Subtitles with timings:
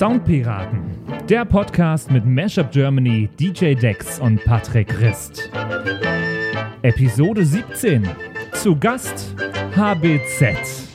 [0.00, 0.80] Soundpiraten,
[1.28, 5.50] der Podcast mit Mashup Germany, DJ Dex und Patrick Rist.
[6.80, 8.08] Episode 17.
[8.54, 9.36] Zu Gast
[9.76, 10.88] HBZ.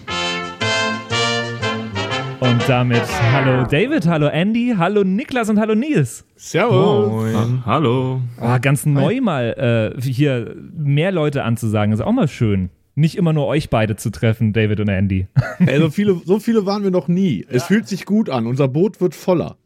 [2.39, 6.25] Und damit hallo David, hallo Andy, hallo Niklas und hallo Nils.
[6.35, 7.11] Servus.
[7.11, 7.63] Moin.
[7.63, 8.21] Hallo.
[8.41, 12.71] Oh, ganz neu mal äh, hier mehr Leute anzusagen, ist auch mal schön.
[12.95, 15.27] Nicht immer nur euch beide zu treffen, David und Andy.
[15.59, 17.45] Ey, so, viele, so viele waren wir noch nie.
[17.49, 18.47] Es fühlt sich gut an.
[18.47, 19.57] Unser Boot wird voller.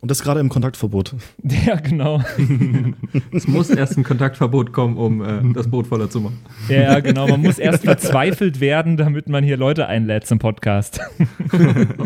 [0.00, 1.14] Und das gerade im Kontaktverbot.
[1.66, 2.20] Ja, genau.
[3.32, 6.40] Es muss erst ein Kontaktverbot kommen, um äh, das Boot voller zu machen.
[6.68, 7.28] Ja, genau.
[7.28, 11.00] Man muss erst verzweifelt werden, damit man hier Leute einlädt zum Podcast.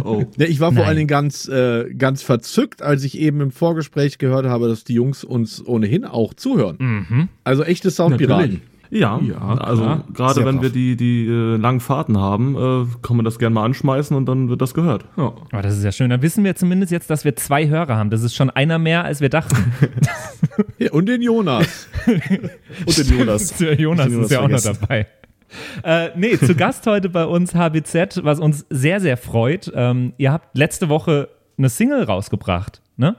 [0.04, 0.24] Oh.
[0.36, 0.88] Ja, ich war vor Nein.
[0.88, 4.94] allen Dingen ganz, äh, ganz verzückt, als ich eben im Vorgespräch gehört habe, dass die
[4.94, 6.76] Jungs uns ohnehin auch zuhören.
[6.78, 7.28] Mhm.
[7.44, 8.50] Also echte Soundpiraten.
[8.54, 8.75] Natürlich.
[8.90, 10.62] Ja, Ja, also gerade wenn brav.
[10.62, 14.26] wir die, die äh, langen Fahrten haben, äh, kann man das gerne mal anschmeißen und
[14.26, 15.04] dann wird das gehört.
[15.16, 15.32] Ja.
[15.52, 16.10] Oh, das ist ja schön.
[16.10, 18.10] Dann wissen wir zumindest jetzt, dass wir zwei Hörer haben.
[18.10, 19.56] Das ist schon einer mehr, als wir dachten.
[20.78, 21.88] Ja, und den Jonas.
[22.06, 23.48] Und den Jonas.
[23.58, 24.78] Der Jonas Den Jonas ist ja auch noch vergessen.
[24.80, 25.06] dabei.
[25.82, 29.70] Äh, nee, zu Gast heute bei uns HBZ, was uns sehr, sehr freut.
[29.74, 31.28] Ähm, ihr habt letzte Woche
[31.58, 33.16] eine Single rausgebracht, ne?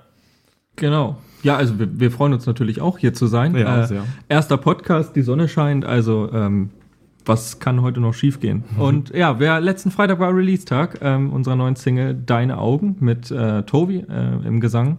[0.75, 1.17] Genau.
[1.43, 3.55] Ja, also wir, wir freuen uns natürlich auch hier zu sein.
[3.55, 4.03] Ja, äh, sehr.
[4.29, 6.69] Erster Podcast, die Sonne scheint, also ähm,
[7.27, 8.63] was kann heute noch schiefgehen?
[8.77, 13.63] Und ja, wer letzten Freitag war Release-Tag ähm, unserer neuen Single Deine Augen mit äh,
[13.63, 14.97] Tobi äh, im Gesang.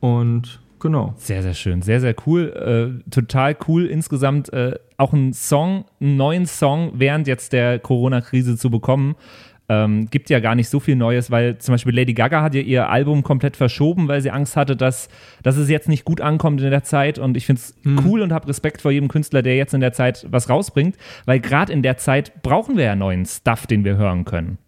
[0.00, 1.14] Und genau.
[1.16, 1.82] Sehr, sehr schön.
[1.82, 3.00] Sehr, sehr cool.
[3.06, 8.56] Äh, total cool insgesamt äh, auch einen Song, einen neuen Song während jetzt der Corona-Krise
[8.56, 9.14] zu bekommen.
[9.68, 12.60] Ähm, gibt ja gar nicht so viel Neues, weil zum Beispiel Lady Gaga hat ja
[12.60, 15.08] ihr Album komplett verschoben, weil sie Angst hatte, dass,
[15.42, 17.18] dass es jetzt nicht gut ankommt in der Zeit.
[17.18, 19.92] Und ich finde es cool und habe Respekt vor jedem Künstler, der jetzt in der
[19.92, 23.96] Zeit was rausbringt, weil gerade in der Zeit brauchen wir ja neuen Stuff, den wir
[23.96, 24.58] hören können.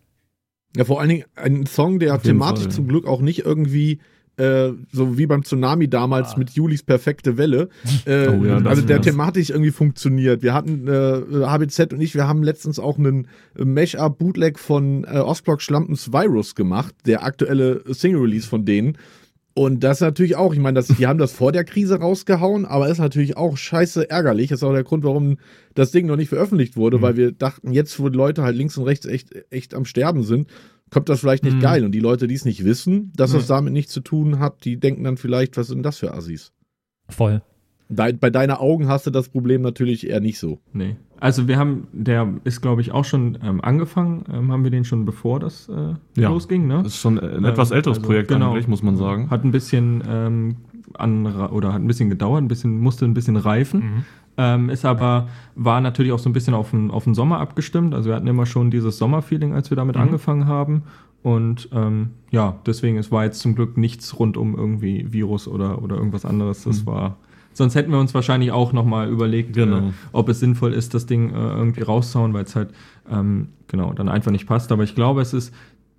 [0.76, 2.72] Ja, vor allen Dingen ein Song, der thematisch Fall.
[2.72, 4.00] zum Glück auch nicht irgendwie
[4.38, 7.68] äh, so wie beim Tsunami damals mit Julis perfekte Welle.
[8.06, 10.42] Äh, Oh ja, also der thematisch irgendwie funktioniert.
[10.42, 15.18] Wir hatten äh, HBZ und ich, wir haben letztens auch einen Mesh-Up Bootleg von äh,
[15.18, 18.96] Ostblock Schlampens Virus gemacht, der aktuelle Single-Release von denen.
[19.54, 22.88] Und das natürlich auch, ich meine, das, die haben das vor der Krise rausgehauen, aber
[22.88, 24.50] ist natürlich auch scheiße ärgerlich.
[24.50, 25.38] Das ist auch der Grund, warum
[25.74, 28.78] das Ding noch nicht veröffentlicht wurde, weil wir dachten, jetzt, wo die Leute halt links
[28.78, 30.48] und rechts echt, echt am Sterben sind,
[30.90, 31.60] kommt das vielleicht nicht Mhm.
[31.60, 31.84] geil.
[31.84, 33.38] Und die Leute, die es nicht wissen, dass Nee.
[33.38, 36.52] das damit nichts zu tun hat, die denken dann vielleicht, was sind das für Assis?
[37.08, 37.42] Voll.
[37.90, 40.58] Bei deiner Augen hast du das Problem natürlich eher nicht so.
[40.74, 40.96] Nee.
[41.20, 44.84] Also wir haben, der ist glaube ich auch schon ähm, angefangen, ähm, haben wir den
[44.84, 46.28] schon bevor das äh, Ja.
[46.28, 46.82] losging, ne?
[46.82, 48.50] Das ist schon ein etwas älteres Also, Projekt genau.
[48.52, 49.30] eigentlich, muss man sagen.
[49.30, 50.56] Hat ein bisschen ähm,
[50.94, 54.04] an, oder hat ein bisschen gedauert, ein bisschen, musste ein bisschen reifen.
[54.40, 57.92] Ähm, ist aber, war natürlich auch so ein bisschen auf den, auf den Sommer abgestimmt.
[57.94, 60.84] Also wir hatten immer schon dieses Sommerfeeling, als wir damit angefangen haben.
[61.24, 65.82] Und ähm, ja, deswegen, es war jetzt zum Glück nichts rund um irgendwie Virus oder,
[65.82, 66.62] oder irgendwas anderes.
[66.62, 67.16] Das war.
[67.52, 69.78] Sonst hätten wir uns wahrscheinlich auch nochmal überlegt, Genau.
[69.78, 72.70] äh, ob es sinnvoll ist, das Ding äh, irgendwie rauszuhauen, weil es halt
[73.10, 74.70] ähm, genau dann einfach nicht passt.
[74.70, 75.52] Aber ich glaube, es ist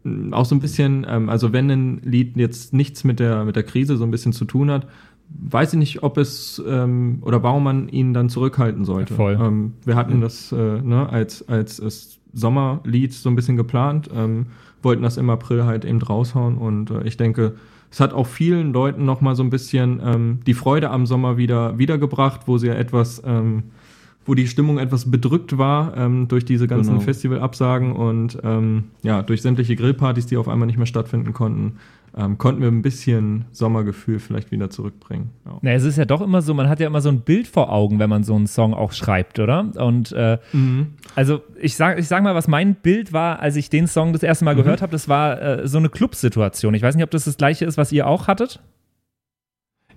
[0.06, 3.58] mh, auch so ein bisschen, ähm, also wenn ein Lied jetzt nichts mit der, mit
[3.58, 4.88] der Krise so ein bisschen zu tun hat,
[5.30, 9.14] weiß ich nicht, ob es ähm, oder warum man ihn dann zurückhalten sollte.
[9.14, 9.40] Ja, voll.
[9.42, 14.48] Ähm, wir hatten das äh, ne, als, als, als Sommerlied so ein bisschen geplant, ähm,
[14.82, 17.56] wollten das im April halt eben raushauen und äh, ich denke,
[17.92, 21.80] es hat auch vielen Leuten nochmal so ein bisschen ähm, die Freude am Sommer wieder
[21.80, 23.64] wiedergebracht, wo sie ja etwas, ähm,
[24.26, 27.02] wo die Stimmung etwas bedrückt war ähm, durch diese ganzen Genau.
[27.02, 28.38] Festivalabsagen und
[29.02, 31.78] ja, durch sämtliche Grillpartys, die auf einmal nicht mehr stattfinden konnten,
[32.18, 35.30] ähm, konnten wir ein bisschen Sommergefühl vielleicht wieder zurückbringen.
[35.46, 35.58] Ja.
[35.62, 37.72] Na, es ist ja doch immer so, man hat ja immer so ein Bild vor
[37.72, 39.72] Augen, wenn man so einen Song auch schreibt, oder?
[39.78, 40.94] Und äh, Mhm.
[41.16, 44.24] also ich sag, ich sag mal, was mein Bild war, als ich den Song das
[44.24, 46.74] erste Mal gehört habe, das war äh, so eine Clubsituation.
[46.74, 48.62] Ich weiß nicht, ob das das gleiche ist, was ihr auch hattet.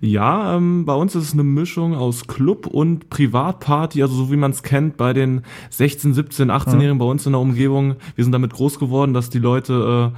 [0.01, 4.35] Ja, ähm, bei uns ist es eine Mischung aus Club und Privatparty, also so wie
[4.35, 7.95] man es kennt bei den 16, 17, 18-Jährigen bei uns in der Umgebung.
[8.15, 10.17] Wir sind damit groß geworden, dass die Leute äh,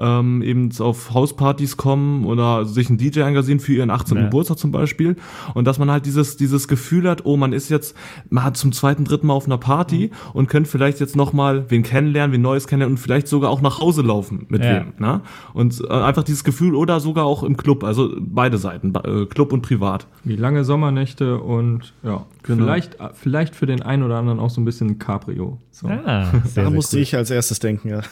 [0.00, 4.16] ähm, eben auf Hauspartys kommen oder sich einen DJ engagieren für ihren 18.
[4.16, 4.24] Ja.
[4.24, 5.16] Geburtstag zum Beispiel.
[5.54, 7.94] Und dass man halt dieses, dieses Gefühl hat, oh, man ist jetzt
[8.30, 12.32] mal zum zweiten, dritten Mal auf einer Party und könnte vielleicht jetzt nochmal wen kennenlernen,
[12.32, 14.76] wen Neues kennenlernen und vielleicht sogar auch nach Hause laufen mit Ja.
[14.76, 14.92] wem.
[14.98, 15.20] Ne?
[15.52, 19.52] Und äh, einfach dieses Gefühl oder sogar auch im Club, also beide Seiten, äh, Club
[19.52, 20.06] und privat.
[20.24, 22.64] Wie lange Sommernächte und ja, Genau.
[22.64, 25.58] vielleicht, vielleicht für den einen oder anderen auch so ein bisschen Cabrio.
[25.70, 25.88] So.
[25.88, 27.02] Ah, sehr, Da musste cool.
[27.02, 28.00] ich als erstes denken, ja.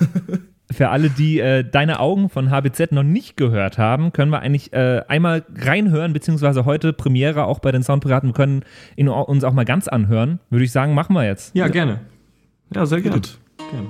[0.70, 4.74] Für alle, die äh, Deine Augen von HBZ noch nicht gehört haben, können wir eigentlich
[4.74, 8.28] äh, einmal reinhören, beziehungsweise heute Premiere auch bei den Soundpiraten.
[8.28, 8.64] Wir können
[8.94, 10.40] ihn uns auch mal ganz anhören.
[10.50, 11.54] Würde ich sagen, machen wir jetzt.
[11.56, 12.00] Ja, gerne.
[12.74, 13.22] Ja, sehr gerne.
[13.70, 13.88] gerne.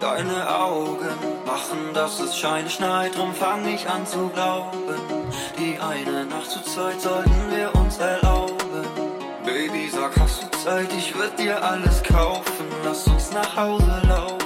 [0.00, 0.63] Deine Augen
[2.04, 4.76] dass es scheint, schneit, drum fang ich an zu glauben.
[5.58, 8.84] Die eine Nacht zu zweit sollten wir uns erlauben.
[9.46, 12.66] Baby, sag, hast du Zeit, ich würd dir alles kaufen.
[12.84, 14.43] Lass uns nach Hause laufen.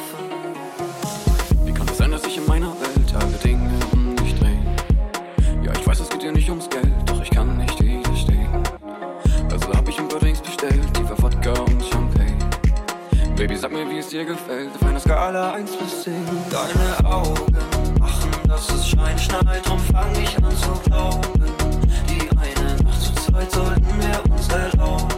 [13.84, 16.14] Mir, wie es dir gefällt, auf einer Skala 1 bis 10.
[16.50, 17.56] Deine Augen
[17.98, 21.44] machen, dass es scheint, schneit, drum fang ich an zu glauben.
[22.08, 25.08] Die eine Nacht zu zweit sollten wir uns erlauben.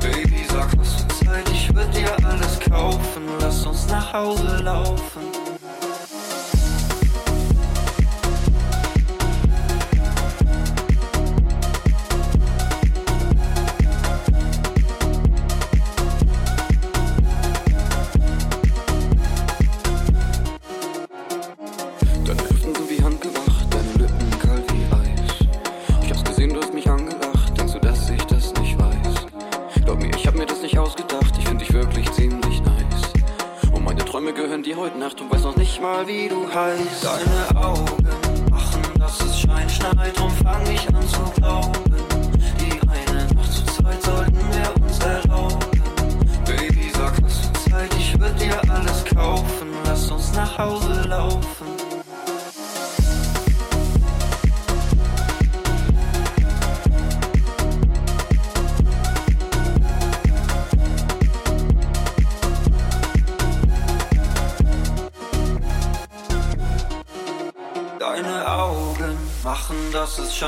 [0.00, 3.22] Baby, sag, hast du Zeit, ich würd dir alles kaufen.
[3.40, 5.33] Lass uns nach Hause laufen.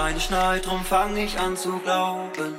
[0.07, 2.55] Scheint, schneit, drum fang ich an zu glauben.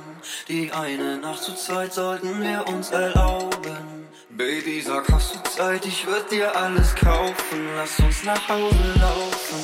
[0.48, 4.06] Die eine Nacht zu zweit sollten wir uns erlauben.
[4.30, 7.60] Baby, sag, hast du Zeit, ich würd dir alles kaufen.
[7.76, 9.60] Lass uns nach Hause laufen.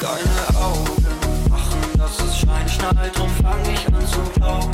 [0.00, 4.70] Deine Augen machen, dass es scheint, schneit, drum fang ich an zu glauben.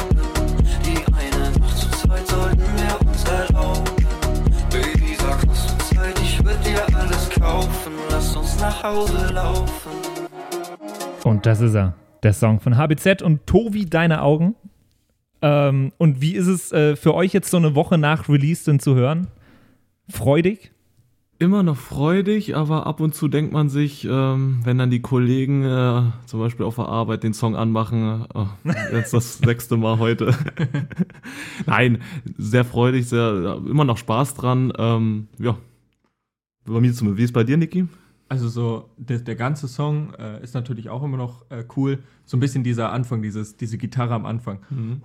[0.85, 4.07] Die eine Nacht zu zweit sollten wir uns erlauben.
[4.71, 7.93] Baby, sag, hast du Zeit, ich würd dir alles kaufen.
[8.11, 9.93] Lass uns nach Hause laufen.
[11.23, 14.57] Und das ist er, der Song von HBZ und Tobi, deine Augen.
[15.43, 18.81] Ähm, und wie ist es äh, für euch jetzt so eine Woche nach Release denn
[18.81, 19.29] zu hören?
[20.09, 20.73] Freudig?
[21.39, 25.65] Immer noch freudig, aber ab und zu denkt man sich, ähm, wenn dann die Kollegen
[25.65, 28.47] äh, zum Beispiel auf der Arbeit den Song anmachen, oh,
[28.93, 30.35] jetzt das sechste Mal heute.
[31.67, 31.99] Nein,
[32.39, 34.73] sehr freudig, sehr, immer noch Spaß dran.
[34.79, 35.59] Ähm, ja,
[36.65, 37.19] bei mir zumindest.
[37.19, 37.87] Wie ist bei dir, Niki?
[38.35, 42.01] Also so, der, der ganze Song äh, ist natürlich auch immer noch äh, cool.
[42.25, 44.59] So ein bisschen dieser Anfang, dieses, diese Gitarre am Anfang.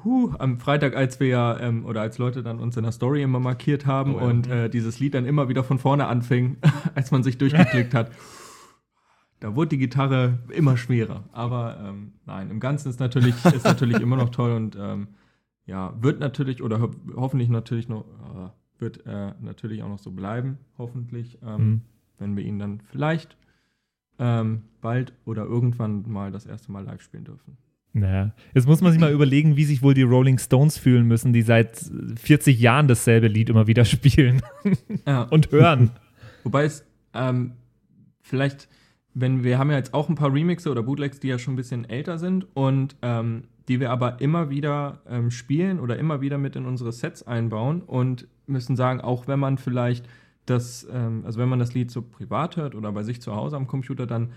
[0.03, 3.21] Huh, am Freitag, als wir ja, ähm, oder als Leute dann uns in der Story
[3.21, 4.25] immer markiert haben Oh ja.
[4.25, 6.57] und äh, dieses Lied dann immer wieder von vorne anfing,
[6.95, 8.11] als man sich durchgeklickt hat.
[9.41, 11.23] Da wurde die Gitarre immer schwerer.
[11.31, 15.09] Aber ähm, nein, im Ganzen ist natürlich, ist natürlich immer noch toll und ähm,
[15.65, 20.11] ja, wird natürlich oder ho hoffentlich natürlich noch, äh, wird äh, natürlich auch noch so
[20.11, 21.37] bleiben, hoffentlich.
[21.45, 21.81] Ähm, Mhm.
[22.19, 23.37] Wenn wir ihn dann vielleicht
[24.19, 27.57] ähm, bald oder irgendwann mal das erste Mal live spielen dürfen.
[27.93, 31.33] Naja, jetzt muss man sich mal überlegen, wie sich wohl die Rolling Stones fühlen müssen,
[31.33, 31.83] die seit
[32.17, 34.41] 40 Jahren dasselbe Lied immer wieder spielen
[35.07, 35.91] Ja, und hören.
[36.43, 37.53] wobei es ähm,
[38.21, 38.69] vielleicht,
[39.15, 41.57] wenn wir haben ja jetzt auch ein paar Remixe oder Bootlegs, die ja schon ein
[41.57, 46.37] bisschen älter sind und ähm, die wir aber immer wieder ähm, spielen oder immer wieder
[46.37, 50.07] mit in unsere Sets einbauen und müssen sagen, auch wenn man vielleicht
[50.49, 53.55] das, ähm, also wenn man das Lied so privat hört oder bei sich zu Hause
[53.55, 54.29] am Computer, dann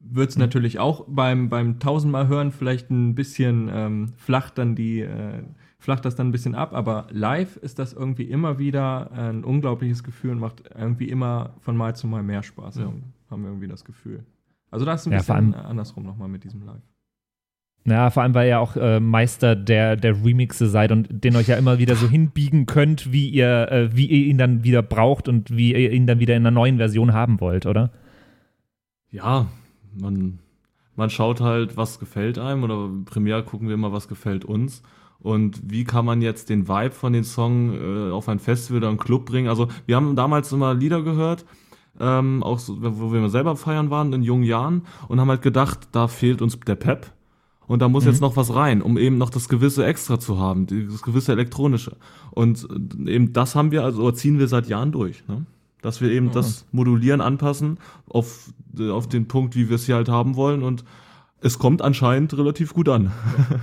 [0.00, 5.00] wird es natürlich auch beim, beim tausendmal hören vielleicht ein bisschen ähm, flacht dann die,
[5.00, 5.42] äh,
[5.78, 10.02] flacht das dann ein bisschen ab, aber live ist das irgendwie immer wieder ein unglaubliches
[10.02, 12.92] Gefühl und macht irgendwie immer von Mal zu Mal mehr Spaß, Ja.
[13.30, 14.24] haben wir irgendwie das Gefühl.
[14.70, 16.82] Also das ist ein Ja, bisschen andersrum nochmal mit diesem Live.
[17.84, 21.48] Ja, vor allem, weil ihr auch äh, Meister der, der Remixe seid und den euch
[21.48, 25.28] ja immer wieder so hinbiegen könnt, wie ihr, äh, wie ihr ihn dann wieder braucht
[25.28, 27.90] und wie ihr ihn dann wieder in einer neuen Version haben wollt, oder?
[29.10, 29.46] Ja,
[29.98, 30.40] man,
[30.94, 34.82] man schaut halt, was gefällt einem oder primär gucken wir immer, was gefällt uns.
[35.18, 38.88] Und wie kann man jetzt den Vibe von den Song äh, auf ein Festival oder
[38.88, 39.48] einen Club bringen?
[39.48, 41.44] Also wir haben damals immer Lieder gehört,
[41.98, 45.88] ähm, auch so, wo wir selber feiern waren in jungen Jahren und haben halt gedacht,
[45.92, 47.12] da fehlt uns der Pep.
[47.70, 50.66] Und da muss jetzt noch was rein, um eben noch das gewisse Extra zu haben,
[50.66, 51.96] das gewisse Elektronische.
[52.32, 52.66] Und
[53.06, 55.22] äh, eben das haben wir, also ziehen wir seit Jahren durch.
[55.28, 55.46] Ne?
[55.80, 59.94] Dass wir eben das modulieren, anpassen auf, äh, auf den Punkt, wie wir es hier
[59.94, 60.64] halt haben wollen.
[60.64, 60.84] Und
[61.42, 63.12] es kommt anscheinend relativ gut an.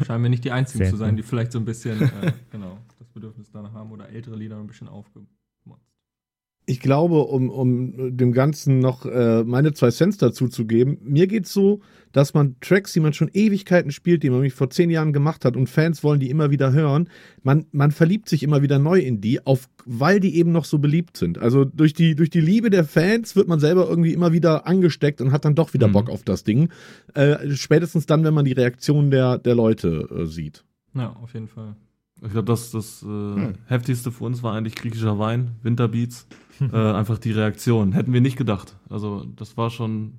[0.07, 2.77] Scheinen wir nicht die Einzigen Sehr zu sein, die vielleicht so ein bisschen, äh, genau,
[2.99, 5.36] das Bedürfnis danach haben oder ältere Lieder ein bisschen aufgemotzt.
[6.69, 11.25] Ich glaube, um, um dem Ganzen noch äh, meine zwei Cents dazu zu geben, mir
[11.25, 11.79] geht's so,
[12.11, 15.45] dass man Tracks, die man schon Ewigkeiten spielt, die man nämlich vor zehn Jahren gemacht
[15.45, 17.09] hat und Fans wollen die immer wieder hören,
[17.41, 20.77] man, man verliebt sich immer wieder neu in die, auf, weil die eben noch so
[20.77, 21.37] beliebt sind.
[21.37, 25.21] Also durch die, durch die Liebe der Fans wird man selber irgendwie immer wieder angesteckt
[25.21, 25.93] und hat dann doch wieder Mhm.
[25.93, 26.67] Bock auf das Ding.
[27.13, 30.65] Äh, spätestens dann, wenn man die Reaktion der, der Leute äh, sieht.
[30.93, 31.77] Ja, auf jeden Fall.
[32.21, 36.27] Ich glaube, das, das äh, heftigste für uns war eigentlich griechischer Wein, Winterbeats.
[36.59, 37.91] äh, einfach die Reaktion.
[37.91, 38.75] Hätten wir nicht gedacht.
[38.89, 40.13] Also, das war schon,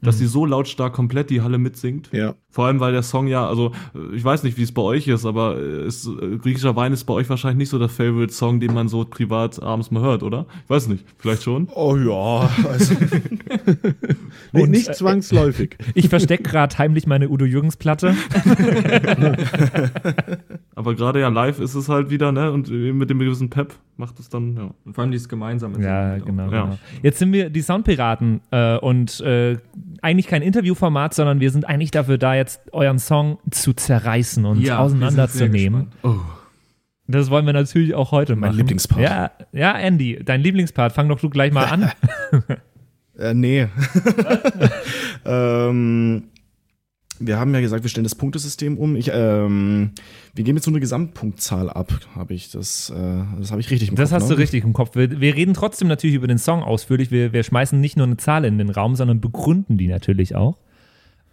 [0.00, 0.20] dass Mhm.
[0.20, 2.08] die so lautstark komplett die Halle mitsingt.
[2.12, 2.34] Ja.
[2.50, 3.72] Vor allem, weil der Song ja, also
[4.14, 7.14] ich weiß nicht, wie es bei euch ist, aber ist, äh, griechischer Wein ist bei
[7.14, 10.46] euch wahrscheinlich nicht so der Favorite-Song, den man so privat abends mal hört, oder?
[10.64, 11.68] Ich weiß nicht, vielleicht schon.
[11.74, 12.94] Oh ja, also,
[14.52, 15.76] Nee, Und, nicht äh, zwangsläufig.
[15.94, 18.14] Ich verstecke gerade heimlich meine Udo Jürgens Platte.
[20.74, 22.52] Aber gerade ja live ist es halt wieder, ne?
[22.52, 24.70] Und mit dem gewissen Pep macht es dann, ja.
[24.84, 25.82] Und vor allem dieses gemeinsame.
[25.82, 26.50] Ja, Singen genau.
[26.52, 26.62] Ja.
[26.64, 26.78] genau.
[27.02, 29.56] Jetzt sind wir die Soundpiraten äh, und äh,
[30.02, 34.60] eigentlich kein Interviewformat, sondern wir sind eigentlich dafür da, jetzt euren Song zu zerreißen und
[34.60, 35.88] Ja, auseinanderzunehmen.
[36.02, 36.16] Oh.
[37.06, 38.58] Das wollen wir natürlich auch heute Mein machen.
[38.58, 39.00] Lieblingspart.
[39.00, 40.92] Ja, ja, Andy, dein Lieblingspart.
[40.92, 41.90] Fang doch du gleich mal an.
[43.18, 43.66] äh, nee.
[45.24, 46.24] ähm,
[47.20, 48.96] wir haben ja gesagt, wir stellen das Punktesystem um.
[48.96, 49.90] Ich, ähm,
[50.34, 52.94] wir geben jetzt nur eine Gesamtpunktzahl ab, habe ich das, äh,
[53.38, 54.34] das habe ich richtig im Das Kopf, hast ne?
[54.36, 54.94] du richtig im Kopf.
[54.96, 57.10] Wir, wir reden trotzdem natürlich über den Song ausführlich.
[57.10, 60.58] Wir, wir schmeißen nicht nur eine Zahl in den Raum, sondern begründen die natürlich auch.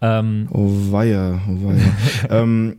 [0.02, 1.82] Ähm, Oh weia, oh weia.
[2.42, 2.78] ähm,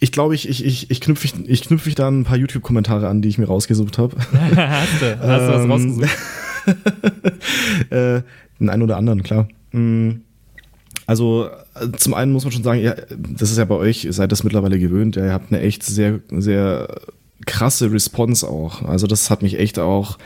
[0.00, 3.08] ich glaube, ich, ich, ich, ich knüpfe ich, ich knüpfe ich da ein paar YouTube-Kommentare
[3.08, 4.16] an, die ich mir rausgesucht habe.
[4.56, 6.08] hast du, hast du was Ähm, rausgesucht?
[7.90, 8.22] äh,
[8.60, 9.48] den einen oder anderen, klar.
[9.72, 10.20] Mm,
[11.06, 11.48] Also
[11.96, 14.44] zum einen muss man schon sagen, ja, das ist ja bei euch, ihr seid das
[14.44, 16.88] mittlerweile gewöhnt, ja, ihr habt eine echt sehr, sehr
[17.46, 18.82] krasse Response auch.
[18.82, 20.18] Also das hat mich echt auch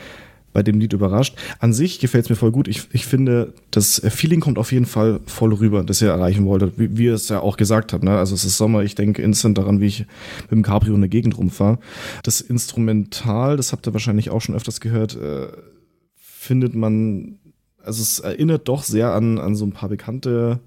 [0.53, 1.37] bei dem Lied überrascht.
[1.59, 2.69] An sich gefällt es mir voll gut.
[2.69, 6.79] Ich, ich finde, das Feeling kommt auf jeden Fall voll rüber, das ihr erreichen wolltet,
[6.79, 8.05] wie, wie ihr es ja auch gesagt habt.
[8.05, 8.17] Ne?
[8.17, 10.01] Also es ist Sommer, ich denke instant daran, wie ich
[10.43, 11.79] mit dem Cabrio in der Gegend rumfahre.
[12.23, 15.49] Das Instrumental, das habt ihr wahrscheinlich auch schon öfters gehört, äh,
[16.17, 17.39] findet man,
[17.83, 20.61] also es erinnert doch sehr an, an so ein paar bekannte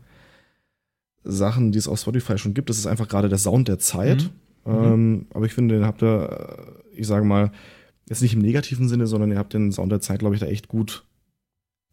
[1.26, 2.70] Sachen, die es auf Spotify schon gibt.
[2.70, 4.30] Das ist einfach gerade der Sound der Zeit.
[4.66, 6.30] Ähm, aber ich finde, den habt ihr,
[6.94, 7.52] äh, ich sage mal,
[8.08, 10.48] jetzt nicht im negativen Sinne, sondern ihr habt den Sound der Zeit, glaube ich, da
[10.48, 11.06] echt gut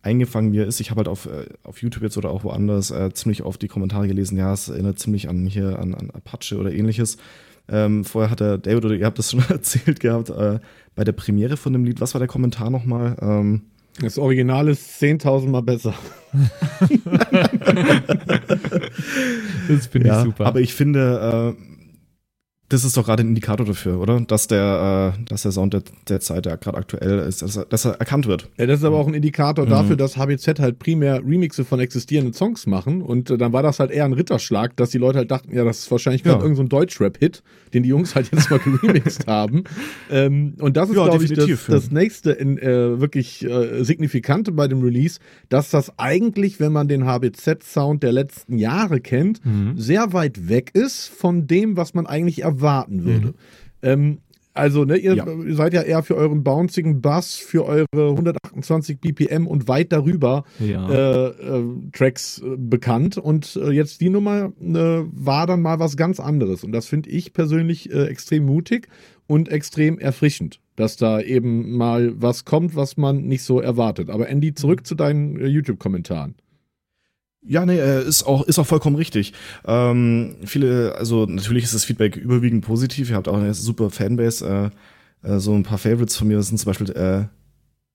[0.02, 0.80] eingefangen, wie er ist.
[0.80, 3.68] Ich habe halt auf, äh, auf YouTube jetzt oder auch woanders äh, ziemlich oft die
[3.68, 7.16] Kommentare gelesen, ja, es erinnert ziemlich an hier an, an Apache oder ähnliches.
[7.68, 10.58] Ähm, vorher hat der David oder ihr habt das schon erzählt gehabt, äh,
[10.94, 13.16] bei der Premiere von dem Lied, was war der Kommentar nochmal?
[13.20, 13.62] Ähm,
[14.00, 15.94] Das Original ist 10.000 Mal besser.
[19.68, 20.46] Das finde ich ja, super.
[20.46, 21.71] Aber ich finde, äh,
[22.72, 24.20] das ist doch gerade ein Indikator dafür, oder?
[24.20, 27.64] Dass der, äh, dass der Sound der, der Zeit, der gerade aktuell ist, dass er,
[27.66, 28.48] dass er erkannt wird.
[28.58, 32.32] Ja, das ist aber auch ein Indikator dafür, dass HBZ halt primär Remixe von existierenden
[32.34, 33.02] Songs machen.
[33.02, 35.64] Und äh, dann war das halt eher ein Ritterschlag, dass die Leute halt dachten, ja,
[35.64, 36.42] das ist wahrscheinlich gerade Ja.
[36.42, 37.42] irgendein so Deutschrap-Hit,
[37.74, 39.64] den die Jungs halt jetzt mal geremixt haben.
[40.10, 41.56] Ähm, und das ist, Ja, glaube ich, das, ja.
[41.68, 46.88] das nächste in, äh, wirklich äh, Signifikante bei dem Release, dass das eigentlich, wenn man
[46.88, 49.76] den HBZ-Sound der letzten Jahre kennt, Mhm.
[49.76, 53.34] sehr weit weg ist von dem, was man eigentlich erwarten würde.
[53.82, 54.18] Ähm,
[54.54, 55.26] also, ne, ihr Ja.
[55.54, 60.88] seid ja eher für euren bouncigen Bass, für eure 128 BPM und weit darüber Ja.
[60.90, 63.16] äh, äh, Tracks äh, bekannt.
[63.16, 64.74] Und äh, jetzt die Nummer äh,
[65.10, 66.64] war dann mal was ganz anderes.
[66.64, 68.88] Und das finde ich persönlich äh, extrem mutig
[69.26, 74.10] und extrem erfrischend, dass da eben mal was kommt, was man nicht so erwartet.
[74.10, 76.34] Aber Andy, zurück zu deinen YouTube-Kommentaren.
[77.44, 79.32] Ja, nee, äh, ist auch, ist auch vollkommen richtig.
[79.66, 83.10] Ähm, viele, also natürlich ist das Feedback überwiegend positiv.
[83.10, 84.70] Ihr habt auch eine super Fanbase.
[85.24, 87.24] Äh, äh, so ein paar Favorites von mir sind zum Beispiel, äh,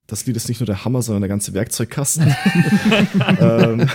[0.06, 2.28] das Lied ist nicht nur der Hammer, sondern der ganze Werkzeugkasten.
[3.40, 3.90] ähm,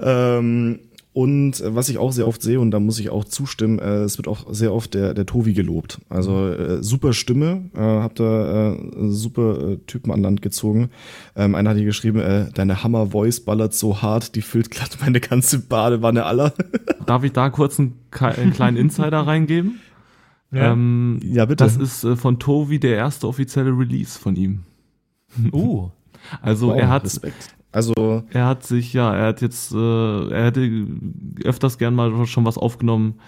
[0.02, 0.80] ähm,
[1.18, 4.02] und äh, was ich auch sehr oft sehe, und da muss ich auch zustimmen, äh,
[4.02, 6.00] es wird auch sehr oft der, der Tovi gelobt.
[6.08, 10.90] Also äh, super Stimme, äh, habt ihr äh, super äh, Typen an Land gezogen.
[11.34, 15.18] Ähm, einer hat hier geschrieben, äh, deine Hammer-Voice ballert so hart, die füllt glatt meine
[15.18, 16.54] ganze Badewanne aller.
[17.06, 19.80] Darf ich da kurz einen, einen kleinen Insider reingeben?
[20.52, 20.70] Ja.
[20.70, 21.64] Ähm, Ja, bitte.
[21.64, 24.60] Das ist äh, von Tovi der erste offizielle Release von ihm.
[25.52, 25.88] uh,
[26.42, 27.57] Also Wow, er hat Respekt.
[27.78, 30.68] Also, er hat sich ja, er hat jetzt, äh, er hätte
[31.44, 33.20] öfters gern mal schon was aufgenommen,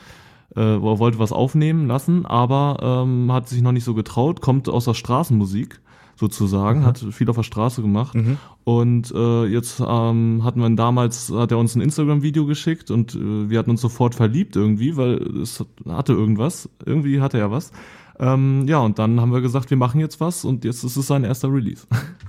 [0.56, 4.40] äh, wo er wollte was aufnehmen lassen, aber ähm, hat sich noch nicht so getraut,
[4.40, 5.80] kommt aus der Straßenmusik
[6.16, 8.38] sozusagen, hat viel auf der Straße gemacht mhm.
[8.64, 13.14] und äh, jetzt ähm, hatten wir ihn damals, hat er uns ein Instagram-Video geschickt und
[13.14, 17.70] äh, wir hatten uns sofort verliebt irgendwie, weil es hatte irgendwas, irgendwie hatte er was.
[18.18, 21.06] Ähm, ja, und dann haben wir gesagt, wir machen jetzt was und jetzt ist es
[21.06, 21.86] sein erster Release.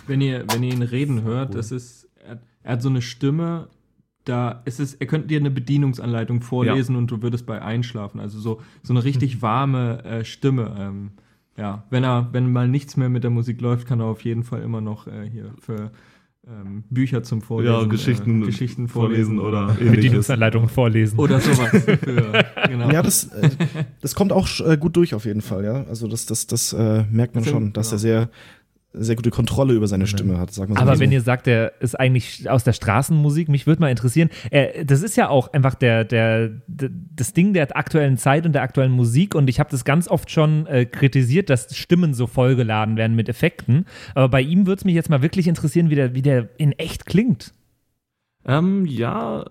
[0.08, 2.10] Wenn ihr, wenn ihr ihn reden hört, das ist,
[2.64, 3.68] er, hat so eine Stimme,
[4.26, 8.20] da ist es, er könnte dir eine Bedienungsanleitung vorlesen und du würdest bei einschlafen.
[8.20, 10.76] Also so, so eine richtig warme äh, Stimme.
[10.80, 11.12] Ähm,
[11.58, 14.44] ja, wenn er, wenn mal nichts mehr mit der Musik läuft, kann er auf jeden
[14.44, 15.92] Fall immer noch äh, hier für
[16.48, 19.92] ähm, Bücher zum Vorlesen, Ja, Geschichten, äh, Geschichten vorlesen, oder ähnliches.
[19.92, 21.20] Bedienungsanleitung vorlesen.
[21.20, 21.70] oder sowas.
[21.70, 22.90] Für, genau.
[22.90, 23.50] Ja, das, äh,
[24.02, 25.84] das kommt auch äh, gut durch auf jeden Fall, ja.
[25.84, 27.96] Also das, das, das äh, merkt man Stimmt, schon, dass genau.
[27.96, 28.30] er sehr,
[28.94, 30.82] sehr gute Kontrolle über seine Stimme hat, sagen wir so.
[30.82, 34.84] Aber wenn ihr sagt, der ist eigentlich aus der Straßenmusik, mich würde mal interessieren, äh,
[34.84, 38.64] das ist ja auch einfach der, der, der, das Ding der aktuellen Zeit und der
[38.64, 42.98] aktuellen Musik und ich habe das ganz oft schon äh, kritisiert, dass Stimmen so vollgeladen
[42.98, 43.86] werden mit Effekten.
[44.14, 46.74] Aber bei ihm würde es mich jetzt mal wirklich interessieren, wie der, wie der in
[46.74, 47.54] echt klingt.
[48.46, 49.46] Ähm, ja,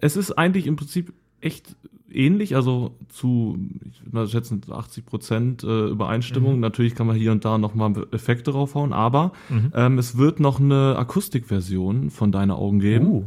[0.00, 1.76] es ist eigentlich im Prinzip echt
[2.10, 3.58] ähnlich, also zu,
[3.90, 6.60] ich würde mal schätzen, 80 Prozent äh, Übereinstimmung.
[6.60, 9.72] Natürlich kann man hier und da nochmal Effekte draufhauen, aber Mhm.
[9.74, 13.06] ähm, es wird noch eine Akustikversion von Deine Augen geben.
[13.06, 13.24] Uh.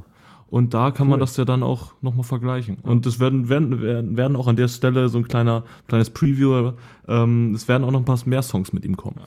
[0.47, 1.21] Und da kann man Cool.
[1.21, 2.77] das ja dann auch nochmal vergleichen.
[2.83, 6.73] Und es werden, werden, werden, werden auch an der Stelle so ein kleiner, kleines Preview,
[7.07, 9.21] ähm, es werden auch noch ein paar mehr Songs mit ihm kommen.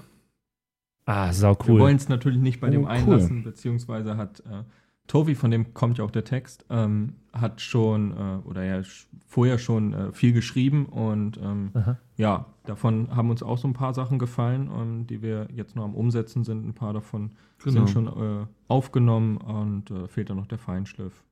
[1.07, 1.81] Ah, sau Wir cool.
[1.81, 2.89] wollen es natürlich nicht bei Oh, dem cool.
[2.91, 4.65] einlassen, beziehungsweise hat äh,
[5.07, 8.83] Tovi, von dem kommt ja auch der Text, ähm, hat schon äh, oder ja
[9.27, 11.73] vorher schon äh, viel geschrieben und ähm,
[12.17, 15.85] ja, davon haben uns auch so ein paar Sachen gefallen, ähm, die wir jetzt noch
[15.85, 16.67] am Umsetzen sind.
[16.67, 17.33] Ein paar davon
[17.63, 17.87] Genau.
[17.87, 21.25] sind schon äh, aufgenommen und äh, fehlt dann noch der Feinschliff.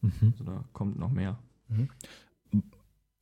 [0.00, 0.12] Mhm.
[0.32, 1.38] Also da kommt noch mehr.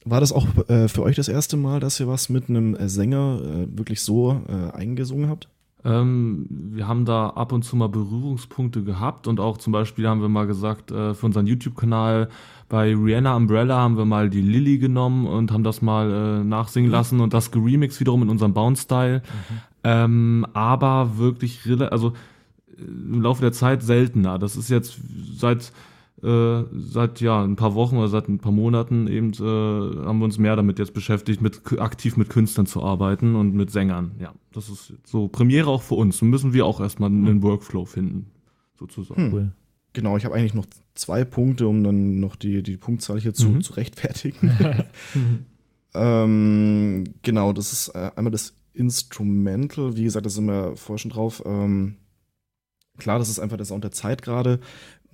[0.05, 2.89] War das auch äh, für euch das erste Mal, dass ihr was mit einem äh,
[2.89, 3.41] Sänger
[3.75, 5.49] wirklich so eingesungen habt?
[5.85, 10.23] Ähm, wir haben da ab und zu mal Berührungspunkte gehabt und auch zum Beispiel haben
[10.23, 12.29] wir mal gesagt, äh, für unseren YouTube-Kanal
[12.69, 16.91] bei Rihanna Umbrella haben wir mal die Lilly genommen und haben das mal äh, nachsingen
[16.91, 19.23] lassen und das geremixed wiederum in unserem Bounce-Style.
[19.83, 22.15] Ähm, aber wirklich, also
[22.79, 24.39] äh, im Laufe der Zeit seltener.
[24.39, 24.99] Das ist jetzt
[25.37, 25.71] seit
[26.25, 30.25] äh, seit ja ein paar Wochen oder seit ein paar Monaten eben äh, haben wir
[30.25, 34.13] uns mehr damit jetzt beschäftigt, mit aktiv mit Künstlern zu arbeiten und mit Sängern.
[34.19, 36.23] Ja, das ist so Premiere auch für uns.
[36.23, 38.31] Müssen wir auch erstmal einen Workflow finden,
[38.79, 39.23] sozusagen.
[39.27, 39.33] Hm.
[39.33, 39.53] Cool.
[39.93, 43.49] Genau, ich habe eigentlich noch zwei Punkte, um dann noch die, die Punktzahl hier zu,
[43.49, 43.61] Mhm.
[43.63, 44.51] zu rechtfertigen.
[45.95, 49.97] ähm, genau, das ist äh, einmal das Instrumental.
[49.97, 51.43] Wie gesagt, da sind wir vorher schon drauf.
[51.47, 51.95] Ähm,
[52.99, 54.59] klar, das ist einfach der Sound der Zeit gerade.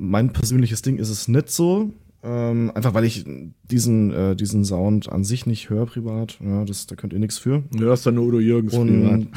[0.00, 1.92] Mein persönliches Ding ist es nicht so.
[2.22, 3.24] Ähm, einfach weil ich
[3.62, 6.38] diesen, äh, diesen Sound an sich nicht höre privat.
[6.44, 7.62] Ja, das, da könnt ihr nichts für.
[7.70, 9.12] Du hörst dann nur Udo Jürgens privat.
[9.12, 9.28] Und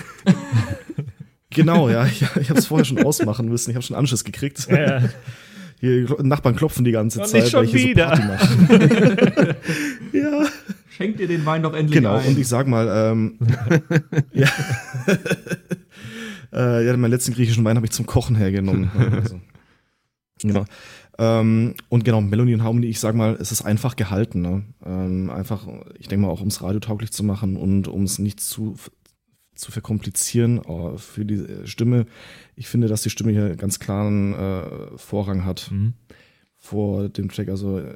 [1.49, 3.69] genau, ja, ich, ich habe es vorher schon ausmachen müssen.
[3.69, 4.67] Ich habe schon Anschiss gekriegt.
[4.69, 5.03] Ja.
[5.79, 8.15] Hier Nachbarn klopfen die ganze Und Zeit, nicht schon weil ich hier wieder.
[8.15, 9.57] so Party mache.
[10.13, 10.45] ja,
[10.95, 12.17] Schenkt ihr den Wein doch endlich genau.
[12.17, 12.27] ein.
[12.27, 13.39] Und ich sag mal, ähm,
[14.33, 14.47] ja,
[16.53, 18.91] äh, ja, meinen letzten griechischen Wein habe ich zum Kochen hergenommen.
[18.95, 19.39] Also,
[20.49, 20.65] genau.
[21.17, 24.41] Ähm, und genau, Melody und Harmony, ich sag mal, es ist einfach gehalten.
[24.41, 24.63] Ne?
[24.85, 25.67] Ähm, einfach,
[25.99, 28.75] ich denke mal, auch um es radiotauglich zu machen und um es nicht zu,
[29.55, 32.07] zu verkomplizieren äh, für die äh, Stimme.
[32.55, 35.93] Ich finde, dass die Stimme hier ganz klaren äh, Vorrang hat Mhm.
[36.57, 37.49] vor dem Track.
[37.49, 37.95] Also äh,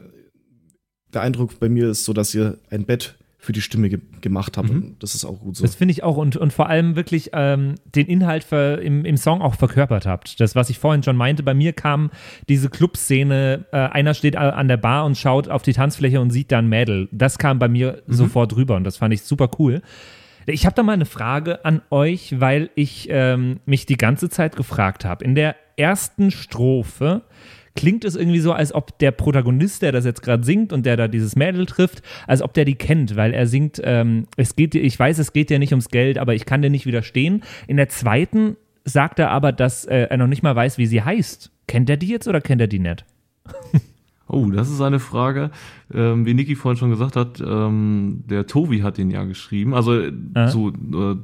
[1.14, 4.58] der Eindruck bei mir ist so, dass ihr ein Bett für die Stimme ge gemacht
[4.58, 4.69] habt.
[4.69, 4.95] Mhm.
[5.00, 5.63] Das ist auch gut so.
[5.63, 9.15] Das finde ich auch und, und vor allem wirklich ähm, den Inhalt ver, im, im
[9.15, 10.39] Song auch verkörpert habt.
[10.39, 12.10] Das, was ich vorhin schon meinte, bei mir kam
[12.50, 16.52] diese Clubszene, äh, einer steht an der Bar und schaut auf die Tanzfläche und sieht
[16.52, 17.10] dann Mädel.
[17.12, 19.82] Das kam bei mir sofort rüber und das fand ich super cool.
[20.47, 24.56] Ich habe da mal eine Frage an euch, weil ich ähm, mich die ganze Zeit
[24.56, 25.23] gefragt habe.
[25.23, 27.23] In der ersten Strophe
[27.78, 30.98] klingt es irgendwie so, als ob der Protagonist, der das jetzt gerade singt und der
[30.98, 34.74] da dieses Mädel trifft, als ob der die kennt, weil er singt, ähm, es geht
[34.74, 37.44] dir, ich weiß, es geht dir nicht ums Geld, aber ich kann dir nicht widerstehen.
[37.68, 41.04] In der zweiten sagt er aber, dass äh, er noch nicht mal weiß, wie sie
[41.04, 41.52] heißt.
[41.68, 43.06] Kennt er die jetzt oder kennt er die nicht?
[44.30, 45.52] Oh, das ist eine Frage.
[45.94, 49.74] Ähm, wie Niki vorhin schon gesagt hat, ähm, der Tobi hat den ja geschrieben.
[49.74, 50.02] Also
[50.50, 51.16] zu, äh,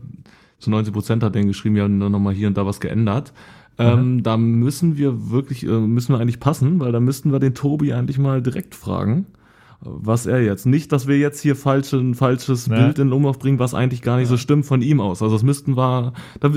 [0.58, 2.80] zu 90 Prozent hat den geschrieben, wir haben nur noch mal hier und da was
[2.80, 3.34] geändert.
[3.80, 7.54] Ähm, da müssen wir wirklich, äh, müssen wir eigentlich passen, weil da müssten wir den
[7.56, 9.26] Tobi eigentlich mal direkt fragen,
[9.82, 10.66] was er jetzt.
[10.66, 12.76] Nicht, dass wir jetzt hier falsche, ein falsches Ja.
[12.76, 15.22] Bild in den Umlauf bringen, was eigentlich gar nicht so stimmt von ihm aus.
[15.22, 16.50] Also das müssten wir, da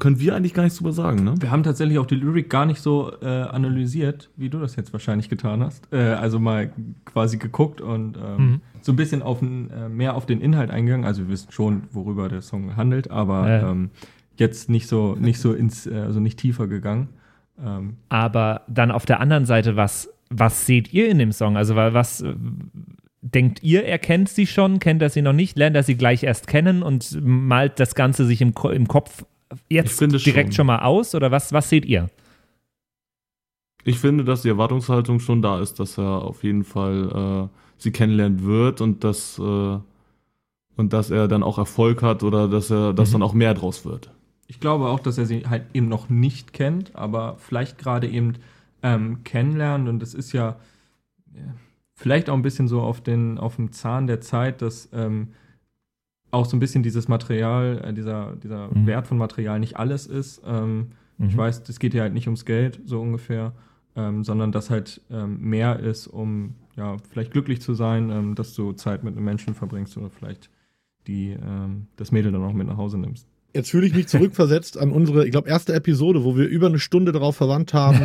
[0.00, 1.34] können wir eigentlich gar nichts drüber sagen, ne?
[1.40, 4.92] Wir haben tatsächlich auch die Lyrik gar nicht so äh, analysiert, wie du das jetzt
[4.92, 5.88] wahrscheinlich getan hast.
[5.92, 6.72] Äh, also mal
[7.04, 8.60] quasi geguckt und ähm, Mhm.
[8.82, 11.06] so ein bisschen auf äh, mehr auf den Inhalt eingegangen.
[11.06, 13.70] Also wir wissen schon, worüber der Song handelt, aber Ja.
[13.70, 13.90] ähm,
[14.36, 17.08] jetzt nicht so, nicht so ins, äh, also nicht tiefer gegangen.
[17.62, 21.56] Ähm, Aber dann auf der anderen Seite, was, was seht ihr in dem Song?
[21.56, 22.34] Also wa- was, äh,
[23.22, 26.22] denkt ihr, er kennt sie schon, kennt er sie noch nicht, lernt er sie gleich
[26.24, 29.24] erst kennen und malt das Ganze sich im, Ko im Kopf
[29.70, 30.52] jetzt direkt schon.
[30.52, 30.66] schon.
[30.66, 31.14] mal aus?
[31.14, 32.10] Oder was, was seht ihr?
[33.84, 37.92] Ich finde, dass die Erwartungshaltung schon da ist, dass er auf jeden Fall äh, sie
[37.92, 39.78] kennenlernen wird und dass, äh,
[40.76, 43.12] und dass er dann auch Erfolg hat oder dass er, dass mhm.
[43.12, 44.10] dann auch mehr draus wird.
[44.46, 48.34] Ich glaube auch, dass er sie halt eben noch nicht kennt, aber vielleicht gerade eben
[48.82, 50.56] ähm, kennenlernt und es ist ja,
[51.94, 55.28] vielleicht auch ein bisschen so auf den, auf dem Zahn der Zeit, dass ähm,
[56.30, 58.86] auch so ein bisschen dieses Material, äh, dieser, dieser mhm.
[58.86, 60.42] Wert von Material nicht alles ist.
[60.44, 61.28] Ähm, mhm.
[61.28, 63.52] Ich weiß, es geht ja halt nicht ums Geld, so ungefähr
[63.96, 68.54] ähm, sondern dass halt ähm, mehr ist, um ja, vielleicht glücklich zu sein, ähm, dass
[68.54, 70.50] du Zeit mit einem Menschen verbringst oder vielleicht
[71.06, 71.36] die,
[71.96, 73.28] das Mädel dann auch mit nach Hause nimmst.
[73.54, 76.80] Jetzt fühle ich mich zurückversetzt an unsere, ich glaube, erste Episode, wo wir über eine
[76.80, 78.00] Stunde darauf verwandt haben,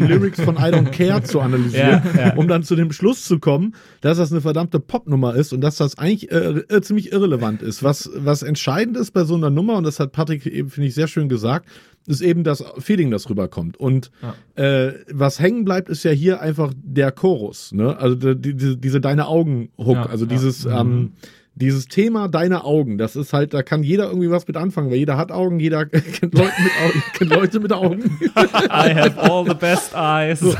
[0.00, 2.34] die Lyrics von I Don't Care zu analysieren, ja, ja.
[2.34, 5.76] um dann zu dem Schluss zu kommen, dass das eine verdammte Popnummer ist und dass
[5.76, 7.82] das eigentlich äh, äh, ziemlich irrelevant ist.
[7.82, 10.94] Was, was entscheidend ist bei so einer Nummer, und das hat Patrick eben, finde ich,
[10.94, 11.68] sehr schön gesagt,
[12.06, 13.76] ist eben das Feeling, das rüberkommt.
[13.76, 14.64] Und ja.
[14.64, 17.98] äh, was hängen bleibt, ist ja hier einfach der Chorus, ne?
[17.98, 20.72] Also die, die, diese Deine Augen-Hook, also dieses, mhm.
[20.72, 21.12] ähm,
[21.56, 24.98] dieses Thema deine Augen, das ist halt, da kann jeder irgendwie was mit anfangen, weil
[24.98, 27.02] jeder hat Augen, jeder kennt Leute mit Augen.
[27.14, 28.02] kennt Leute mit Augen.
[28.36, 30.40] I have all the best eyes.
[30.40, 30.54] So.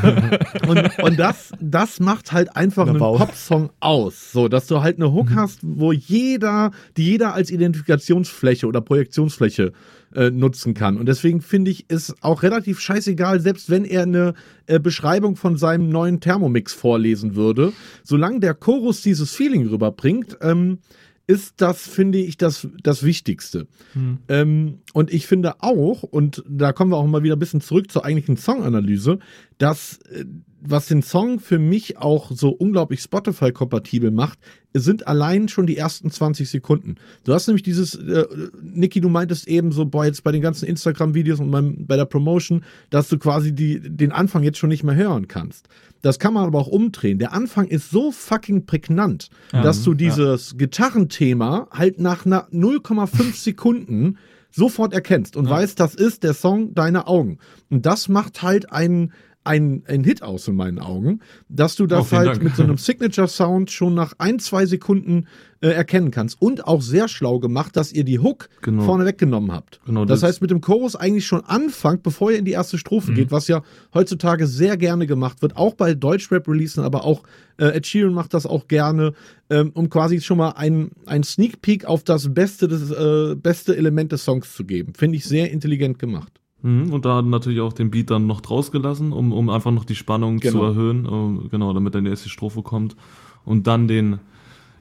[0.66, 4.32] Und, und das, das macht halt einfach einen Popsong aus.
[4.32, 5.36] So, dass du halt eine Hook mhm.
[5.36, 9.72] hast, wo jeder, die jeder als Identifikationsfläche oder Projektionsfläche
[10.16, 10.96] äh, nutzen kann.
[10.96, 14.34] Und deswegen finde ich es auch relativ scheißegal, selbst wenn er eine
[14.66, 17.72] äh, Beschreibung von seinem neuen Thermomix vorlesen würde.
[18.02, 20.78] Solange der Chorus dieses Feeling rüberbringt, ähm,
[21.26, 23.66] ist das, finde ich, das, das Wichtigste.
[23.92, 24.18] Hm.
[24.28, 27.90] Ähm, und ich finde auch, und da kommen wir auch mal wieder ein bisschen zurück
[27.90, 29.18] zur eigentlichen Songanalyse,
[29.58, 30.24] dass äh,
[30.68, 34.38] was den Song für mich auch so unglaublich Spotify-kompatibel macht,
[34.72, 36.96] sind allein schon die ersten 20 Sekunden.
[37.24, 38.26] Du hast nämlich dieses, äh,
[38.62, 42.04] Niki, du meintest eben so, boah, jetzt bei den ganzen Instagram-Videos und beim, bei der
[42.04, 45.68] Promotion, dass du quasi die, den Anfang jetzt schon nicht mehr hören kannst.
[46.02, 47.18] Das kann man aber auch umdrehen.
[47.18, 50.58] Der Anfang ist so fucking prägnant, ja, dass du dieses ja.
[50.58, 54.18] Gitarrenthema halt nach 0,5 Sekunden
[54.56, 55.50] sofort erkennst und ja.
[55.50, 57.38] weißt, das ist der Song Deine Augen.
[57.70, 59.12] Und das macht halt einen
[59.46, 62.42] ein, ein Hit aus in meinen Augen, dass du das oh, halt Dank.
[62.42, 65.26] mit so einem Signature-Sound schon nach ein, zwei Sekunden
[65.60, 66.40] äh, erkennen kannst.
[66.40, 68.82] Und auch sehr schlau gemacht, dass ihr die Hook genau.
[68.82, 69.80] vorne weggenommen habt.
[69.86, 72.78] Genau, das, das, heißt, mit dem Chorus eigentlich schon anfangt, bevor ihr in die erste
[72.78, 73.14] Strophe mhm.
[73.14, 73.62] geht, was ja
[73.94, 77.22] heutzutage sehr gerne gemacht wird, auch bei Deutschrap-Releasen, aber auch
[77.58, 79.12] äh, Ed Sheeran macht das auch gerne,
[79.48, 83.76] ähm, um quasi schon mal ein, ein Sneak Peek auf das beste, des, äh, beste
[83.76, 84.92] Element des Songs zu geben.
[84.94, 86.40] Finde ich sehr intelligent gemacht.
[86.62, 89.84] Mhm, und da natürlich auch den Beat dann noch draus gelassen, um, um einfach noch
[89.84, 90.58] die Spannung genau.
[90.58, 92.96] zu erhöhen, um, genau, damit dann die erste Strophe kommt
[93.44, 94.18] und dann den,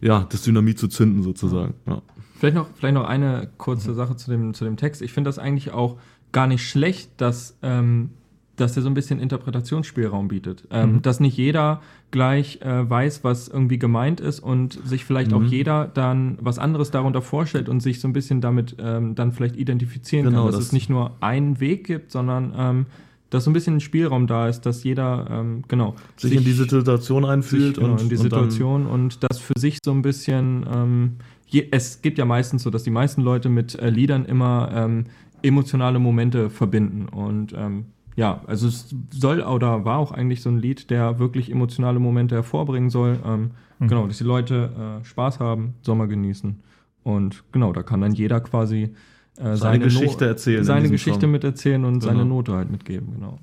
[0.01, 1.75] ja, das Dynamit zu zünden sozusagen.
[1.85, 2.01] Ja.
[2.37, 3.95] Vielleicht noch, vielleicht noch eine kurze mhm.
[3.95, 5.01] Sache zu dem, zu dem Text.
[5.01, 5.97] Ich finde das eigentlich auch
[6.31, 8.09] gar nicht schlecht, dass ähm,
[8.55, 10.67] dass er so ein bisschen Interpretationsspielraum bietet.
[10.71, 11.01] Ähm, mhm.
[11.01, 11.81] Dass nicht jeder
[12.15, 15.37] gleich äh, weiß, was irgendwie gemeint ist und sich vielleicht mhm.
[15.37, 19.33] auch jeder dann was anderes darunter vorstellt und sich so ein bisschen damit ähm, dann
[19.33, 20.45] vielleicht identifizieren genau, kann.
[20.47, 22.85] Dass das es nicht nur einen Weg gibt, sondern ähm,
[23.31, 26.53] dass so ein bisschen Spielraum da ist, dass jeder ähm, genau sich, sich, in die
[26.53, 30.01] Situation einfühlt sich, genau, und in die und Situation und das für sich so ein
[30.01, 31.11] bisschen ähm,
[31.47, 35.03] je, es gibt ja meistens so, dass die meisten Leute mit äh, Liedern immer ähm,
[35.41, 40.59] emotionale Momente verbinden und ähm, ja, also es soll oder war auch eigentlich so ein
[40.59, 43.19] Lied, der wirklich emotionale Momente hervorbringen soll.
[43.25, 43.87] Ähm, mhm.
[43.87, 46.61] Genau, dass die Leute äh, Spaß haben, Sommer genießen.
[47.03, 48.89] Und genau, da kann dann jeder quasi äh,
[49.37, 50.63] seine, seine, Geschichte no erzählen.
[50.63, 51.31] Seine Geschichte Song.
[51.31, 52.05] miterzählen und genau.
[52.05, 53.39] seine Note halt mitgeben, genau.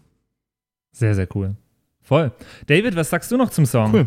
[0.92, 1.54] Sehr, sehr cool.
[2.00, 2.32] Voll.
[2.66, 3.92] David, was sagst du noch zum Song?
[3.92, 4.06] Cool.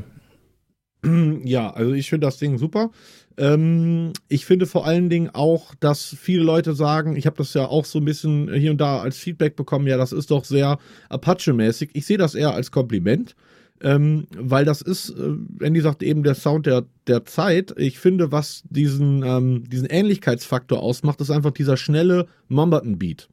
[1.43, 2.89] Ja, also ich finde das Ding super.
[3.37, 7.65] Ähm, ich finde vor allen Dingen auch, dass viele Leute sagen, ich habe das ja
[7.65, 10.79] auch so ein bisschen hier und da als Feedback bekommen, ja, das ist doch sehr
[11.09, 11.89] Apache-mäßig.
[11.93, 13.35] Ich sehe das eher als Kompliment.
[13.81, 17.73] Ähm, weil das ist, äh, Andy sagt eben, der Sound der, der Zeit.
[17.77, 23.27] Ich finde, was diesen, ähm, diesen Ähnlichkeitsfaktor ausmacht, ist einfach dieser schnelle Momberton-Beat.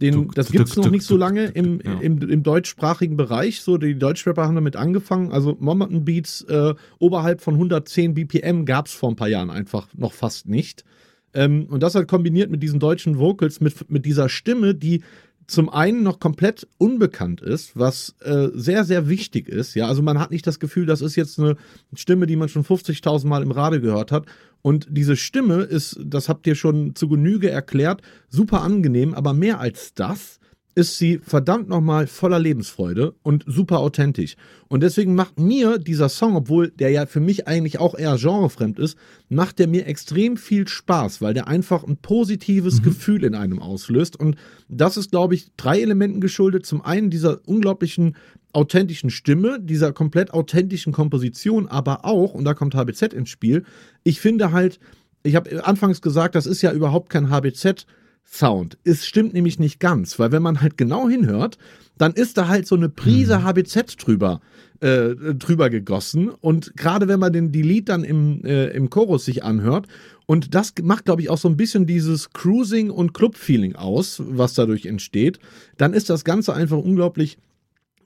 [0.00, 2.00] Den, das gibt es noch nicht so lange im, ja.
[2.00, 3.60] im, im, deutschsprachigen Bereich.
[3.60, 5.30] So, die Deutschrapper haben damit angefangen.
[5.30, 9.88] Also Momenten Beats äh, oberhalb von 110 BPM gab es vor ein paar Jahren einfach
[9.96, 10.84] noch fast nicht.
[11.32, 15.02] Ähm, und das halt kombiniert mit diesen deutschen Vocals, mit, mit dieser Stimme, die
[15.46, 19.74] zum einen noch komplett unbekannt ist, was äh, sehr, sehr wichtig ist.
[19.74, 21.56] Ja, also man hat nicht das Gefühl, das ist jetzt eine
[21.94, 24.26] Stimme, die man schon 50.000 Mal im Radio gehört hat.
[24.66, 28.00] Und diese Stimme ist, das habt ihr schon zu Genüge erklärt,
[28.30, 30.40] super angenehm, aber mehr als das
[30.74, 34.36] ist sie verdammt nochmal voller Lebensfreude und super authentisch.
[34.68, 38.78] Und deswegen macht mir dieser Song, obwohl der ja für mich eigentlich auch eher genrefremd
[38.78, 38.96] ist,
[39.28, 42.84] macht der mir extrem viel Spaß, weil der einfach ein positives mhm.
[42.84, 44.18] Gefühl in einem auslöst.
[44.18, 44.36] Und
[44.70, 46.64] das ist, glaube ich, drei Elementen geschuldet.
[46.64, 48.16] Zum einen dieser unglaublichen
[48.54, 53.64] authentischen Stimme, dieser komplett authentischen Komposition, aber auch, und da kommt HBZ ins Spiel,
[54.02, 54.78] ich finde halt,
[55.22, 57.86] ich habe anfangs gesagt, das ist ja überhaupt kein HBZ,
[58.26, 58.78] Sound.
[58.84, 61.58] Es stimmt nämlich nicht ganz, weil wenn man halt genau hinhört,
[61.98, 64.02] dann ist da halt so eine Prise HBZ mhm.
[64.02, 64.40] drüber,
[64.80, 66.30] äh, drüber gegossen.
[66.30, 69.86] Und gerade wenn man den, die Lied dann im, äh, im Chorus sich anhört,
[70.26, 74.54] und das macht, glaube ich, auch so ein bisschen dieses Cruising- und Club-Feeling aus, was
[74.54, 75.38] dadurch entsteht,
[75.76, 77.36] dann ist das Ganze einfach unglaublich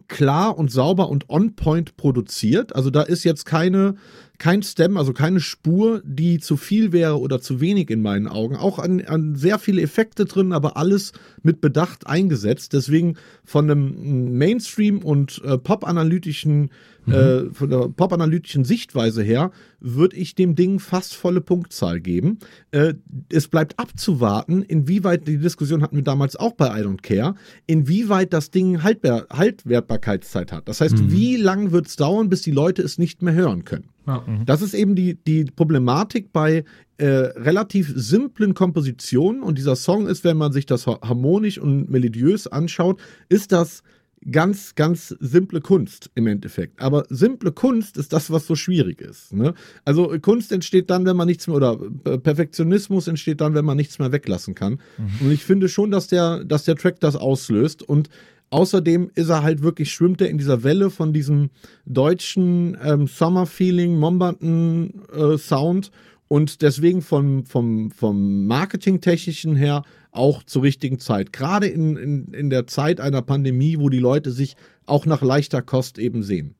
[0.09, 2.75] klar und sauber und on point produziert.
[2.75, 3.95] Also da ist jetzt keine,
[4.39, 8.57] kein Stem, also keine Spur, die zu viel wäre oder zu wenig in meinen Augen.
[8.57, 12.73] Auch an, an sehr viele Effekte drin, aber alles mit Bedacht eingesetzt.
[12.73, 16.71] Deswegen von einem Mainstream- und äh, Pop-analytischen
[17.07, 17.13] mhm.
[17.13, 22.39] äh, von der pop-analytischen Sichtweise her würde ich dem Ding fast volle Punktzahl geben.
[22.71, 22.95] Äh,
[23.33, 27.35] es bleibt abzuwarten, inwieweit, die Diskussion hatten wir damals auch bei I Don't Care,
[27.67, 30.69] inwieweit das Ding Haltbar Haltwertbarkeitszeit hat.
[30.69, 31.13] Das heißt, mhm.
[31.13, 33.89] wie lang wird es dauern, bis die Leute es nicht mehr hören können?
[34.09, 34.25] Ja.
[34.27, 34.45] Mhm.
[34.47, 36.65] Das ist eben die, die Problematik bei
[36.97, 42.49] äh, relativ simplen Kompositionen und dieser Song ist, wenn man sich das harmonisch und melodiös
[42.49, 43.83] anschaut, ist das
[44.31, 46.81] ganz, ganz simple Kunst im Endeffekt.
[46.81, 49.33] Aber simple Kunst ist das, was so schwierig ist.
[49.33, 49.55] Ne?
[49.85, 53.77] Also Kunst entsteht dann, wenn man nichts mehr, oder äh, Perfektionismus entsteht dann, wenn man
[53.77, 54.81] nichts mehr weglassen kann.
[54.97, 55.27] Mhm.
[55.27, 58.09] Und ich finde schon, dass der, dass der Track das auslöst und
[58.51, 61.51] Außerdem ist er halt wirklich, schwimmt er in dieser Welle von diesem
[61.85, 65.91] deutschen ähm, Summer-Feeling, Mombanten-Sound äh,
[66.29, 69.83] und deswegen vom, vom, vom Marketingtechnischen her
[70.13, 71.33] auch zur richtigen Zeit.
[71.33, 74.57] Gerade in, in, in der Zeit einer Pandemie, wo die Leute sich
[74.87, 76.55] auch nach leichter Kost eben sehen.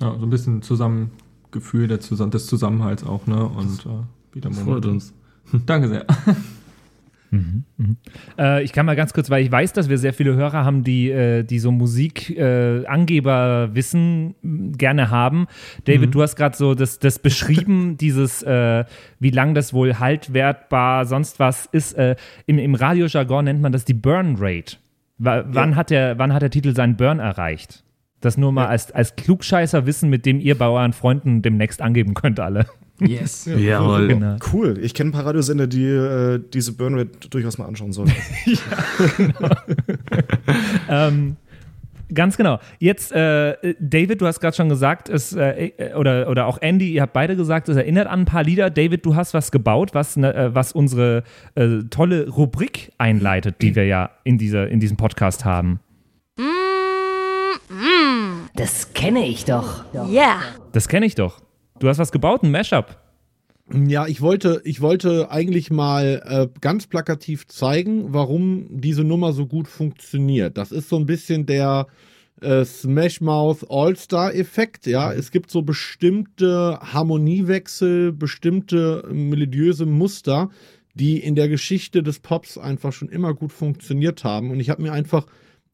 [0.00, 3.44] Ja, so ein bisschen Zusammengefühl der Zusammen des Zusammenhalts auch, ne?
[3.44, 5.14] Und äh, wieder Freut uns.
[5.66, 6.06] Danke sehr.
[7.32, 7.96] Mhm, mhm.
[8.38, 10.84] Äh, ich kann mal ganz kurz, weil ich weiß, dass wir sehr viele Hörer haben,
[10.84, 15.46] die, äh, die so Musikangeberwissen äh, gerne haben.
[15.86, 16.12] David, mhm.
[16.12, 18.84] du hast gerade so das, das beschrieben, dieses, äh,
[19.18, 21.94] wie lang das wohl haltwertbar, sonst was ist.
[21.94, 24.76] Äh, im, Im Radiojargon nennt man das die Burn Rate.
[25.16, 25.76] W wann, ja.
[25.76, 27.82] hat der, wann hat der Titel seinen Burn erreicht?
[28.20, 28.68] Das nur mal ja.
[28.68, 32.66] als, als Klugscheißer Wissen, mit dem ihr bei euren Freunden demnächst angeben könnt, alle.
[33.00, 33.46] Yes.
[33.46, 34.08] Ja, Jawohl.
[34.08, 34.36] Genau.
[34.52, 34.78] Cool.
[34.80, 38.12] Ich kenne ein paar Radiosender, die äh, diese Burnrate durchaus mal anschauen sollen.
[38.46, 38.56] ja,
[39.16, 39.48] genau.
[40.88, 41.36] ähm,
[42.14, 42.60] ganz genau.
[42.78, 46.92] Jetzt, äh, David, du hast gerade schon gesagt, es, äh, äh, oder, oder auch Andy,
[46.92, 48.70] ihr habt beide gesagt, es erinnert an ein paar Lieder.
[48.70, 51.24] David, du hast was gebaut, was, ne, äh, was unsere
[51.54, 55.80] äh, tolle Rubrik einleitet, die wir ja in, dieser, in diesem Podcast haben.
[58.54, 59.84] Das kenne ich doch.
[59.92, 60.06] Ja.
[60.06, 60.40] Yeah.
[60.72, 61.40] Das kenne ich doch.
[61.82, 62.96] Du hast was gebaut, ein Mashup.
[63.74, 69.46] Ja, ich wollte, ich wollte eigentlich mal äh, ganz plakativ zeigen, warum diese Nummer so
[69.46, 70.56] gut funktioniert.
[70.56, 71.88] Das ist so ein bisschen der
[72.40, 74.86] äh, Smash Mouth All-Star-Effekt.
[74.86, 80.50] Ja, es gibt so bestimmte Harmoniewechsel, bestimmte melodiöse Muster,
[80.94, 84.52] die in der Geschichte des Pops einfach schon immer gut funktioniert haben.
[84.52, 85.26] Und ich habe mir einfach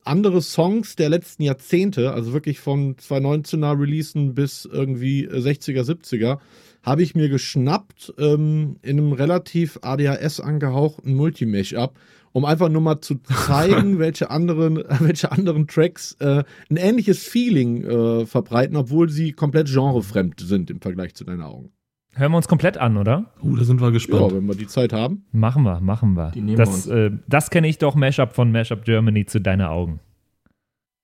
[0.05, 6.39] andere Songs der letzten Jahrzehnte, also wirklich von 2019er Releasen bis irgendwie 60er, 70er,
[6.83, 11.99] habe ich mir geschnappt ähm, in einem relativ ADHS angehauchten Multimesh-Up,
[12.33, 17.85] um einfach nur mal zu zeigen, welche anderen, welche anderen Tracks äh, ein ähnliches Feeling
[17.85, 21.73] äh, verbreiten, obwohl sie komplett genrefremd sind im Vergleich zu deinen Augen.
[22.19, 23.27] Hören wir uns komplett an, oder?
[23.41, 24.33] Uh, da sind wir gespannt.
[24.33, 25.23] Ja, wenn wir die Zeit haben.
[25.31, 26.33] Machen wir, machen wir.
[26.33, 26.97] Die nehmen das, wir.
[26.97, 30.01] Äh, das kenne ich doch, Mashup von Mashup Germany zu deine Augen.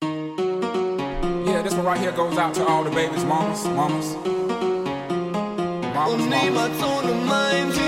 [0.03, 4.17] Yeah, this one right here goes out to all the babies, mamas, mamas.
[5.95, 7.79] Mamas, mamas.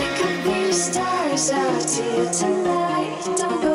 [0.00, 3.36] We could be stars out here tonight.
[3.36, 3.69] Don't go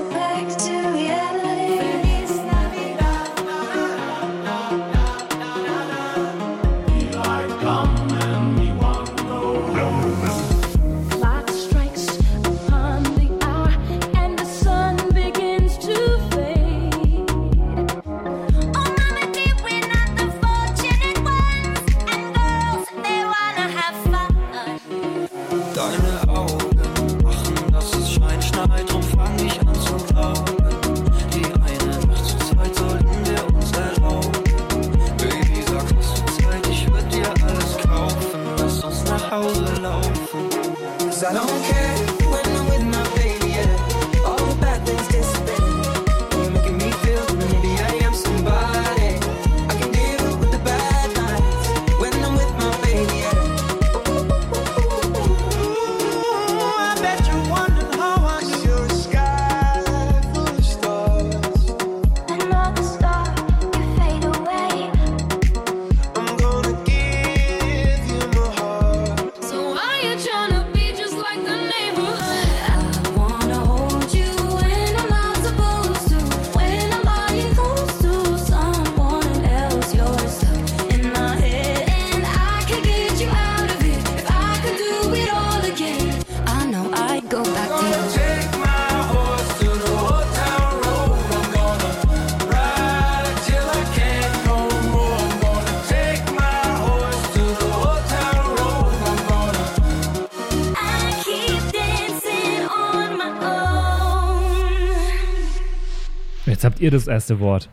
[106.86, 107.70] ihr das erste Wort.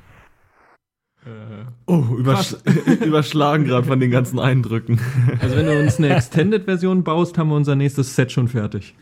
[1.86, 2.56] Oh, übersch
[3.04, 4.98] überschlagen gerade von den ganzen Eindrücken.
[5.40, 8.96] Also wenn du uns eine Extended-Version baust, haben wir unser nächstes Set schon fertig.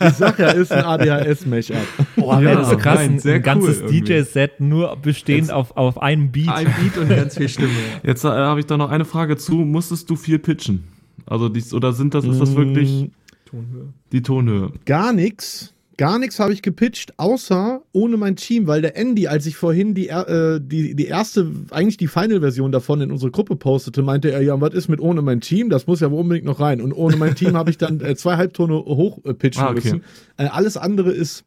[0.00, 1.76] Die Sache ist ein ADHS-Mashup.
[2.16, 3.88] Boah, Ja, das so krass, nein, ein, sehr ein ganzes cool.
[3.90, 6.48] DJ-Set nur bestehend auf, auf einem Beat.
[6.48, 7.70] Ein Beat und ganz viel Stimme.
[8.02, 9.54] Jetzt äh, habe ich da noch eine Frage zu.
[9.56, 10.84] Musstest du viel pitchen?
[11.26, 13.10] Also dies, oder sind das, ist das wirklich
[13.46, 13.88] Tonhöhe.
[14.12, 14.72] die Tonhöhe?
[14.84, 15.73] Gar nichts.
[15.96, 19.94] Gar nichts habe ich gepitcht, außer ohne mein Team, weil der Andy, als ich vorhin
[19.94, 24.42] die, äh, die, die erste, eigentlich die Final-Version davon in unsere Gruppe postete, meinte er,
[24.42, 25.70] ja, was ist mit ohne mein Team?
[25.70, 26.80] Das muss ja wohl unbedingt noch rein.
[26.80, 29.80] Und ohne mein Team habe ich dann äh, zwei Halbtone hoch äh, pitchen Ah, okay.
[29.84, 30.04] müssen.
[30.36, 31.44] Äh, alles andere ist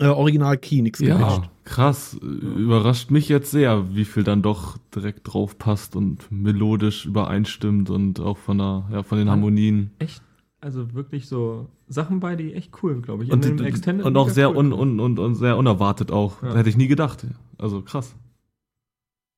[0.00, 1.48] äh, Original Key, nichts gepitcht.
[1.64, 2.18] krass.
[2.20, 8.20] Überrascht mich jetzt sehr, wie viel dann doch direkt drauf passt und melodisch übereinstimmt und
[8.20, 9.90] auch von der, ja, von den Harmonien.
[10.00, 10.22] Echt,
[10.66, 13.30] also wirklich so Sachen bei, die echt cool, glaube ich.
[13.30, 14.56] Und, und auch sehr cool.
[14.56, 16.42] un, un, und, und sehr unerwartet auch.
[16.42, 16.56] Ja.
[16.56, 17.24] Hätte ich nie gedacht.
[17.56, 18.16] Also krass.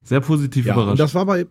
[0.02, 0.92] Sehr positiv Ja, überrascht.
[0.92, 1.46] und das war bei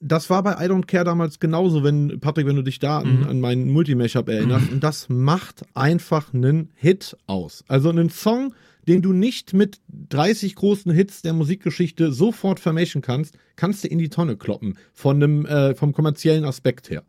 [0.00, 3.20] das war bei I Don't Care damals genauso, wenn, Patrick, wenn du dich da an,
[3.20, 3.28] Mhm.
[3.28, 4.72] an meinen Multi-Mashup erinnerst.
[4.72, 7.62] Und das macht einfach einen Hit aus.
[7.68, 8.52] Also einen Song,
[8.88, 13.98] den du nicht mit 30 großen Hits der Musikgeschichte sofort vermischen kannst, kannst du in
[13.98, 14.76] die Tonne kloppen.
[14.92, 17.04] Von einem, äh, vom kommerziellen Aspekt her.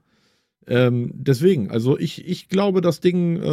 [0.67, 3.43] Ähm, deswegen, also ich, ich glaube, das Ding äh,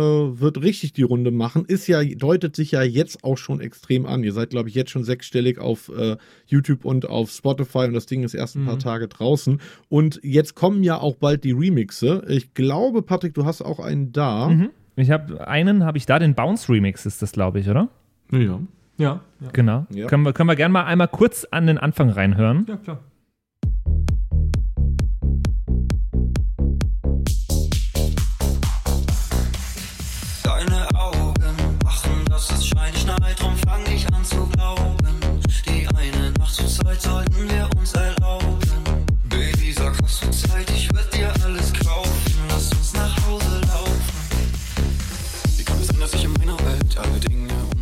[0.41, 1.65] wird richtig die Runde machen.
[1.67, 4.23] Ist ja, deutet sich ja jetzt auch schon extrem an.
[4.23, 8.07] Ihr seid, glaube ich, jetzt schon sechsstellig auf äh, YouTube und auf Spotify und das
[8.07, 9.61] Ding ist erst ein paar Tage draußen.
[9.89, 12.25] Und jetzt kommen ja auch bald die Remixe.
[12.29, 14.49] Ich glaube, Patrick, du hast auch einen da.
[14.49, 14.71] Mhm.
[14.97, 17.89] Ich habe einen, habe ich da, den Bounce Remix ist das, glaube ich, oder?
[18.33, 18.61] ja.
[18.99, 19.87] Ja, ja, Genau.
[19.91, 20.07] Ja.
[20.09, 22.67] Können, wir, können wir gerne mal einmal kurz an den Anfang reinhören.
[22.69, 23.01] ja, klar.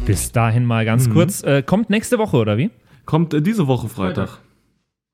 [0.08, 1.42] Bis dahin mal ganz kurz.
[1.42, 2.70] Äh, kommt nächste Woche, oder wie?
[3.04, 4.38] Kommt äh, diese Woche Freitag.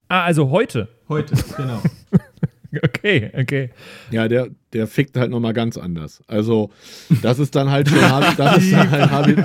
[0.08, 0.88] Ah, also heute.
[1.08, 1.80] Heute, genau.
[2.82, 3.70] Okay, okay.
[4.10, 6.22] Ja, der, der fickt halt nochmal ganz anders.
[6.26, 6.70] Also,
[7.22, 7.98] das ist dann halt schon,
[8.36, 9.38] das ist dann halt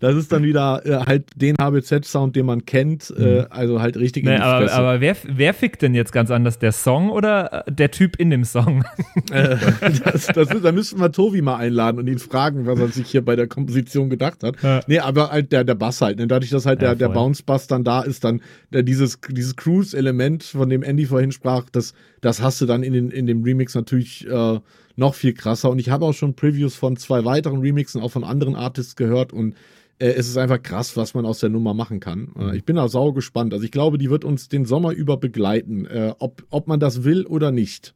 [0.00, 4.24] das ist dann wieder äh, halt den HBZ-Sound, den man kennt, äh, also halt richtig
[4.24, 6.58] in Nee, die aber aber wer, wer fickt denn jetzt ganz anders?
[6.58, 8.84] Der Song oder äh, der Typ in dem Song?
[9.30, 9.56] Äh,
[10.04, 13.08] das, das ist, da müssten wir Tobi mal einladen und ihn fragen, was er sich
[13.08, 14.60] hier bei der Komposition gedacht hat.
[14.62, 14.80] Ja.
[14.86, 16.18] Nee, aber halt der, der Bass halt.
[16.18, 16.26] Ne?
[16.26, 17.14] Dadurch, dass halt Ja, der, der.
[17.14, 18.40] Bounce-Bass dann da ist, dann
[18.72, 22.92] der, dieses, dieses Cruise-Element, von dem Andy vorhin sprach, das, das hast du dann in,
[22.92, 24.60] den, in dem Remix natürlich äh,
[24.96, 25.70] noch viel krasser.
[25.70, 29.32] Und ich habe auch schon Previews von zwei weiteren Remixen, auch von anderen Artists gehört
[29.32, 29.54] und
[29.98, 32.32] äh, es ist einfach krass, was man aus der Nummer machen kann.
[32.38, 33.52] Äh, ich bin da sau gespannt.
[33.52, 37.04] Also ich glaube, die wird uns den Sommer über begleiten, äh, ob, ob man das
[37.04, 37.94] will oder nicht.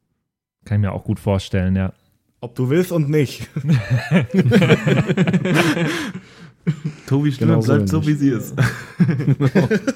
[0.65, 1.93] Kann ich mir auch gut vorstellen, ja.
[2.41, 3.49] Ob du willst und nicht.
[7.07, 8.55] Tobi Stimme Genau so bleibt so, wie sie ist.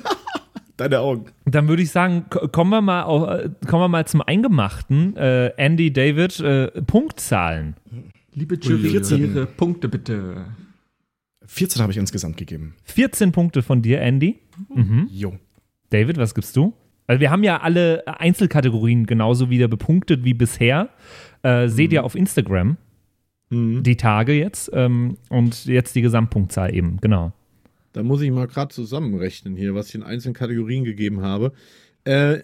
[0.77, 1.25] Deine Augen.
[1.51, 5.15] Dann würde ich sagen, ko- kommen wir mal, auf, äh, kommen wir mal zum Eingemachten.
[5.15, 7.75] Äh, Andy, David, äh, Punktzahlen.
[8.33, 8.55] Liebe.
[8.55, 10.45] Jury, Punkte bitte.
[11.45, 12.75] 14 habe ich insgesamt gegeben.
[12.83, 14.39] 14 Punkte von dir, Andy.
[14.73, 15.07] Mhm.
[15.11, 15.33] Jo.
[15.89, 16.73] David, was gibst du?
[17.07, 20.89] Also wir haben ja alle Einzelkategorien genauso wieder bepunktet wie bisher.
[21.41, 22.77] Äh, Seht ihr auf Instagram
[23.51, 27.33] die Tage jetzt ähm, und jetzt die Gesamtpunktzahl eben, genau.
[27.93, 31.53] Da muss ich mal gerade zusammenrechnen hier, was ich in einzelnen Kategorien gegeben habe.
[32.03, 32.39] Äh,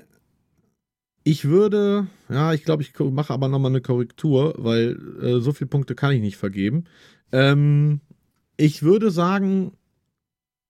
[1.23, 5.69] ich würde, ja, ich glaube, ich mache aber nochmal eine Korrektur, weil äh, so viele
[5.69, 6.85] Punkte kann ich nicht vergeben.
[7.31, 8.01] Ähm,
[8.57, 9.71] ich würde sagen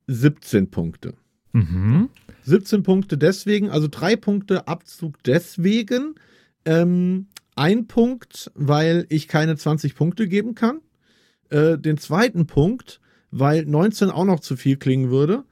[0.07, 1.15] 17 Punkte.
[1.51, 2.09] Mhm.
[2.43, 6.15] 17 Punkte deswegen, also drei Punkte Abzug deswegen.
[6.63, 10.81] Ähm, ein Punkt, weil ich keine 20 Punkte geben kann.
[11.49, 12.99] Äh, den zweiten Punkt,
[13.31, 15.43] weil 19 auch noch zu viel klingen würde.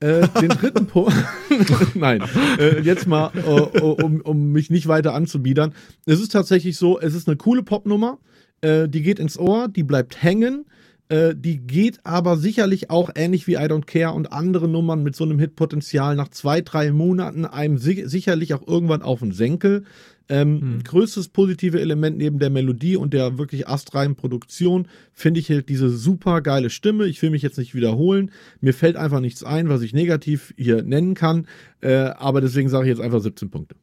[0.00, 1.12] Äh, den dritten Punkt,
[1.96, 2.22] nein,
[2.60, 5.74] äh, jetzt mal, äh, um, um mich nicht weiter anzubiedern.
[6.06, 8.18] Es ist tatsächlich so, es ist eine coole Popnummer,
[8.60, 10.66] äh, die geht ins Ohr, die bleibt hängen,
[11.08, 15.16] äh, die geht aber sicherlich auch ähnlich wie I Don't Care und andere Nummern mit
[15.16, 19.84] so einem Hitpotenzial nach zwei, drei Monaten einem si sicherlich auch irgendwann auf den Senkel.
[20.30, 25.68] Ähm, Größtes positive Element neben der Melodie und der wirklich astreinen Produktion finde ich halt
[25.68, 27.06] diese super geile Stimme.
[27.06, 28.30] Ich will mich jetzt nicht wiederholen.
[28.60, 31.46] Mir fällt einfach nichts ein, was ich negativ hier nennen kann.
[31.80, 33.76] Äh, aber deswegen sage ich jetzt einfach 17 Punkte.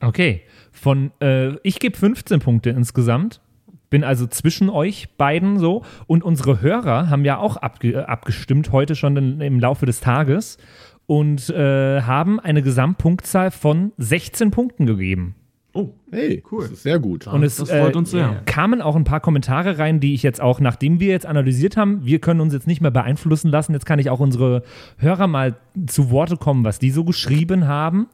[0.00, 0.42] Okay.
[0.70, 3.40] Von, äh, ich gebe 15 Punkte insgesamt.
[3.88, 5.84] Bin also zwischen euch beiden so.
[6.06, 10.58] Und unsere Hörer haben ja auch abge abgestimmt, heute schon in, im Laufe des Tages.
[11.06, 15.34] Und äh, haben eine Gesamtpunktzahl von 16 Punkten gegeben.
[15.72, 16.62] Oh, Hey, Cool.
[16.62, 17.26] Das ist sehr gut.
[17.26, 18.42] Und es das freut äh, uns sehr.
[18.46, 22.04] kamen auch ein paar Kommentare rein, die ich jetzt auch, nachdem wir jetzt analysiert haben,
[22.04, 23.72] wir können uns jetzt nicht mehr beeinflussen lassen.
[23.72, 24.62] Jetzt kann ich auch unsere
[24.98, 25.56] Hörer mal
[25.86, 28.08] zu Worte kommen, was die so geschrieben haben.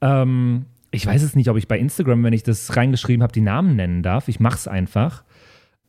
[0.00, 3.40] Ähm, ich weiß es nicht, ob ich bei Instagram, wenn ich das reingeschrieben habe, die
[3.40, 4.28] Namen nennen darf.
[4.28, 5.24] Ich mach's einfach.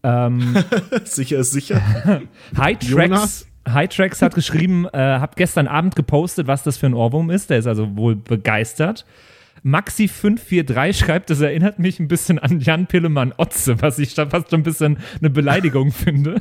[0.03, 0.55] Ähm,
[1.05, 1.81] sicher ist sicher.
[2.57, 3.47] High Tracks.
[3.67, 7.49] High Tracks hat geschrieben, äh, hab gestern Abend gepostet, was das für ein Ohrwurm ist.
[7.49, 9.05] Der ist also wohl begeistert.
[9.65, 14.59] Maxi543 schreibt, das erinnert mich ein bisschen an Jan Pillemann Otze, was ich fast schon
[14.59, 16.39] ein bisschen eine Beleidigung finde.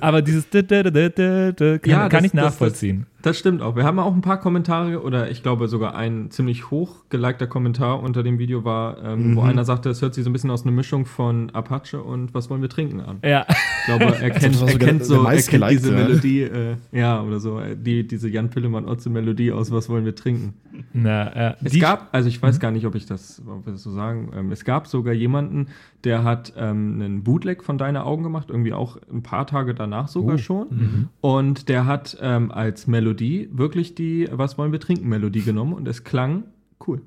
[0.00, 3.06] Aber dieses kann, kann Ja, das- ich das- nachvollziehen.
[3.20, 3.74] Das stimmt auch.
[3.74, 8.00] Wir haben auch ein paar Kommentare oder ich glaube sogar ein ziemlich hoch gelikter Kommentar
[8.00, 9.36] unter dem Video war, ähm, Mhm.
[9.36, 12.32] wo einer sagte, es hört sich so ein bisschen aus einer Mischung von Apache und
[12.32, 13.18] Was wollen wir trinken an.
[13.24, 13.44] ja.
[13.48, 15.96] Ich glaube, er kennt, war er kennt, so, er kennt diese ja.
[15.96, 20.54] Melodie, äh, ja, oder so, äh, die, diese Jan Pillemann-Otze-Melodie aus Was wollen wir trinken.
[20.92, 23.82] Na, äh, Es gab, also ich weiß gar nicht, ob ich das, ob wir das
[23.82, 25.66] so sagen, ähm, es gab sogar jemanden,
[26.04, 30.08] der hat ähm, einen Bootleg von Deine Augen gemacht, irgendwie auch ein paar Tage danach
[30.08, 30.38] sogar Oh.
[30.38, 30.66] schon.
[30.70, 31.08] Mhm.
[31.20, 35.86] Und der hat ähm, als Melodie wirklich die Was wollen wir trinken Melodie genommen und
[35.88, 36.44] es klang
[36.86, 37.02] cool.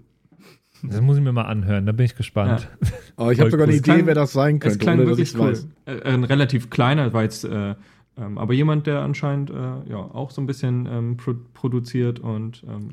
[0.84, 2.68] das muss ich mir mal anhören, da bin ich gespannt.
[3.16, 3.80] Aber ich habe sogar eine cool.
[3.80, 5.54] Idee, klang- wer das sein Es könnte, klang ohne dass wirklich ich cool.
[5.86, 7.76] Äh, ein relativ kleiner, war jetzt, äh,
[8.18, 9.54] ähm, aber jemand, der anscheinend äh,
[9.90, 12.90] ja auch so ein bisschen ähm, pro produziert und ähm,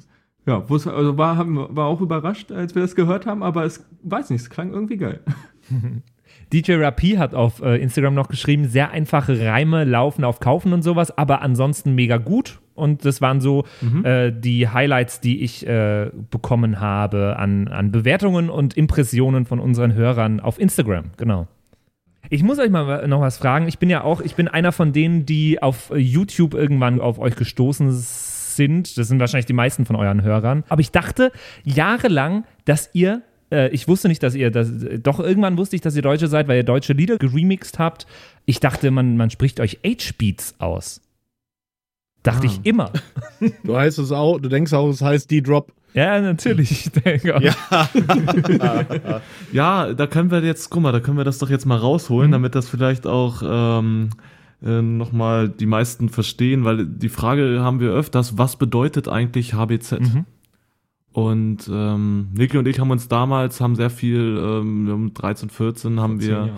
[0.46, 4.30] ja, also war, haben, war auch überrascht, als wir das gehört haben, aber es weiß
[4.30, 5.20] nicht, es klang irgendwie geil.
[6.52, 10.82] DJ Rapi hat auf äh, Instagram noch geschrieben, sehr einfache Reime laufen auf Kaufen und
[10.82, 12.60] sowas, aber ansonsten mega gut.
[12.74, 13.64] Und das waren so
[14.04, 19.94] äh, die Highlights, die ich äh, bekommen habe an, an Bewertungen und Impressionen von unseren
[19.94, 21.06] Hörern auf Instagram.
[21.16, 21.48] Genau.
[22.30, 23.68] Ich muss euch mal noch was fragen.
[23.68, 27.36] Ich bin ja auch, ich bin einer von denen, die auf YouTube irgendwann auf euch
[27.36, 28.27] gestoßen sind.
[28.58, 30.64] Das sind wahrscheinlich die meisten von euren Hörern.
[30.68, 31.32] Aber ich dachte
[31.64, 34.70] jahrelang, dass ihr, äh, ich wusste nicht, dass ihr, das,
[35.02, 38.06] doch irgendwann wusste ich, dass ihr Deutsche seid, weil ihr deutsche Lieder geremixed habt.
[38.44, 41.00] Ich dachte, man, man spricht euch H-Beats aus.
[42.22, 42.92] Dachte ich immer.
[43.62, 45.72] Du heißt es auch, du denkst auch, es heißt D-Drop.
[45.94, 46.70] Ja, natürlich.
[46.70, 47.40] Ich denke auch.
[47.40, 47.54] Ja.
[49.52, 52.32] Ja, da können wir jetzt, guck mal, da können wir das doch jetzt mal rausholen,
[52.32, 54.10] damit das vielleicht auch ähm,
[54.62, 59.92] äh, nochmal die meisten verstehen, weil die Frage haben wir öfters, was bedeutet eigentlich HBZ?
[61.12, 65.98] Und ähm, Niki und ich haben uns damals, haben sehr viel, ähm, haben 13, 14
[66.00, 66.50] haben Zehn wir, Jahre.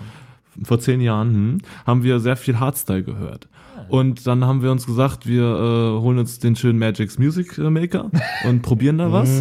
[0.64, 3.48] vor zehn Jahren, hm, haben wir sehr viel Hardstyle gehört.
[3.88, 8.10] Und dann haben wir uns gesagt, wir äh, holen uns den schönen Magic's Music Maker
[8.48, 9.40] und probieren da was.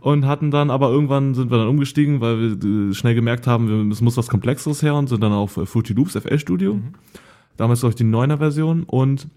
[0.00, 3.68] Und hatten dann, aber irgendwann sind wir dann umgestiegen, weil wir äh, schnell gemerkt haben,
[3.68, 6.78] wir- es muss was Komplexeres her und sind dann auf äh, Fruity Loops FL Studio.
[7.58, 9.28] Damals glaube ich die 9er Version und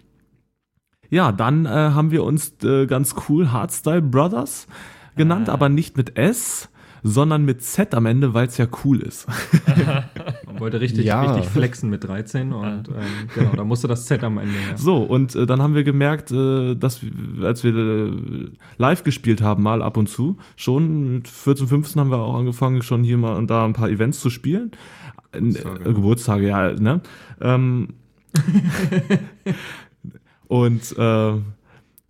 [1.10, 4.66] ja, dann äh, haben wir uns äh, ganz cool Hardstyle Brothers
[5.14, 6.70] genannt, aber nicht mit S,
[7.02, 9.26] sondern mit Z am Ende, weil es ja cool ist.
[10.46, 11.20] Man wollte richtig, Ja.
[11.32, 12.94] richtig flexen mit 13 und ähm,
[13.34, 14.78] genau, da musste das Z am Ende her.
[14.78, 17.10] So, und äh, dann haben wir gemerkt, äh, dass wir,
[17.46, 18.12] als wir äh,
[18.78, 22.80] live gespielt haben, mal ab und zu, schon mit 14, 15 haben wir auch angefangen,
[22.82, 24.70] schon hier mal und da ein paar Events zu spielen.
[25.32, 25.80] Äh, Geburtstage.
[25.90, 27.00] äh, Geburtstage, ja, ne?
[27.40, 27.88] Ähm,
[30.48, 31.32] und äh,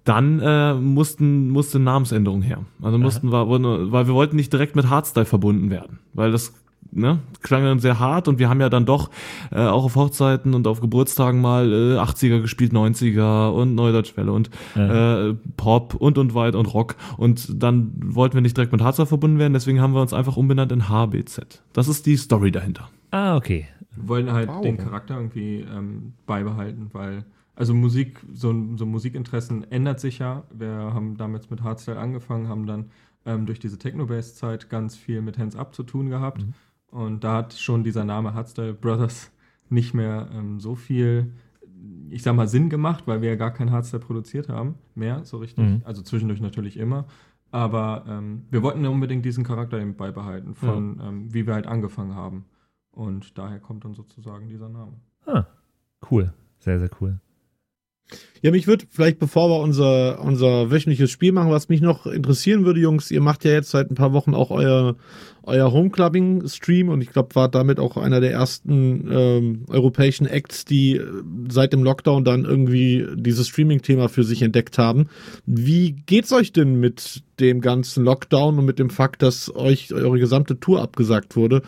[0.04, 2.64] dann äh, mussten musste Namensänderung her.
[2.80, 3.48] Also mussten wir,
[3.92, 6.52] weil wir wollten nicht direkt mit Hardstyle verbunden werden, weil das
[6.92, 9.10] ne, klang dann sehr hart und wir haben ja dann doch
[9.50, 14.50] äh, auch auf Hochzeiten und auf Geburtstagen mal äh, 80er gespielt, 90er und Neudeutschwelle und
[14.74, 19.06] äh, Pop und und weit und Rock und dann wollten wir nicht direkt mit Hardstyle
[19.06, 21.62] verbunden werden, deswegen haben wir uns einfach umbenannt in HBZ.
[21.72, 22.88] Das ist die Story dahinter.
[23.10, 23.66] Ah, okay.
[23.96, 24.62] Wir wollen halt Wow.
[24.62, 27.24] den Charakter irgendwie ähm, beibehalten, weil,
[27.54, 30.44] also Musik, so, so Musikinteressen ändert sich ja.
[30.52, 32.90] Wir haben damals mit Hardstyle angefangen, haben dann
[33.26, 36.44] ähm, durch diese Techno-Bass-Zeit ganz viel mit Hands Up zu tun gehabt.
[36.90, 39.30] Und da hat schon dieser Name Hardstyle Brothers
[39.70, 41.32] nicht mehr ähm, so viel,
[42.10, 45.38] ich sag mal, Sinn gemacht, weil wir ja gar kein Hardstyle produziert haben, mehr so
[45.38, 45.64] richtig.
[45.64, 45.82] Mhm.
[45.84, 47.06] Also zwischendurch natürlich immer.
[47.50, 51.66] Aber ähm, wir wollten ja unbedingt diesen Charakter eben beibehalten, von ähm, wie wir halt
[51.66, 52.44] angefangen haben.
[52.92, 54.92] Und daher kommt dann sozusagen dieser Name.
[55.26, 55.46] Ah,
[56.10, 56.32] cool.
[56.58, 57.18] Sehr, sehr cool.
[58.42, 62.64] Ja, mich würde vielleicht, bevor wir unser, unser wöchentliches Spiel machen, was mich noch interessieren
[62.64, 64.96] würde, Jungs, ihr macht ja jetzt seit ein paar Wochen auch euer,
[65.44, 70.96] euer Homeclubbing-Stream und ich glaube, war damit auch einer der ersten ähm, europäischen Acts, die
[70.96, 71.06] äh,
[71.50, 75.08] seit dem Lockdown dann irgendwie dieses Streaming-Thema für sich entdeckt haben.
[75.46, 80.18] Wie geht's euch denn mit dem ganzen Lockdown und mit dem Fakt, dass euch eure
[80.18, 81.62] gesamte Tour abgesagt wurde.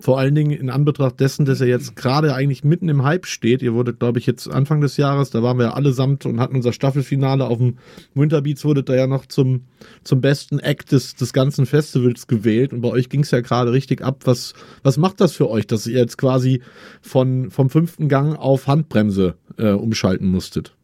[0.00, 3.60] Vor allen Dingen in Anbetracht dessen, dass er jetzt gerade eigentlich mitten im Hype steht.
[3.60, 6.56] Ihr wurdet, glaube ich, jetzt Anfang des Jahres, da waren wir ja allesamt und hatten
[6.56, 7.76] unser Staffelfinale auf dem
[8.14, 9.66] Winterbeats, wurdet da ja noch zum,
[10.02, 12.72] zum besten Act des, des ganzen Festivals gewählt.
[12.72, 14.22] Und bei euch ging es ja gerade richtig ab.
[14.24, 16.62] Was, was macht das für euch, dass ihr jetzt quasi
[17.02, 20.74] von, vom fünften Gang auf Handbremse äh, umschalten musstet?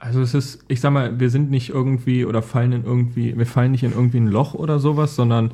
[0.00, 3.44] Also es ist, ich sag mal, wir sind nicht irgendwie oder fallen in irgendwie, wir
[3.44, 5.52] fallen nicht in irgendwie ein Loch oder sowas, sondern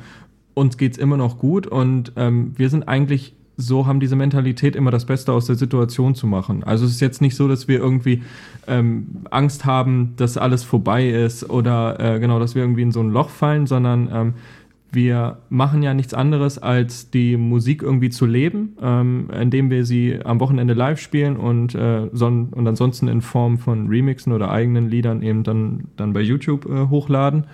[0.57, 4.91] uns geht's immer noch gut und ähm, wir sind eigentlich so haben diese Mentalität immer
[4.91, 6.63] das Beste aus der Situation zu machen.
[6.63, 8.21] Also es ist jetzt nicht so, dass wir irgendwie
[8.67, 12.99] ähm, Angst haben, dass alles vorbei ist oder äh, genau, dass wir irgendwie in so
[12.99, 14.33] ein Loch fallen, sondern ähm,
[14.91, 20.19] wir machen ja nichts anderes, als die Musik irgendwie zu leben, ähm, indem wir sie
[20.23, 24.87] am Wochenende live spielen und, äh, son und ansonsten in Form von Remixen oder eigenen
[24.89, 27.45] Liedern eben dann, dann bei YouTube äh, hochladen.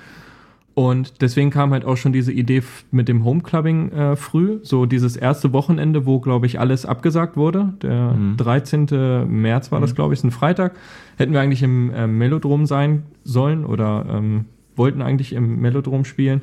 [0.75, 5.15] Und deswegen kam halt auch schon diese Idee mit dem Homeclubbing äh, früh, so dieses
[5.15, 7.73] erste Wochenende, wo, glaube ich, alles abgesagt wurde.
[7.83, 8.37] Der mhm.
[8.37, 8.87] 13.
[9.27, 9.95] März war das, mhm.
[9.95, 10.75] glaube ich, ein Freitag.
[11.17, 14.45] Hätten wir eigentlich im äh, Melodrom sein sollen oder ähm,
[14.75, 16.41] wollten eigentlich im Melodrom spielen.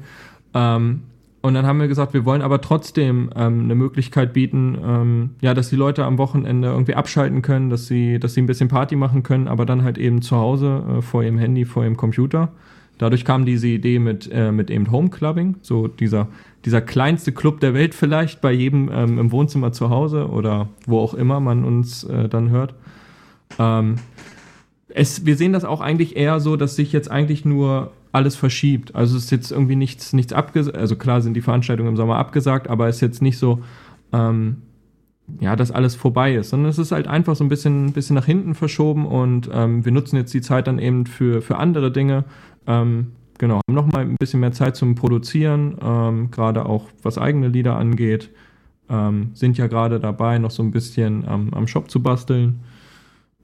[0.54, 1.00] Ähm,
[1.42, 5.54] und dann haben wir gesagt, wir wollen aber trotzdem ähm, eine Möglichkeit bieten, ähm, ja,
[5.54, 8.94] dass die Leute am Wochenende irgendwie abschalten können, dass sie, dass sie ein bisschen Party
[8.94, 12.50] machen können, aber dann halt eben zu Hause äh, vor ihrem Handy, vor ihrem Computer.
[13.01, 16.28] Dadurch kam diese Idee mit, äh, mit eben Homeclubbing, so dieser,
[16.66, 20.98] dieser kleinste Club der Welt vielleicht bei jedem ähm, im Wohnzimmer zu Hause oder wo
[20.98, 22.74] auch immer man uns äh, dann hört.
[23.59, 23.94] Ähm,
[24.90, 28.94] es, wir sehen das auch eigentlich eher so, dass sich jetzt eigentlich nur alles verschiebt.
[28.94, 30.76] Also es ist jetzt irgendwie nichts, nichts abgesagt.
[30.76, 33.61] Also klar sind die Veranstaltungen im Sommer abgesagt, aber es ist jetzt nicht so,
[34.12, 34.59] ähm,
[35.40, 38.26] ja, dass alles vorbei ist, sondern es ist halt einfach so ein bisschen, bisschen nach
[38.26, 42.24] hinten verschoben und ähm, wir nutzen jetzt die Zeit dann eben für, für andere Dinge.
[42.66, 47.48] Ähm, genau, haben nochmal ein bisschen mehr Zeit zum Produzieren, ähm, gerade auch was eigene
[47.48, 48.30] Lieder angeht.
[48.88, 52.61] Ähm, sind ja gerade dabei, noch so ein bisschen am Shop zu basteln.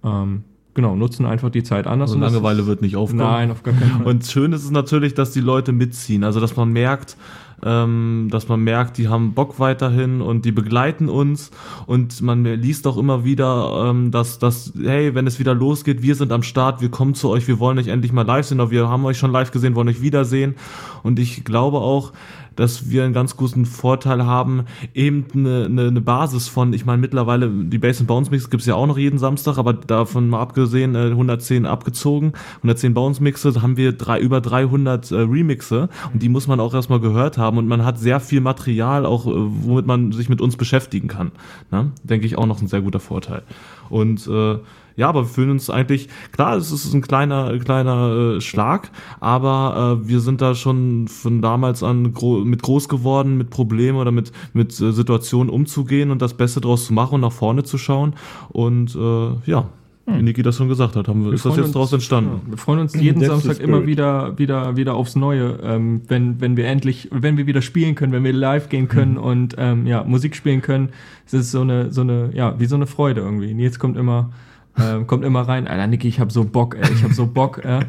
[0.03, 0.45] Ähm,
[0.75, 2.11] genau, nutzen einfach die Zeit anders.
[2.11, 3.23] Also Langeweile wird nicht aufkommen.
[3.23, 4.07] Nein, auf gar keinen Fall.
[4.07, 6.23] Und schön ist es natürlich, dass die Leute mitziehen.
[6.25, 7.17] Also, dass man merkt,
[7.65, 11.51] ähm, dass man merkt, die haben Bock weiterhin und die begleiten uns.
[11.87, 16.15] Und man liest auch immer wieder, ähm, dass, dass, hey, wenn es wieder losgeht, wir
[16.15, 18.71] sind am Start, wir kommen zu euch, wir wollen euch endlich mal live sehen, aber
[18.71, 20.57] wir haben euch schon live gesehen, wollen euch wiedersehen.
[21.03, 22.13] Und ich glaube auch,
[22.57, 27.01] dass wir einen ganz guten Vorteil haben, eben eine, eine, eine Basis von, ich meine
[27.01, 30.41] mittlerweile, die Bass and Bounce Mix gibt's ja auch noch jeden Samstag, aber davon mal
[30.41, 36.23] abgesehen, 110 äh, abgezogen, 110 Bounce Mixe, haben wir drei, über 300 äh, Remixe und
[36.23, 39.31] die muss man auch erstmal gehört haben und man hat sehr viel Material auch, äh,
[39.35, 41.33] womit man sich mit uns beschäftigen kann.
[41.71, 41.93] Ne?
[42.03, 43.43] Denke ich auch noch ein sehr guter Vorteil.
[43.89, 44.59] Und äh,
[44.97, 48.91] ja, aber wir fühlen uns eigentlich, klar, es ist ein kleiner, kleiner äh, Schlag,
[49.21, 53.99] aber äh, wir sind da schon von damals an gro mit groß geworden, mit Problemen
[53.99, 57.65] oder mit, mit äh, Situationen umzugehen und das Beste draus zu machen und nach vorne
[57.65, 58.15] zu schauen.
[58.49, 59.69] Und äh, ja,
[60.07, 62.41] wie Niki das schon gesagt hat, haben wir, wir ist das jetzt daraus entstanden.
[62.45, 66.57] Ja, wir freuen uns jeden Samstag immer wieder, wieder, wieder aufs Neue, ähm, wenn, wenn
[66.57, 69.19] wir endlich, wenn wir wieder spielen können, wenn wir live gehen können mhm.
[69.19, 70.91] und ähm, ja, Musik spielen können.
[71.27, 73.53] Es ist so eine, so eine, ja, wie so eine Freude irgendwie.
[73.53, 74.31] Nils kommt immer,
[74.79, 77.65] ähm, kommt immer rein, Alter, Niki, ich hab so Bock, ey, ich hab so Bock.
[77.65, 77.81] Äh.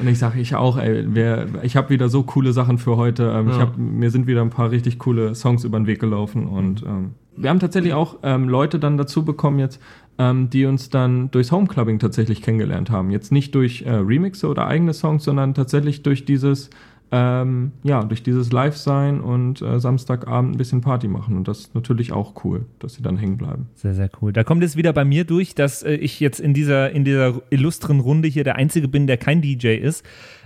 [0.00, 3.32] Und ich sage, ich auch, ey, wer, ich habe wieder so coole Sachen für heute.
[3.34, 3.54] Ähm, ja.
[3.54, 6.82] ich hab, mir sind wieder ein paar richtig coole Songs über den Weg gelaufen und
[6.82, 7.10] ähm,
[7.40, 9.80] wir haben tatsächlich auch ähm, Leute dann dazu bekommen jetzt,
[10.18, 13.10] ähm, die uns dann durchs Homeclubbing tatsächlich kennengelernt haben.
[13.10, 16.70] Jetzt nicht durch äh, Remixe oder eigene Songs, sondern tatsächlich durch dieses
[17.10, 21.36] ähm, ja, durch dieses Live-Sein und äh, Samstagabend ein bisschen Party machen.
[21.36, 23.68] Und das ist natürlich auch cool, dass sie dann hängen bleiben.
[23.74, 24.32] Sehr, sehr cool.
[24.32, 27.40] Da kommt es wieder bei mir durch, dass äh, ich jetzt in dieser, in dieser
[27.50, 30.04] illustren Runde hier der Einzige bin, der kein DJ ist.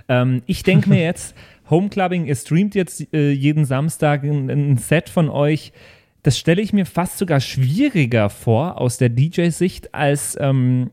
[0.08, 1.34] Ähm, ich denke mir jetzt,
[1.68, 5.72] Homeclubbing, ihr streamt jetzt äh, jeden Samstag ein, ein Set von euch.
[6.22, 10.90] Das stelle ich mir fast sogar schwieriger vor aus der DJ-Sicht als ähm,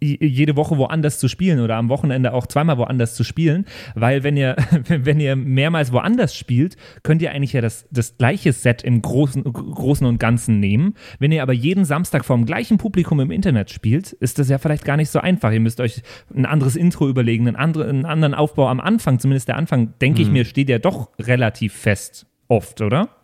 [0.00, 4.36] jede Woche woanders zu spielen oder am Wochenende auch zweimal woanders zu spielen, weil wenn
[4.36, 4.56] ihr,
[4.88, 9.44] wenn ihr mehrmals woanders spielt, könnt ihr eigentlich ja das, das gleiche Set im Großen,
[9.44, 10.94] Großen und Ganzen nehmen.
[11.18, 14.58] Wenn ihr aber jeden Samstag vor dem gleichen Publikum im Internet spielt, ist das ja
[14.58, 15.52] vielleicht gar nicht so einfach.
[15.52, 16.02] Ihr müsst euch
[16.34, 20.20] ein anderes Intro überlegen, einen, andere, einen anderen Aufbau am Anfang, zumindest der Anfang, denke
[20.20, 20.26] mhm.
[20.26, 22.26] ich mir, steht ja doch relativ fest.
[22.48, 23.17] Oft, oder?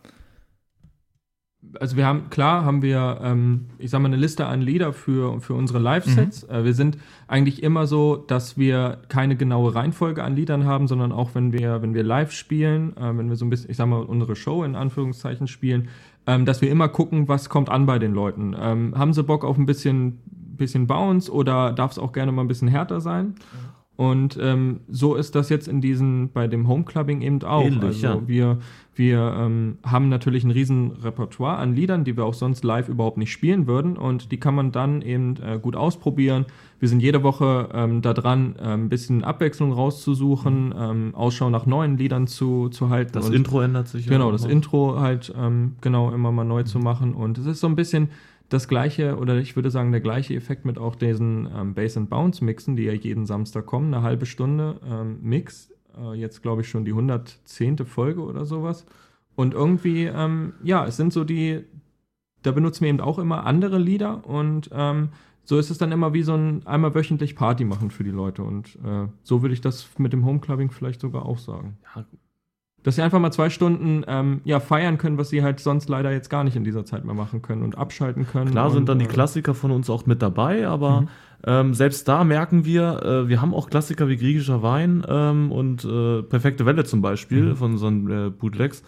[1.79, 5.39] Also wir haben, klar haben wir, ähm, ich sag mal, eine Liste an Lieder für,
[5.41, 6.47] für unsere Live-Sets.
[6.47, 6.53] Mhm.
[6.53, 6.97] Äh, wir sind
[7.27, 11.81] eigentlich immer so, dass wir keine genaue Reihenfolge an Liedern haben, sondern auch wenn wir,
[11.81, 14.63] wenn wir live spielen, äh, wenn wir so ein bisschen, ich sag mal, unsere Show
[14.63, 15.89] in Anführungszeichen spielen,
[16.27, 18.55] ähm, dass wir immer gucken, was kommt an bei den Leuten.
[18.59, 20.19] Ähm, haben sie Bock auf ein bisschen,
[20.57, 23.35] bisschen Bounce oder darf es auch gerne mal ein bisschen härter sein?
[23.97, 27.63] Und ähm, so ist das jetzt in diesen, bei dem Homeclubbing eben auch.
[27.63, 28.27] Ähnlich, also ja.
[28.27, 28.57] wir,
[28.93, 33.17] wir ähm, haben natürlich ein riesen Repertoire an Liedern, die wir auch sonst live überhaupt
[33.17, 33.95] nicht spielen würden.
[33.95, 36.45] Und die kann man dann eben äh, gut ausprobieren.
[36.79, 41.65] Wir sind jede Woche ähm, da dran, äh, ein bisschen Abwechslung rauszusuchen, ähm, Ausschau nach
[41.65, 43.13] neuen Liedern zu, zu halten.
[43.13, 44.05] Das und Intro ändert sich.
[44.05, 44.49] ja Genau, das noch.
[44.49, 47.13] Intro halt ähm, genau immer mal neu zu machen.
[47.13, 48.09] Und es ist so ein bisschen
[48.55, 52.09] das gleiche, oder ich würde sagen, der gleiche Effekt mit auch diesen ähm, Bass and
[52.09, 55.71] Bounce Mixen, die ja jeden Samstag kommen, eine halbe Stunde ähm, Mix.
[55.97, 57.85] Äh, jetzt glaube ich schon die 110.
[57.85, 58.85] Folge oder sowas.
[59.35, 61.65] Und irgendwie, ähm, ja, es sind so die,
[62.43, 65.09] da benutzen wir eben auch immer andere Lieder und ähm,
[65.43, 68.41] so ist es dann immer wie so ein einmal wöchentlich Party machen für die Leute.
[68.41, 71.77] Und äh, so würde ich das mit dem Homeclubbing vielleicht sogar auch sagen.
[71.95, 72.05] Ja.
[72.85, 76.11] Dass sie einfach mal zwei Stunden ähm, ja, feiern können, was sie halt sonst leider
[76.11, 78.51] jetzt gar nicht in dieser Zeit mehr machen können und abschalten können.
[78.51, 81.07] Klar sind und, dann die äh, Klassiker von uns auch mit dabei, aber
[81.43, 85.83] ähm, selbst da merken wir, äh, wir haben auch Klassiker wie griechischer Wein ähm, und
[85.83, 88.83] äh, perfekte Welle zum Beispiel von unseren äh, Bootlegs,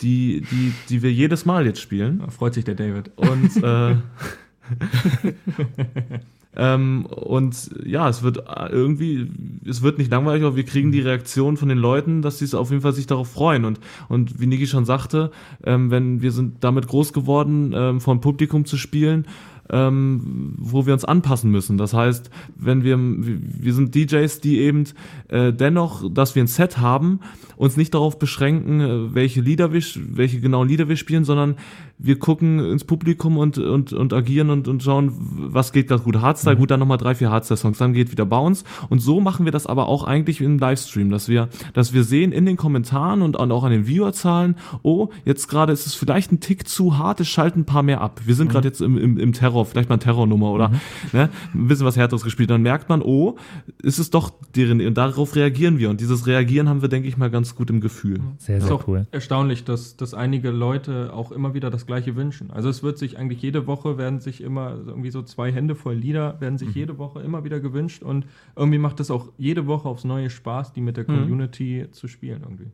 [0.00, 2.20] die, die, die wir jedes Mal jetzt spielen.
[2.20, 3.10] Da freut sich der David.
[3.16, 3.96] Und äh,
[6.56, 9.30] ähm, und ja, es wird äh, irgendwie,
[9.64, 12.54] es wird nicht langweilig, aber wir kriegen die Reaktion von den Leuten, dass sie es
[12.54, 13.64] auf jeden Fall sich darauf freuen.
[13.64, 13.78] Und,
[14.08, 15.30] und wie Niki schon sagte,
[15.64, 19.26] ähm, wenn wir sind damit groß geworden, ähm, vor Publikum zu spielen,
[19.72, 21.78] ähm, wo wir uns anpassen müssen.
[21.78, 24.84] Das heißt, wenn wir, wir sind DJs, die eben
[25.28, 27.20] äh, dennoch, dass wir ein Set haben,
[27.56, 31.56] uns nicht darauf beschränken, äh, welche Lieder wir, welche genauen Lieder wir spielen, sondern
[32.02, 36.20] wir gucken ins Publikum und, und, und agieren und, und schauen, was geht gerade gut.
[36.20, 38.64] Hardstyle, gut, dann nochmal drei, vier Hardstyle-Songs, dann geht wieder Bounce.
[38.88, 42.32] Und so machen wir das aber auch eigentlich im Livestream, dass wir, dass wir sehen
[42.32, 46.40] in den Kommentaren und auch an den Viewerzahlen, oh, jetzt gerade ist es vielleicht ein
[46.40, 48.20] Tick zu hart, es schalten ein paar mehr ab.
[48.24, 50.72] Wir sind gerade jetzt im, im, im Terror, vielleicht mal eine Terrornummer oder
[51.12, 52.50] ne, ein bisschen was Härteres gespielt.
[52.50, 53.36] Dann merkt man, oh,
[53.82, 55.90] ist es doch deren, und darauf reagieren wir.
[55.90, 58.20] Und dieses Reagieren haben wir, denke ich mal, ganz gut im Gefühl.
[58.38, 59.06] Sehr, ist sehr auch cool.
[59.10, 62.50] erstaunlich, dass, dass einige Leute auch immer wieder das Gleiche wünschen.
[62.50, 65.96] Also es wird sich eigentlich jede Woche werden sich immer irgendwie so zwei Hände voll
[65.96, 68.26] Lieder werden sich jede Woche immer wieder gewünscht und
[68.56, 72.42] irgendwie macht es auch jede Woche aufs neue Spaß, die mit der Community zu spielen
[72.42, 72.70] irgendwie.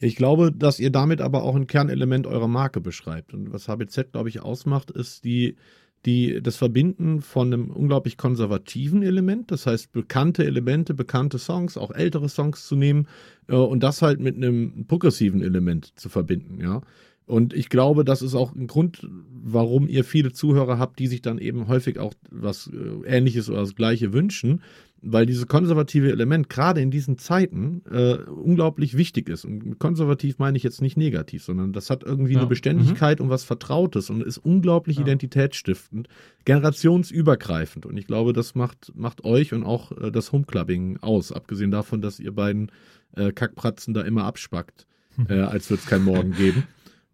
[0.00, 3.32] Ich glaube, dass ihr damit aber auch ein Kernelement eurer Marke beschreibt.
[3.32, 5.56] Und was HBZ, glaube ich, ausmacht, ist die,
[6.04, 11.92] die, das Verbinden von einem unglaublich konservativen Element, das heißt bekannte Elemente, bekannte Songs, auch
[11.92, 13.06] ältere Songs zu nehmen
[13.46, 16.82] äh, und das halt mit einem progressiven Element zu verbinden, ja.
[17.26, 19.06] Und ich glaube, das ist auch ein Grund,
[19.44, 23.60] warum ihr viele Zuhörer habt, die sich dann eben häufig auch was äh, Ähnliches oder
[23.60, 24.60] das Gleiche wünschen,
[25.04, 29.44] weil dieses konservative Element gerade in diesen Zeiten äh, unglaublich wichtig ist.
[29.44, 32.40] Und konservativ meine ich jetzt nicht negativ, sondern das hat irgendwie Ja.
[32.40, 35.02] eine Beständigkeit und was Vertrautes und ist unglaublich Ja.
[35.02, 36.08] identitätsstiftend,
[36.44, 37.86] generationsübergreifend.
[37.86, 42.00] Und ich glaube, das macht, macht euch und auch äh, das Homeclubbing aus, abgesehen davon,
[42.00, 42.70] dass ihr beiden
[43.16, 44.86] äh, Kackpratzen da immer abspackt,
[45.28, 46.64] äh, als wird es kein Morgen geben.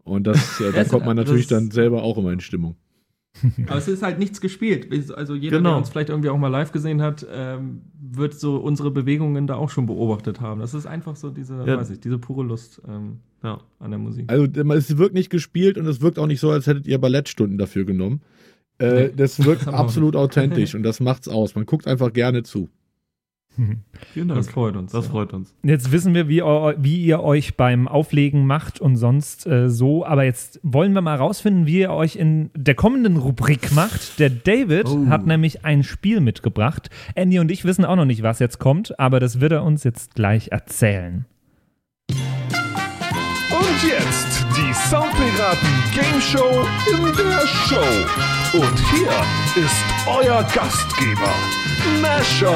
[0.08, 2.76] Und das, äh, da Das- kommt man natürlich das- dann selber auch immer in Stimmung.
[3.68, 4.88] Aber es ist halt nichts gespielt.
[5.14, 5.70] Also jeder, Genau.
[5.70, 9.54] der uns vielleicht irgendwie auch mal live gesehen hat, ähm, wird so unsere Bewegungen da
[9.54, 10.60] auch schon beobachtet haben.
[10.60, 11.76] Das ist einfach so diese, Ja.
[11.78, 13.60] weiß ich, diese pure Lust ähm, Ja.
[13.78, 14.24] an der Musik.
[14.32, 17.58] Also es wirkt nicht gespielt und es wirkt auch nicht so, als hättet ihr Ballettstunden
[17.58, 18.22] dafür genommen.
[18.80, 21.54] Äh, Nee, das wirkt auch absolut authentisch und das macht's aus.
[21.54, 22.68] Man guckt einfach gerne zu.
[24.12, 24.38] Vielen Dank.
[24.38, 24.92] Das freut uns.
[24.92, 25.10] Das ja.
[25.10, 25.52] freut uns.
[25.64, 30.06] Jetzt wissen wir, wie, wie ihr euch beim Auflegen macht und sonst äh, so.
[30.06, 34.18] Aber jetzt wollen wir mal rausfinden, wie ihr euch in der kommenden Rubrik macht.
[34.20, 35.06] Der David Oh.
[35.08, 36.88] hat nämlich ein Spiel mitgebracht.
[37.16, 39.82] Andy und ich wissen auch noch nicht, was jetzt kommt, aber das wird er uns
[39.82, 41.26] jetzt gleich erzählen.
[43.78, 48.58] Und jetzt die Soundpiraten Game Show in der Show.
[48.58, 51.32] Und hier ist euer Gastgeber,
[52.02, 52.48] Mashup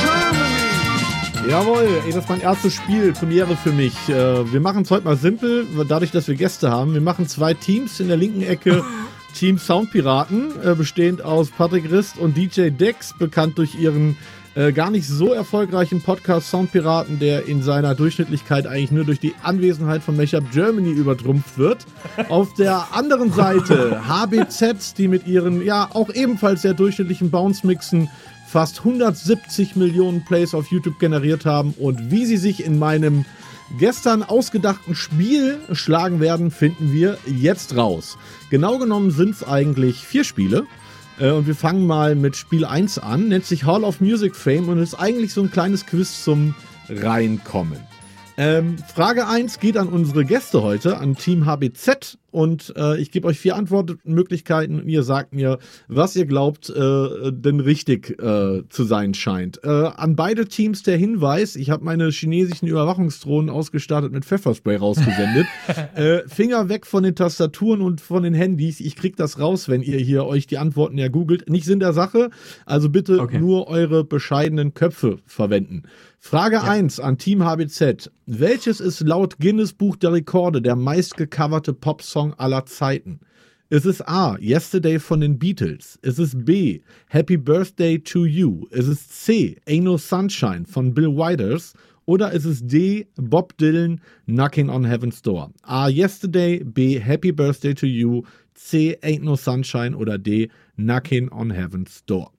[0.00, 1.50] Germany.
[1.50, 3.94] Jawohl, ey, das ist mein erstes Spiel, Premiere für mich.
[4.08, 6.94] Äh, wir machen es heute mal simpel, dadurch, dass wir Gäste haben.
[6.94, 8.84] Wir machen zwei Teams in der linken Ecke.
[9.34, 14.16] Team Soundpiraten, äh, bestehend aus Patrick Rist und DJ Dex, bekannt durch ihren
[14.54, 19.34] äh, gar nicht so erfolgreichen Podcast Soundpiraten, der in seiner Durchschnittlichkeit eigentlich nur durch die
[19.42, 21.86] Anwesenheit von Mashup Germany übertrumpft wird.
[22.28, 28.08] Auf der anderen Seite HBZ, die mit ihren, ja, auch ebenfalls sehr durchschnittlichen Bounce-Mixen
[28.46, 33.24] fast 170 Millionen Plays auf YouTube generiert haben und wie sie sich in meinem
[33.78, 38.16] gestern ausgedachten Spiel schlagen werden, finden wir jetzt raus.
[38.50, 40.66] Genau genommen sind es eigentlich vier Spiele.
[41.18, 44.68] Äh, Und wir fangen mal mit Spiel 1 an, nennt sich Hall of Music Fame
[44.68, 46.54] und ist eigentlich so ein kleines Quiz zum
[46.88, 47.80] Reinkommen.
[48.36, 53.28] Ähm, Frage 1 geht an unsere Gäste heute, an Team HBZ und äh, ich gebe
[53.28, 58.82] euch vier Antwortmöglichkeiten und ihr sagt mir, was ihr glaubt, äh, denn richtig äh, zu
[58.82, 59.62] sein scheint.
[59.62, 65.46] Äh, an beide Teams der Hinweis, ich habe meine chinesischen Überwachungsdrohnen ausgestattet mit Pfefferspray rausgesendet.
[65.94, 68.80] äh, Finger weg von den Tastaturen und von den Handys.
[68.80, 71.48] Ich krieg das raus, wenn ihr hier euch die Antworten ja googelt.
[71.48, 72.30] Nicht Sinn der Sache,
[72.66, 73.38] also bitte Okay.
[73.38, 75.84] nur eure bescheidenen Köpfe verwenden.
[76.26, 78.10] Frage 1 an Team HBZ.
[78.24, 83.20] Welches ist laut Guinness Buch der Rekorde der meistgecoverte Popsong aller Zeiten?
[83.70, 84.36] Ist es A.
[84.38, 85.98] Yesterday von den Beatles?
[86.02, 86.80] Ist es B.
[87.08, 88.66] Happy Birthday to You?
[88.70, 89.56] Ist es C.
[89.66, 91.74] Ain't No Sunshine von Bill Withers?
[92.06, 93.06] Oder ist es D.
[93.16, 95.52] Bob Dylan Knocking on Heaven's Door?
[95.62, 95.88] A.
[95.88, 96.98] Yesterday, B.
[97.00, 98.22] Happy Birthday to You,
[98.54, 98.98] C.
[99.02, 100.50] Ain't No Sunshine oder D.
[100.76, 102.33] Knocking on Heaven's Door.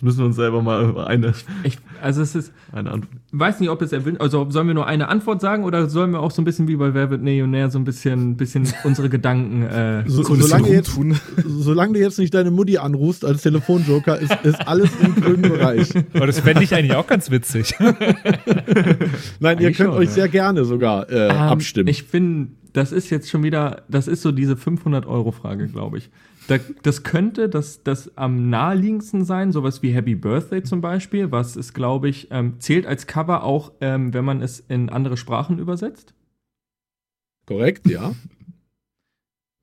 [0.00, 3.12] Das müssen wir uns selber mal eine, Ich, also es ist, eine Antwort.
[3.32, 6.20] weiß nicht, ob es erwünscht, also sollen wir nur eine Antwort sagen oder sollen wir
[6.20, 9.62] auch so ein bisschen wie bei Wer wird Millionär so ein bisschen, bisschen unsere Gedanken
[9.64, 10.98] äh, So, solange, jetzt,
[11.44, 15.90] solange du jetzt nicht deine Mutti anrufst als Telefonjoker, ist, ist alles im grünen Bereich.
[16.14, 17.74] Aber das fände ich eigentlich auch ganz witzig.
[17.78, 20.14] Nein, ihr Eigentlich könnt schon, euch ja.
[20.14, 21.88] sehr gerne sogar äh, Ähm, abstimmen.
[21.88, 26.08] Ich finde, das ist jetzt schon wieder, das ist so diese 500-Euro-Frage, glaube ich.
[26.48, 31.54] Da, das könnte das, das am naheliegendsten sein, sowas wie Happy Birthday zum Beispiel, was
[31.56, 35.58] ist, glaube ich, ähm, zählt als Cover auch, ähm, wenn man es in andere Sprachen
[35.58, 36.14] übersetzt.
[37.46, 38.12] Korrekt, ja.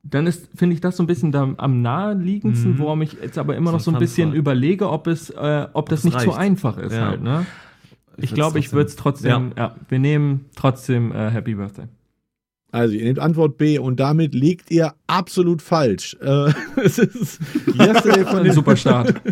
[0.04, 2.80] Dann ist, finde ich, das so ein bisschen da am naheliegendsten, Mhm.
[2.80, 4.40] worum ich jetzt aber immer noch So so ein bisschen Fun-Frage.
[4.40, 6.40] überlege, ob es, äh, ob das Das nicht zu reicht.
[6.40, 7.08] einfach ist Ja.
[7.08, 7.46] halt, ne?
[8.20, 9.76] Ich glaube, ich würde es trotzdem, ja.
[9.90, 11.86] wir nehmen trotzdem äh, Happy Birthday.
[12.72, 16.18] Also, ihr nehmt Antwort B und damit liegt ihr absolut falsch.
[16.22, 16.52] Äh,
[16.84, 17.40] es ist
[17.80, 19.14] Yesterday von den, super Start.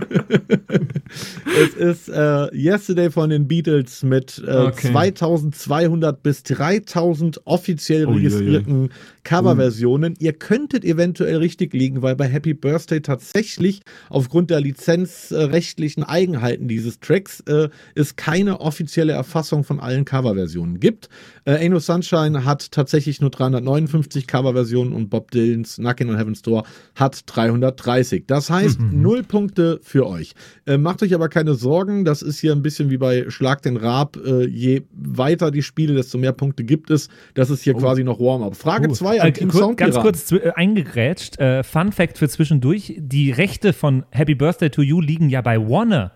[1.45, 4.91] es ist äh, Yesterday von den Beatles mit äh, Okay.
[4.91, 8.89] 2200 bis 3000 offiziell registrierten
[9.23, 10.15] Coverversionen.
[10.19, 16.99] Ihr könntet eventuell richtig liegen, weil bei Happy Birthday tatsächlich aufgrund der lizenzrechtlichen Eigenheiten dieses
[16.99, 21.09] Tracks äh, es keine offizielle Erfassung von allen Coverversionen gibt.
[21.43, 26.41] Äh, Ain't No Sunshine hat tatsächlich nur 359 Coverversionen und Bob Dylans Knockin' on Heaven's
[26.41, 26.63] Door
[26.95, 28.25] hat 330.
[28.27, 30.33] Das heißt, null Punkte für euch.
[30.65, 33.77] Äh, macht euch aber keine Sorgen, das ist hier ein bisschen wie bei Schlag den
[33.77, 34.17] Raab.
[34.17, 37.09] Äh, je weiter die Spiele, desto mehr Punkte gibt es.
[37.33, 38.55] Das ist hier quasi noch Warm-up.
[38.55, 40.03] Frage 2 an Äh, Team kur- Soundpiraten.
[40.03, 41.39] ganz kurz äh, eingegrätscht.
[41.39, 45.57] Äh, Fun Fact für zwischendurch: Die Rechte von Happy Birthday to You liegen ja bei
[45.59, 46.11] Warner,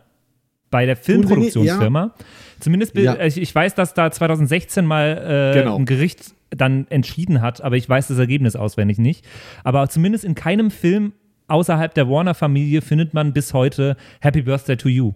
[0.69, 2.13] bei der Filmproduktionsfirma.
[2.59, 3.13] Zumindest, be- Ja.
[3.13, 5.77] äh, ich, ich weiß, dass da 2016 mal äh, Genau.
[5.77, 9.25] ein Gericht dann entschieden hat, aber ich weiß das Ergebnis auswendig nicht.
[9.63, 11.13] Aber zumindest in keinem Film
[11.47, 15.13] außerhalb der Warner-Familie findet man bis heute Happy Birthday to You.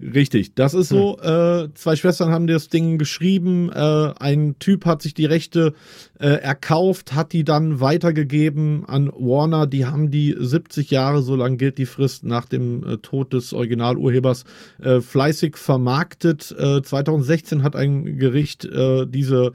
[0.00, 1.18] Richtig, das ist so.
[1.18, 3.68] Äh, zwei Schwestern haben das Ding geschrieben.
[3.72, 5.74] Äh, ein Typ hat sich die Rechte
[6.20, 9.66] äh, erkauft, hat die dann weitergegeben an Warner.
[9.66, 13.52] Die haben die 70 Jahre, so lang gilt die Frist nach dem äh, Tod des
[13.52, 14.44] Originalurhebers,
[14.80, 16.54] äh, fleißig vermarktet.
[16.56, 19.50] Äh, 2016 hat ein Gericht äh, diese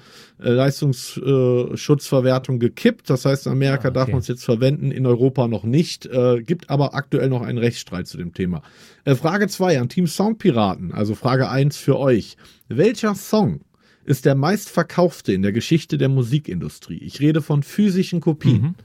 [0.52, 3.10] Leistungsschutzverwertung gekippt.
[3.10, 4.12] Das heißt, in Amerika Ah, darf okay.
[4.14, 6.06] man es jetzt verwenden, in Europa noch nicht.
[6.06, 8.62] Äh, gibt aber aktuell noch einen Rechtsstreit zu dem Thema.
[9.06, 12.38] Äh, Frage 2 an Team Soundpiraten, also Frage 1 für euch.
[12.68, 13.62] Welcher Song
[14.06, 16.98] ist der meistverkaufte in der Geschichte der Musikindustrie?
[16.98, 18.76] Ich rede von physischen Kopien,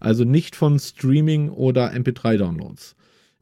[0.00, 2.96] also nicht von Streaming oder MP3-Downloads.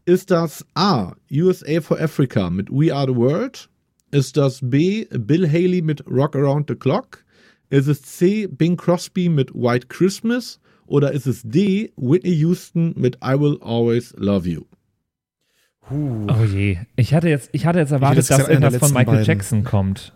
[0.04, 3.68] Ist das A, USA for Africa mit We Are the World?
[4.10, 7.24] Ist das B, Bill Haley mit Rock Around the Clock?
[7.72, 10.60] Ist es C, Bing Crosby mit White Christmas?
[10.84, 14.64] Oder ist es D, Whitney Houston mit I Will Always Love You?
[15.90, 16.76] Oh je.
[16.96, 19.24] Ich hatte jetzt, ich hatte jetzt erwartet, dass irgendwas von Michael beiden.
[19.24, 20.12] Jackson kommt.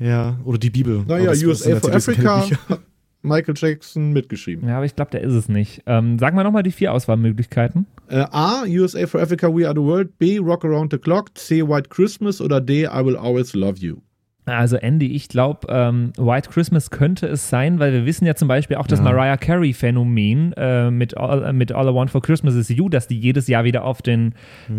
[0.00, 1.04] Ja, oder die Bibel.
[1.06, 2.80] Naja, USA for Africa hat
[3.22, 4.68] Michael Jackson mitgeschrieben.
[4.68, 5.84] Ja, aber ich glaube, der ist es nicht.
[5.86, 7.86] Ähm, sagen wir nochmal die vier Auswahlmöglichkeiten.
[8.08, 10.18] Äh, A, USA for Africa, We Are the World.
[10.18, 11.30] B, Rock Around the Clock.
[11.38, 12.40] C, White Christmas.
[12.40, 13.98] Oder D, I Will Always Love You.
[14.44, 18.48] Also Andy, ich glaube, ähm, White Christmas könnte es sein, weil wir wissen ja zum
[18.48, 19.04] Beispiel auch das Ja.
[19.04, 23.06] Mariah Carey-Phänomen äh, mit, all, äh, mit All I Want for Christmas is You, dass
[23.06, 24.34] die jedes Jahr wieder auf den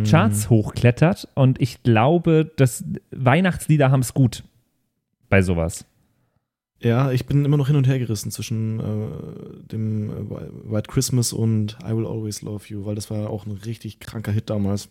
[0.10, 1.30] Charts hochklettert.
[1.36, 4.44] Und ich glaube, dass Weihnachtslieder haben es gut
[5.30, 5.86] bei sowas.
[6.82, 10.14] Ja, ich bin immer noch hin und her gerissen zwischen äh, dem äh,
[10.70, 14.34] White Christmas und I Will Always Love You, weil das war auch ein richtig kranker
[14.34, 14.90] Hit damals.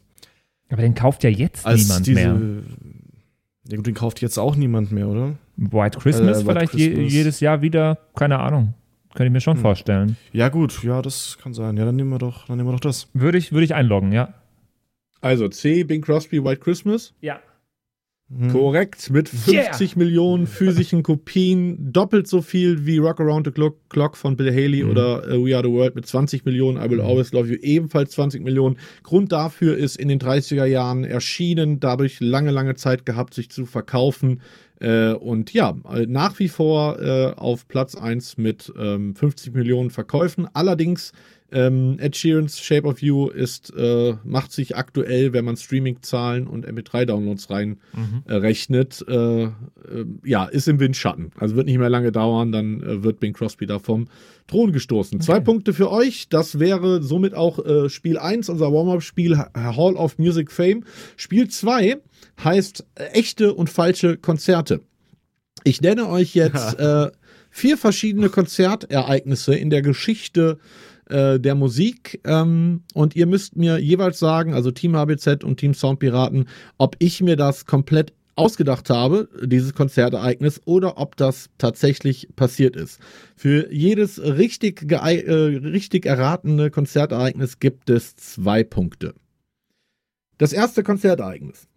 [0.71, 2.63] Aber den kauft ja jetzt Als niemand diese, mehr.
[3.69, 5.37] Ja gut, den kauft jetzt auch niemand mehr, oder?
[5.57, 7.13] White Christmas Äh, White vielleicht Je, Christmas.
[7.13, 8.75] jedes Jahr wieder, keine Ahnung.
[9.15, 9.63] Könnte ich mir schon Hm.
[9.63, 10.17] vorstellen.
[10.33, 11.77] Ja gut, ja, das kann sein.
[11.77, 13.09] Ja, dann nehmen wir doch, dann nehmen wir doch das.
[13.13, 14.35] Würde ich, würde ich einloggen, ja.
[15.21, 17.15] Also C, Bing Crosby, White Christmas.
[17.21, 17.39] Ja.
[18.51, 24.17] Korrekt, mit 50 Millionen physischen Kopien, doppelt so viel wie Rock Around the Clock, Clock
[24.17, 27.33] von Bill Haley oder äh, We Are the World mit 20 Millionen, I Will Always
[27.33, 28.79] Love You ebenfalls 20 Millionen.
[29.03, 33.67] Grund dafür ist in den 30er Jahren erschienen, dadurch lange, lange Zeit gehabt, sich zu
[33.67, 34.41] verkaufen.
[34.81, 39.91] Äh, und ja, äh, nach wie vor äh, auf Platz 1 mit ähm, 50 Millionen
[39.91, 40.49] Verkäufen.
[40.55, 41.13] Allerdings
[41.53, 46.67] ähm, Ed Sheerans Shape of You ist, äh, macht sich aktuell, wenn man Streaming-Zahlen und
[46.67, 47.79] MP3-Downloads rein
[48.27, 49.51] äh, rechnet, äh, äh,
[50.25, 51.33] ja, ist im Windschatten.
[51.37, 54.09] Also wird nicht mehr lange dauern, dann äh, wird Bing Crosby da vom
[54.47, 55.21] Thron gestoßen.
[55.21, 56.29] Zwei Punkte für euch.
[56.29, 60.85] Das wäre somit auch äh, Spiel 1, unser Warm-Up-Spiel Hall of Music Fame.
[61.17, 61.99] Spiel 2
[62.43, 64.81] heißt äh, echte und falsche Konzerte.
[65.65, 67.11] Ich nenne euch jetzt äh,
[67.51, 70.92] vier verschiedene Konzertereignisse in der Geschichte äh,
[71.39, 76.49] der Musik ähm, und ihr müsst mir jeweils sagen, also Team HBZ und Team Soundpiraten,
[76.79, 82.99] ob ich mir das komplett ausgedacht habe, dieses Konzertereignis, oder ob das tatsächlich passiert ist.
[83.37, 89.15] Für jedes richtig, äh, richtig erratene Konzertereignis gibt es zwei Punkte.
[90.39, 91.69] Das erste Konzertereignis.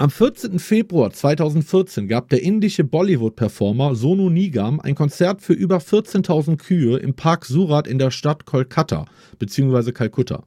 [0.00, 0.60] Am 14.
[0.60, 7.14] Februar 2014 gab der indische Bollywood-Performer Sonu Nigam ein Konzert für über 14.000 Kühe im
[7.14, 9.06] Park Surat in der Stadt Kolkata
[9.40, 9.90] bzw.
[9.90, 10.44] Kalkutta.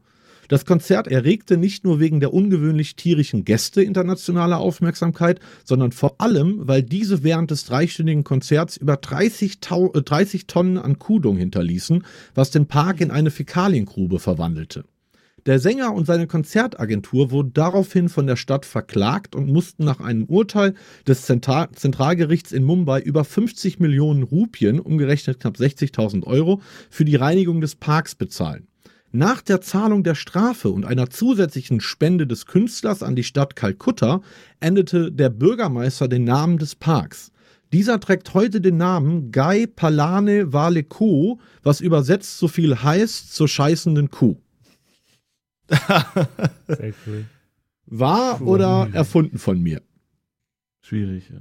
[0.48, 6.66] Das Konzert erregte nicht nur wegen der ungewöhnlich tierischen Gäste internationale Aufmerksamkeit, sondern vor allem,
[6.66, 12.06] weil diese während des dreistündigen Konzerts über 30, Tau äh, 30 Tonnen an Kudung hinterließen,
[12.36, 14.86] was den Park in eine Fäkaliengrube verwandelte.
[15.48, 20.26] Der Sänger und seine Konzertagentur wurden daraufhin von der Stadt verklagt und mussten nach einem
[20.26, 20.76] Urteil
[21.08, 26.62] des Zentral Zentralgerichts in Mumbai über 50 Millionen Rupien, umgerechnet knapp 60.000 Euro,
[26.92, 28.68] für die Reinigung des Parks bezahlen.
[29.12, 34.22] Nach der Zahlung der Strafe und einer zusätzlichen Spende des Künstlers an die Stadt Kalkutta
[34.60, 37.32] endete der Bürgermeister den Namen des Parks.
[37.74, 43.48] Dieser trägt heute den Namen Gai Palane Vale Ko, was übersetzt so viel heißt zur
[43.48, 44.38] scheißenden Kuh.
[46.68, 47.26] Sehr cool.
[47.86, 49.82] Wahr oder erfunden von mir?
[50.82, 51.40] Schwierig, ja.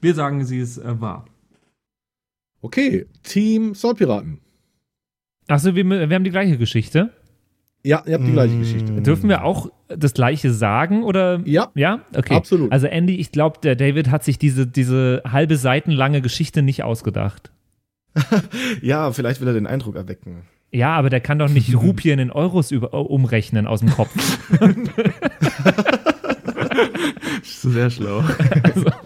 [0.00, 1.26] Wir sagen, sie ist äh, wahr.
[2.60, 4.40] Okay, Team Soulpiraten.
[5.48, 7.10] Achso, wir, wir haben die gleiche Geschichte.
[7.84, 9.00] Ja, ihr habt die gleiche Geschichte.
[9.00, 11.40] Dürfen wir auch das gleiche sagen oder?
[11.44, 11.70] Ja.
[11.76, 12.00] Ja?
[12.16, 12.34] Okay.
[12.34, 12.72] Absolut.
[12.72, 17.52] Also Andy, ich glaube, der David hat sich diese, diese halbe seitenlange Geschichte nicht ausgedacht.
[18.82, 20.42] Ja, vielleicht will er den Eindruck erwecken.
[20.72, 24.10] Ja, aber der kann doch nicht Rupien in Euros über, umrechnen aus dem Kopf.
[27.42, 28.22] Sehr schlau.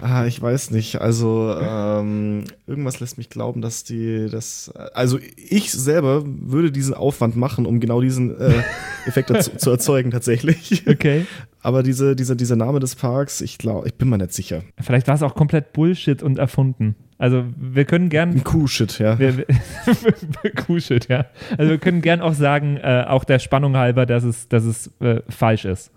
[0.01, 1.01] Ah, ich weiß nicht.
[1.01, 4.71] Also ähm, irgendwas lässt mich glauben, dass die das.
[4.95, 8.53] Also ich selber würde diesen Aufwand machen, um genau diesen äh,
[9.07, 10.87] Effekt dazu, zu erzeugen tatsächlich.
[10.87, 11.27] Okay.
[11.63, 14.63] Aber diese, diese, dieser Name des Parks, ich glaube, ich bin mir nicht sicher.
[14.81, 16.97] Vielleicht war es auch komplett Bullshit und erfunden.
[17.21, 18.43] Also wir können gern.
[18.45, 19.19] Kuhshit, ja.
[19.19, 19.47] Wir, wir,
[20.57, 21.27] Kuhshit, ja.
[21.59, 24.91] Also wir können gern auch sagen, äh, auch der Spannung halber, dass es, dass es
[25.01, 25.93] äh, falsch ist.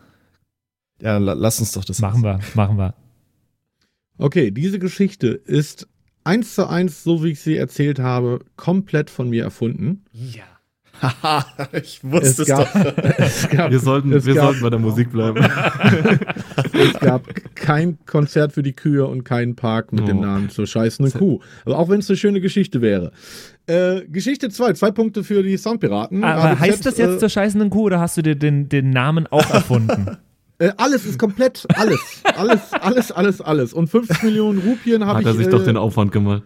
[1.02, 2.94] Ja, la, lass uns doch das Machen wir, machen wir.
[4.18, 5.88] Okay, diese Geschichte ist
[6.26, 10.04] eins zu eins, so wie ich sie erzählt habe, komplett von mir erfunden.
[10.12, 10.44] Ja.
[11.74, 12.76] ich wusste Es gab,
[13.20, 15.44] es gab, Wir sollten, es wir gab, sollten bei der Musik bleiben.
[16.74, 17.24] es gab
[17.56, 20.22] kein Konzert für die Kühe und keinen Park mit dem Oh.
[20.22, 21.40] Namen zur scheißenden Kuh.
[21.66, 23.12] Aber auch wenn es eine schöne Geschichte wäre.
[23.66, 26.24] Äh, Geschichte 2, zwei Punkte für die Soundpiraten.
[26.24, 28.90] Aber ABZ, heißt das jetzt äh, zur scheißenden Kuh oder hast du dir den, den
[28.90, 30.18] Namen auch erfunden?
[30.60, 33.74] Äh, alles ist komplett, alles, alles, alles, alles, alles.
[33.74, 36.44] Und 50 Millionen Rupien habe Hat ich, er sich doch äh, den Aufwand gemacht.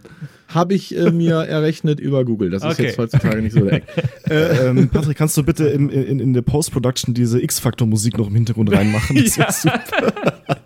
[0.47, 2.49] Hab ich äh, mir errechnet über Google.
[2.49, 2.83] Das ist Okay.
[2.87, 3.83] jetzt heutzutage nicht so der Eck.
[4.29, 8.35] Äh, ähm, Patrick, kannst du bitte in, in, in der Post-Production diese X-Factor-Musik noch im
[8.35, 9.15] Hintergrund reinmachen?
[9.15, 9.45] Das Ja.
[9.47, 10.57] ist super.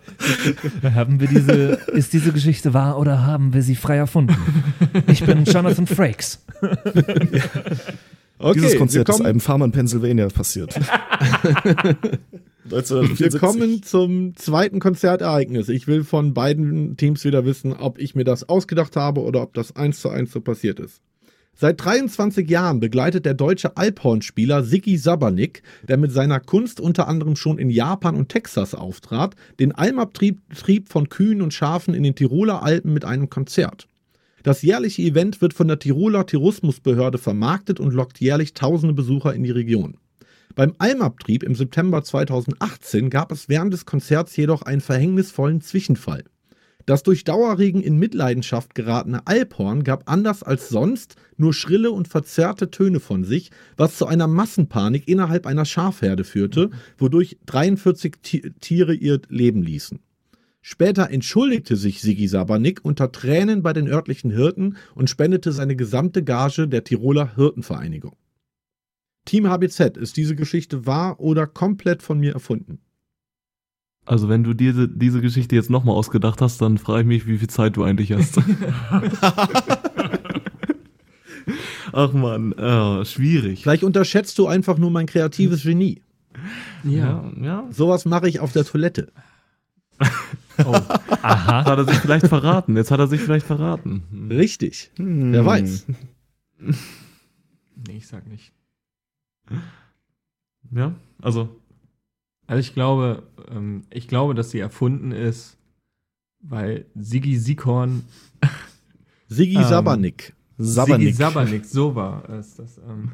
[0.94, 1.52] haben wir diese,
[1.92, 4.36] ist diese Geschichte wahr oder haben wir sie frei erfunden?
[5.06, 6.44] Ich bin Jonathan Frakes.
[8.38, 10.74] Okay, Dieses Konzert ist einem Farmer in Pennsylvania passiert.
[12.64, 13.40] Wir 1964.
[13.40, 15.68] kommen zum zweiten Konzertereignis.
[15.68, 19.54] Ich will von beiden Teams wieder wissen, ob ich mir das ausgedacht habe oder ob
[19.54, 21.00] das eins zu eins so passiert ist.
[21.54, 27.36] Seit 23 Jahren begleitet der deutsche Alphornspieler Sigi Sabanik, der mit seiner Kunst unter anderem
[27.36, 32.14] schon in Japan und Texas auftrat, den Almabtrieb Trieb von Kühen und Schafen in den
[32.14, 33.86] Tiroler Alpen mit einem Konzert.
[34.42, 39.44] Das jährliche Event wird von der Tiroler Tourismusbehörde vermarktet und lockt jährlich tausende Besucher in
[39.44, 39.98] die Region.
[40.54, 46.24] Beim Almabtrieb im September 2018 gab es während des Konzerts jedoch einen verhängnisvollen Zwischenfall.
[46.84, 52.70] Das durch Dauerregen in Mitleidenschaft geratene Alphorn gab anders als sonst nur schrille und verzerrte
[52.70, 58.94] Töne von sich, was zu einer Massenpanik innerhalb einer Schafherde führte, wodurch 43 Ti- Tiere
[58.94, 60.00] ihr Leben ließen.
[60.60, 66.22] Später entschuldigte sich Sigi Sabernick unter Tränen bei den örtlichen Hirten und spendete seine gesamte
[66.22, 68.16] Gage der Tiroler Hirtenvereinigung.
[69.24, 72.80] Team HBZ, ist diese Geschichte wahr oder komplett von mir erfunden?
[74.04, 77.38] Also wenn du diese, diese Geschichte jetzt nochmal ausgedacht hast, dann frage ich mich, wie
[77.38, 78.36] viel Zeit du eigentlich hast.
[81.92, 83.62] Ach man, äh, schwierig.
[83.62, 86.02] Vielleicht unterschätzt du einfach nur mein kreatives Genie.
[86.82, 87.68] Ja, ja.
[87.70, 89.12] Sowas mache ich auf der Toilette.
[90.66, 90.74] Oh.
[91.22, 91.64] Aha.
[91.64, 92.76] Hat er sich vielleicht verraten.
[92.76, 94.02] Jetzt hat er sich vielleicht verraten.
[94.30, 94.90] Richtig.
[94.96, 95.86] Wer weiß.
[97.88, 98.52] Nee, ich sag nicht.
[100.74, 101.48] Ja, also
[102.46, 105.58] Also ich glaube, ähm, ich glaube, dass sie erfunden ist,
[106.40, 108.04] weil Sigi Sikorn
[109.28, 110.34] Sigi Ähm, Sabernick.
[110.58, 112.54] Sigi Sabernick, so war es.
[112.54, 113.12] Das, ähm,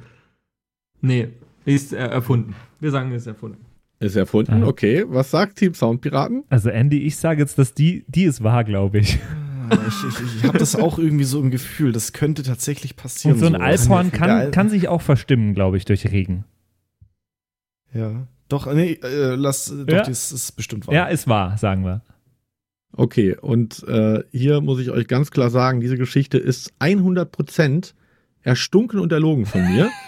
[1.01, 1.28] nee,
[1.64, 2.55] ist äh, erfunden.
[2.80, 3.64] Wir sagen, ist erfunden.
[4.01, 4.66] Ist erfunden, Ah.
[4.66, 5.05] okay.
[5.09, 6.45] Was sagt Team Soundpiraten?
[6.49, 9.18] Also Andy, ich sage jetzt, dass die, die ist wahr, glaube ich.
[9.73, 13.35] Ich, ich, ich habe das auch irgendwie so im Gefühl, das könnte tatsächlich passieren.
[13.35, 16.45] Und so ein Alphorn ja- kann, der- kann sich auch verstimmen, glaube ich, durch Regen.
[17.93, 18.27] Ja.
[18.49, 20.03] Doch, nee, äh, lass, äh, doch, Ja.
[20.05, 20.95] das ist bestimmt wahr.
[20.95, 22.03] Ja, ist wahr, sagen wir.
[22.93, 27.93] Okay, und äh, hier muss ich euch ganz klar sagen, diese Geschichte ist 100%
[28.43, 29.91] erstunken und erlogen von mir.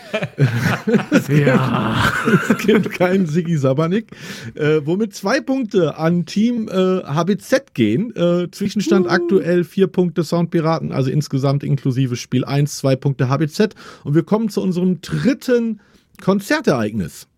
[1.28, 2.02] Ja.
[2.50, 4.08] es gibt keinen Sigi Sabernick.
[4.54, 8.14] Äh, womit zwei Punkte an Team äh, HBZ gehen.
[8.16, 13.76] Äh, Zwischenstand aktuell vier Punkte Soundpiraten, also insgesamt inklusive Spiel 1, zwei Punkte HBZ.
[14.02, 15.80] Und wir kommen zu unserem dritten
[16.20, 17.28] Konzertereignis.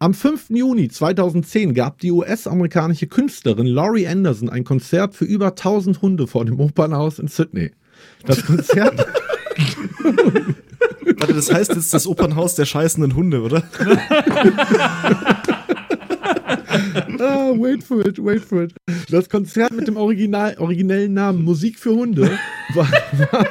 [0.00, 0.50] Am 5.
[0.50, 6.44] Juni 2010 gab die US-amerikanische Künstlerin Laurie Anderson ein Konzert für über 1000 Hunde vor
[6.44, 7.70] dem Opernhaus in Sydney.
[8.26, 9.06] Das Konzert,
[11.16, 13.62] Warte, das heißt jetzt das Opernhaus der scheißenden Hunde, oder?
[17.18, 18.74] ah, wait for it, wait for it.
[19.10, 22.38] Das Konzert mit dem Original, originellen Namen Musik für Hunde
[22.74, 22.88] war,
[23.32, 23.46] war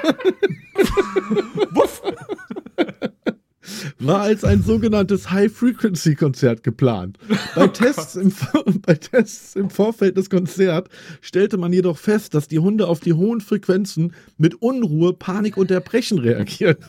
[4.06, 7.18] als ein sogenanntes High-Frequency-Konzert geplant.
[7.56, 8.34] Bei Tests, im,
[8.82, 10.90] bei Tests im Vorfeld des Konzerts
[11.22, 15.72] stellte man jedoch fest, dass die Hunde auf die hohen Frequenzen mit Unruhe, Panik und
[15.72, 16.78] Erbrechen reagieren.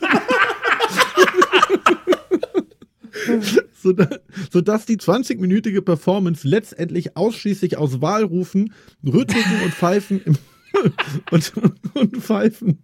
[3.81, 4.19] Soda-
[4.51, 8.73] sodass die 20-minütige Performance letztendlich ausschließlich aus Wahlrufen,
[9.05, 10.37] Rhythmiken und Pfeifen im,
[11.31, 11.53] und,
[11.93, 12.83] und Pfeifen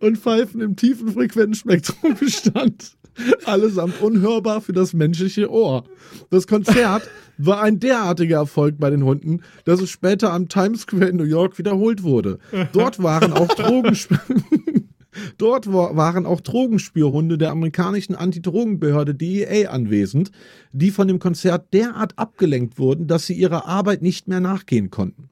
[0.00, 2.96] und Pfeifen im tiefen Frequenzspektrum bestand.
[3.44, 5.84] Allesamt unhörbar für das menschliche Ohr.
[6.30, 7.08] Das Konzert
[7.38, 11.24] war ein derartiger Erfolg bei den Hunden, dass es später am Times Square in New
[11.24, 12.38] York wiederholt wurde.
[12.72, 14.12] Dort waren auch Drogensp
[15.38, 20.30] Dort wa- waren auch Drogenspürhunde der amerikanischen Antidrogenbehörde DEA anwesend,
[20.72, 25.29] die von dem Konzert derart abgelenkt wurden, dass sie ihrer Arbeit nicht mehr nachgehen konnten.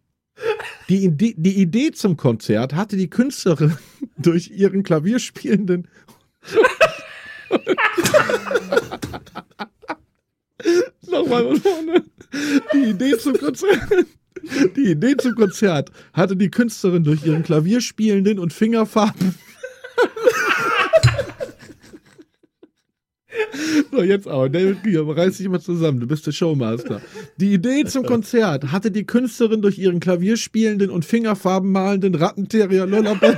[0.89, 3.77] Die Idee, die Idee zum Konzert hatte die Künstlerin
[4.19, 5.89] durch ihren klavierspielenden
[11.11, 12.05] Nochmal von vorne.
[12.73, 14.07] Die Idee zum Konzert.
[14.77, 19.35] Die Idee zum Konzert hatte die Künstlerin durch ihren klavierspielenden und Fingerfarben.
[23.91, 24.49] So, jetzt aber.
[24.49, 26.01] David Gier, reiß dich mal zusammen.
[26.01, 27.01] Du bist der Showmaster.
[27.37, 33.29] Die Idee zum Konzert hatte die Künstlerin durch ihren klavierspielenden und Fingerfarben malenden Rattenterrier Lullaby.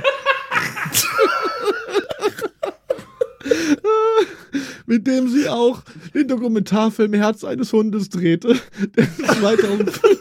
[4.85, 5.83] mit dem sie auch
[6.13, 8.57] den Dokumentarfilm Herz eines Hundes drehte,
[8.97, 10.19] der 2005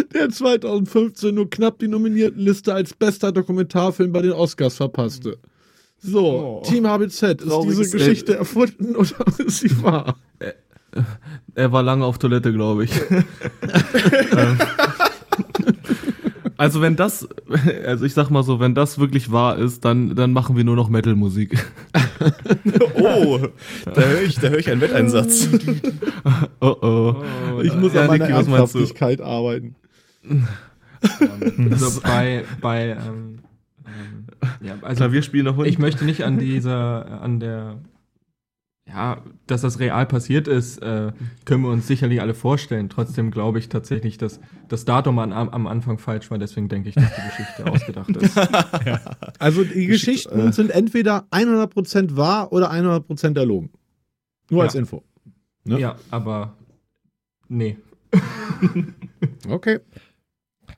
[0.12, 5.38] der 2015 nur knapp die Nominiertenliste als bester Dokumentarfilm bei den Oscars verpasste.
[6.02, 10.16] So, Team HBZ, ist Trauriges diese Geschichte erfunden oder ist sie wahr?
[11.54, 12.92] Er war lange auf Toilette, glaube ich.
[14.32, 14.58] Ähm,
[16.56, 17.26] also wenn das,
[17.86, 20.76] also ich sag mal so, wenn das wirklich wahr ist, dann, dann machen wir nur
[20.76, 21.56] noch Metal-Musik.
[23.02, 23.38] Oh,
[23.86, 25.48] da höre ich, da hör ich einen Wetteinsatz.
[26.60, 27.60] Oh oh.
[27.62, 28.36] Ich muss Ja, an meiner Niki?
[28.36, 29.74] Ernsthaftigkeit arbeiten.
[31.70, 33.38] Also bei, bei ähm,
[33.86, 34.26] ähm,
[34.60, 37.78] ja, also Klavierspielen noch ich möchte nicht an dieser, an der,
[38.88, 41.12] ja, dass das real passiert ist, äh,
[41.44, 42.88] können wir uns sicherlich alle vorstellen.
[42.88, 46.38] Trotzdem glaube ich tatsächlich, dass das Datum an, am Anfang falsch war.
[46.38, 48.36] Deswegen denke ich, dass die Geschichte ausgedacht ist.
[49.38, 50.52] Also die Geschichten äh.
[50.52, 53.70] sind entweder 100% wahr oder 100% erlogen.
[54.50, 54.64] Nur Ja.
[54.66, 55.04] als Info.
[55.64, 55.78] Ne?
[55.78, 56.54] Ja, aber
[57.48, 57.76] nee.
[59.48, 59.78] Okay.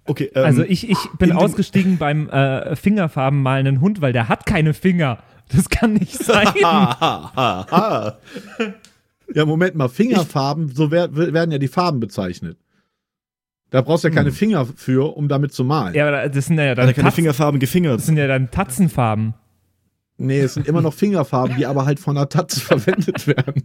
[0.05, 4.47] Okay, ähm, Also ich, ich bin ausgestiegen beim äh, Fingerfarben malenden Hund, weil der hat
[4.47, 5.19] keine Finger.
[5.55, 6.49] Das kann nicht sein.
[6.61, 8.17] ja,
[9.45, 12.57] Moment mal, Fingerfarben, so wer, werden ja die Farben bezeichnet.
[13.71, 14.35] Da brauchst du ja keine Hm.
[14.37, 15.95] Finger für, um damit zu malen.
[15.95, 17.99] ja, aber das sind ja dann er keine Tatzen, Fingerfarben gefingert.
[17.99, 19.35] das sind ja dann Tatzenfarben.
[20.19, 23.63] Nee, es sind immer noch Fingerfarben, die aber halt von der Tatze verwendet werden.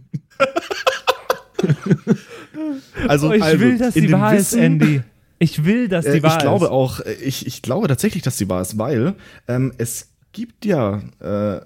[3.06, 5.02] Also, oh, ich also, will, dass in die dem wahr ist, Andy.
[5.38, 6.70] Ich will, dass Äh, die wahr ich glaube ist.
[6.72, 9.14] auch, äh, ich, ich glaube tatsächlich, dass die wahr ist, weil
[9.46, 11.60] ähm, es gibt ja äh,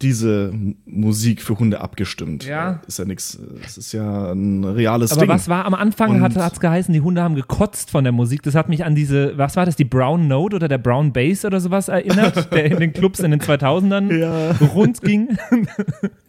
[0.00, 0.52] diese
[0.86, 2.44] Musik für Hunde abgestimmt.
[2.44, 2.80] Ja.
[2.84, 5.30] Äh, Ist ja nichts, es ist ja ein reales Aber Ding.
[5.30, 8.42] was war am Anfang, Und- hat es geheißen, die Hunde haben gekotzt von der Musik.
[8.44, 11.44] Das hat mich an diese, was war das, die Brown Note oder der Brown Bass
[11.44, 14.52] oder sowas erinnert, der in den Clubs in den 2000ern Ja.
[14.68, 15.36] rund ging.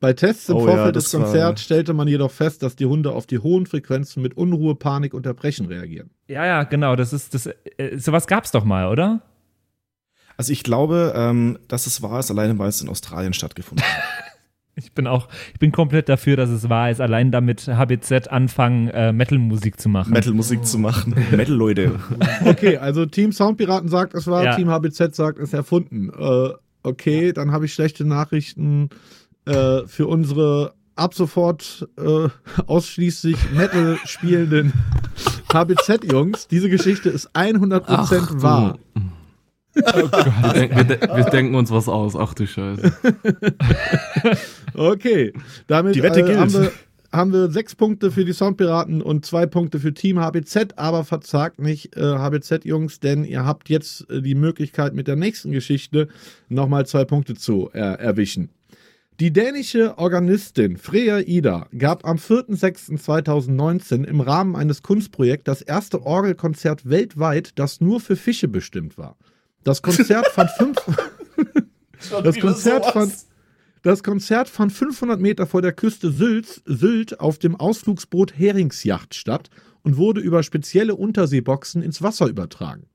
[0.00, 2.74] Bei Tests im Oh ja, Vorfeld das des war- Konzerts stellte man jedoch fest, dass
[2.74, 6.10] die Hunde auf die hohen Frequenzen mit Unruhe, Panik und Erbrechen reagieren.
[6.26, 6.96] Ja, ja, genau.
[6.96, 9.20] Das ist, das, äh, sowas gab's doch mal, oder?
[10.38, 13.92] Also ich glaube, ähm, dass es wahr ist, alleine weil es in Australien stattgefunden hat.
[14.76, 18.88] Ich bin auch, ich bin komplett dafür, dass es wahr ist, allein damit HBZ anfangen,
[18.88, 20.12] äh, Metal-Musik zu machen.
[20.14, 21.14] Metal-Musik zu machen.
[21.36, 21.96] Metal-Leute.
[22.46, 24.56] Okay, also Team Soundpiraten sagt, es war, Ja.
[24.56, 26.08] Team HBZ sagt, es ist erfunden.
[26.18, 26.50] Äh,
[26.82, 28.88] okay, dann habe ich schlechte Nachrichten
[29.50, 32.28] äh, für unsere ab sofort äh,
[32.66, 34.72] ausschließlich Metal spielenden
[35.52, 36.48] HBZ-Jungs.
[36.48, 38.78] Diese Geschichte ist 100% wahr.
[39.72, 42.16] Wir, denk, wir, de wir denken uns was aus.
[42.16, 42.92] Ach du Scheiße.
[44.74, 45.32] Okay,
[45.66, 46.72] damit Die Wette äh, haben, wir,
[47.12, 51.60] haben wir sechs Punkte für die Soundpiraten und zwei Punkte für Team HBZ, aber verzagt
[51.60, 56.08] nicht, äh, HBZ-Jungs, denn ihr habt jetzt äh, die Möglichkeit, mit der nächsten Geschichte
[56.48, 58.50] nochmal zwei Punkte zu äh, erwischen.
[59.20, 66.88] Die dänische Organistin Freya Ida gab am 4.6.2019 im Rahmen eines Kunstprojekts das erste Orgelkonzert
[66.88, 69.18] weltweit, das nur für Fische bestimmt war.
[69.62, 70.78] Das Konzert fand fünf.
[72.22, 73.12] das Konzert fand.
[73.82, 79.50] Das Konzert fand 500 Meter vor der Küste Sylt, Sylt auf dem Ausflugsboot Heringsjacht statt
[79.82, 82.86] und wurde über spezielle Unterseeboxen ins Wasser übertragen.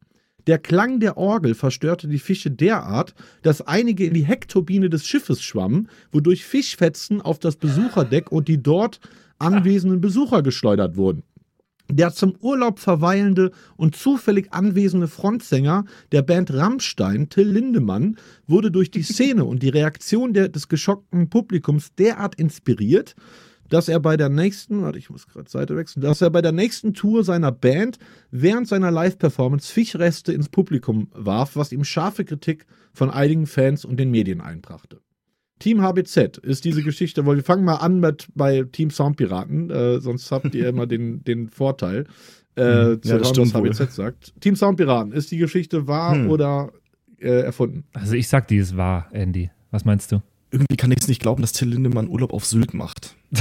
[0.48, 5.42] Der Klang der Orgel verstörte die Fische derart, dass einige in die Heckturbine des Schiffes
[5.42, 9.00] schwammen, wodurch Fischfetzen auf das Besucherdeck und die dort
[9.40, 11.24] anwesenden Besucher geschleudert wurden.
[11.90, 18.18] Der zum Urlaub verweilende und zufällig anwesende Frontsänger der Band Rammstein, Till Lindemann,
[18.48, 23.16] wurde durch die Szene und die Reaktion der, des geschockten Publikums derart inspiriert,
[23.70, 26.52] dass er bei der nächsten, warte, ich muss gerade Seite wechseln, dass er bei der
[26.52, 27.98] nächsten Tour seiner Band
[28.32, 33.98] während seiner Live-Performance Fischreste ins Publikum warf, was ihm scharfe Kritik von einigen Fans und
[34.00, 35.02] den Medien einbrachte.
[35.60, 40.00] Team HBZ ist diese Geschichte, weil wir fangen mal an mit bei Team Soundpiraten, äh,
[40.02, 42.08] sonst habt ihr immer den, den Vorteil,
[42.56, 43.70] äh, zu Ja, hören, was wohl.
[43.70, 44.34] HBZ sagt.
[44.42, 46.30] Team Soundpiraten, ist die Geschichte wahr Hm.
[46.30, 46.72] oder
[47.20, 47.86] äh, erfunden?
[47.94, 49.50] Also ich sag, die ist wahr, Andy.
[49.72, 50.22] Was meinst du?
[50.56, 53.16] Irgendwie kann ich es nicht glauben, dass Till Lindemann Urlaub auf Sylt macht.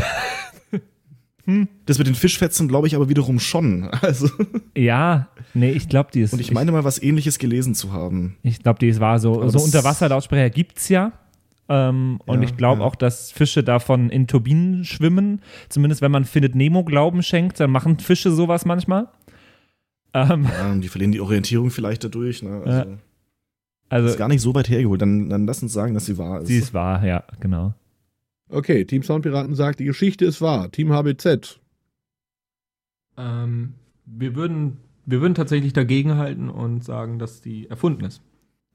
[1.84, 3.90] Das mit den Fischfetzen glaube ich aber wiederum schon.
[4.00, 4.30] Also,
[4.74, 6.32] Ja, nee, ich glaube, die ist.
[6.32, 8.36] und ich meine mal was ähnliches gelesen zu haben.
[8.42, 9.18] Ich glaube, die ist wahr.
[9.18, 11.12] So, Aber so Unterwasserlautsprecher gibt's ja.
[11.68, 12.86] Ähm, und Ja, ich glaube ja.
[12.86, 15.42] auch, dass Fische davon in Turbinen schwimmen.
[15.68, 19.08] Zumindest wenn man Findet Nemo Glauben schenkt, dann machen Fische sowas manchmal.
[20.14, 22.42] Ähm, Ja, die verlieren die Orientierung vielleicht dadurch.
[22.42, 22.62] Ne?
[22.64, 22.96] Also,
[23.90, 23.98] Ja.
[23.98, 25.00] Ist also, gar nicht so weit hergeholt.
[25.00, 26.48] Dann, dann lass uns sagen, dass sie wahr ist.
[26.48, 27.74] sie ist wahr, ja, genau.
[28.48, 30.70] Okay, Team Soundpiraten sagt, die Geschichte ist wahr.
[30.70, 31.60] Team HBZ.
[33.16, 33.74] Ähm,
[34.04, 38.22] wir, würden, wir würden tatsächlich dagegenhalten und sagen, dass die erfunden ist.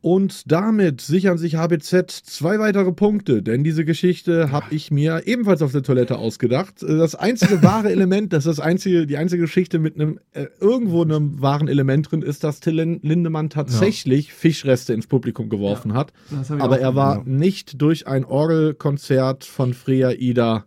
[0.01, 5.61] Und damit sichern sich HBZ zwei weitere Punkte, denn diese Geschichte habe ich mir ebenfalls
[5.61, 6.81] auf der Toilette ausgedacht.
[6.81, 11.01] Das einzige wahre Element, das ist das einzige, die einzige Geschichte mit einem äh, irgendwo
[11.03, 16.13] einem wahren Element drin ist, dass Till Lin- Lindemann tatsächlich Fischreste ins Publikum geworfen hat.
[16.59, 17.23] Aber er war ja.
[17.25, 20.65] nicht durch ein Orgelkonzert von Freya Ida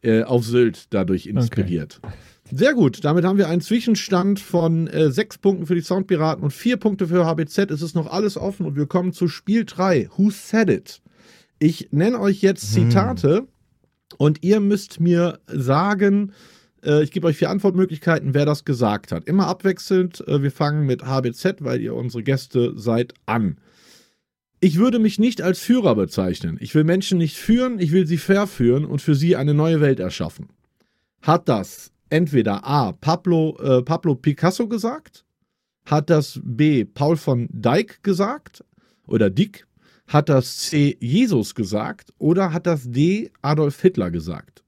[0.00, 2.00] äh, auf Sylt dadurch inspiriert.
[2.54, 6.50] Sehr gut, damit haben wir einen Zwischenstand von äh, sechs Punkten für die Soundpiraten und
[6.50, 7.70] vier Punkte für HBZ.
[7.70, 10.10] Es ist noch alles offen und wir kommen zu Spiel 3.
[10.18, 11.00] Who said it?
[11.58, 13.48] Ich nenne euch jetzt Zitate
[14.18, 16.32] und ihr müsst mir sagen,
[16.84, 19.24] äh, ich gebe euch vier Antwortmöglichkeiten, wer das gesagt hat.
[19.24, 20.22] Immer abwechselnd.
[20.28, 23.56] Äh, wir fangen mit HBZ, weil ihr unsere Gäste seid, an.
[24.60, 26.58] Ich würde mich nicht als Führer bezeichnen.
[26.60, 30.00] Ich will Menschen nicht führen, ich will sie verführen und für sie eine neue Welt
[30.00, 30.50] erschaffen.
[31.22, 32.92] Hat das entweder A.
[32.92, 35.24] Pablo, äh, Pablo Picasso gesagt?
[35.86, 36.84] Hat das B.
[36.84, 38.64] Paul von Dyck gesagt?
[39.06, 39.66] Oder Dick?
[40.06, 40.96] Hat das C.
[41.00, 42.12] Jesus gesagt?
[42.18, 43.32] Oder hat das D.
[43.40, 44.62] Adolf Hitler gesagt?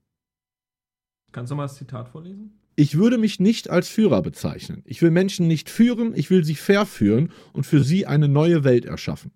[1.32, 2.58] Kannst du mal das Zitat vorlesen?
[2.76, 4.82] Ich würde mich nicht als Führer bezeichnen.
[4.84, 8.84] Ich will Menschen nicht führen, ich will sie verführen und für sie eine neue Welt
[8.84, 9.30] erschaffen.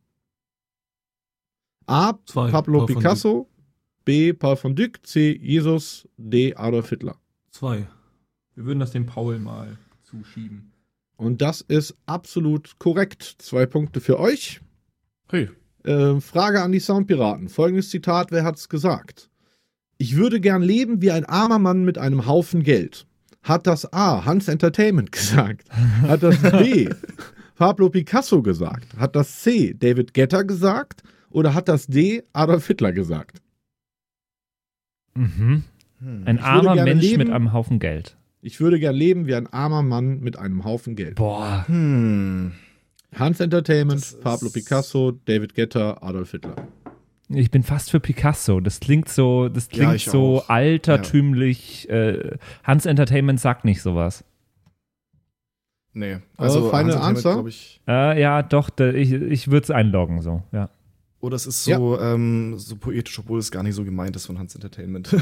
[1.87, 2.15] A.
[2.27, 2.51] Zwei.
[2.51, 3.49] Pablo Paul Picasso.
[4.05, 4.33] B.
[4.33, 5.07] Paul von Dyck.
[5.07, 5.39] C.
[5.41, 6.09] Jesus.
[6.17, 6.55] D.
[6.57, 7.17] Adolf Hitler.
[7.51, 7.87] Zwei.
[8.59, 10.73] Wir würden das dem Paul mal zuschieben.
[11.17, 13.37] Und das ist absolut korrekt.
[13.39, 14.61] Zwei Punkte für euch.
[15.31, 15.49] Hey.
[15.85, 17.51] Äh, Frage an die Soundpiraten.
[17.51, 19.31] Folgendes Zitat, wer hat's gesagt?
[19.97, 23.07] Ich würde gern leben wie ein armer Mann mit einem Haufen Geld.
[23.45, 24.25] Hat das A.
[24.25, 25.69] Hans Entertainment gesagt?
[26.03, 26.89] Hat das B.
[27.55, 28.97] Pablo Picasso gesagt?
[28.97, 29.73] Hat das C.
[29.73, 31.05] David Guetta gesagt?
[31.31, 32.25] Oder hat das D.
[32.33, 33.41] Adolf Hitler gesagt?
[35.15, 35.63] Mhm.
[36.01, 36.23] Hm.
[36.27, 37.19] Ein armer Mensch leben.
[37.23, 38.17] mit einem Haufen Geld.
[38.41, 41.17] Ich würde gern leben wie ein armer Mann mit einem Haufen Geld.
[41.17, 41.65] Boah.
[41.67, 42.53] Hm.
[43.17, 46.55] Hans Entertainment, Pablo Picasso, David Guetta, Adolf Hitler.
[47.31, 48.61] Ich bin fast für Picasso.
[48.61, 50.49] Das klingt so, das Ja, klingt ich so auch.
[50.49, 51.89] altertümlich.
[51.91, 54.25] Äh, Hans Entertainment sagt nicht sowas.
[55.93, 56.19] Nee.
[56.37, 57.47] Also, Final Hans Entertainment, Answer?
[57.49, 60.43] ich, Äh, ja, doch, da, ich, ich würde es einloggen so.
[60.53, 60.71] Ja.
[61.21, 64.39] Oder es ist so, ähm, so poetisch, obwohl es gar nicht so gemeint ist von
[64.39, 65.11] Hans Entertainment.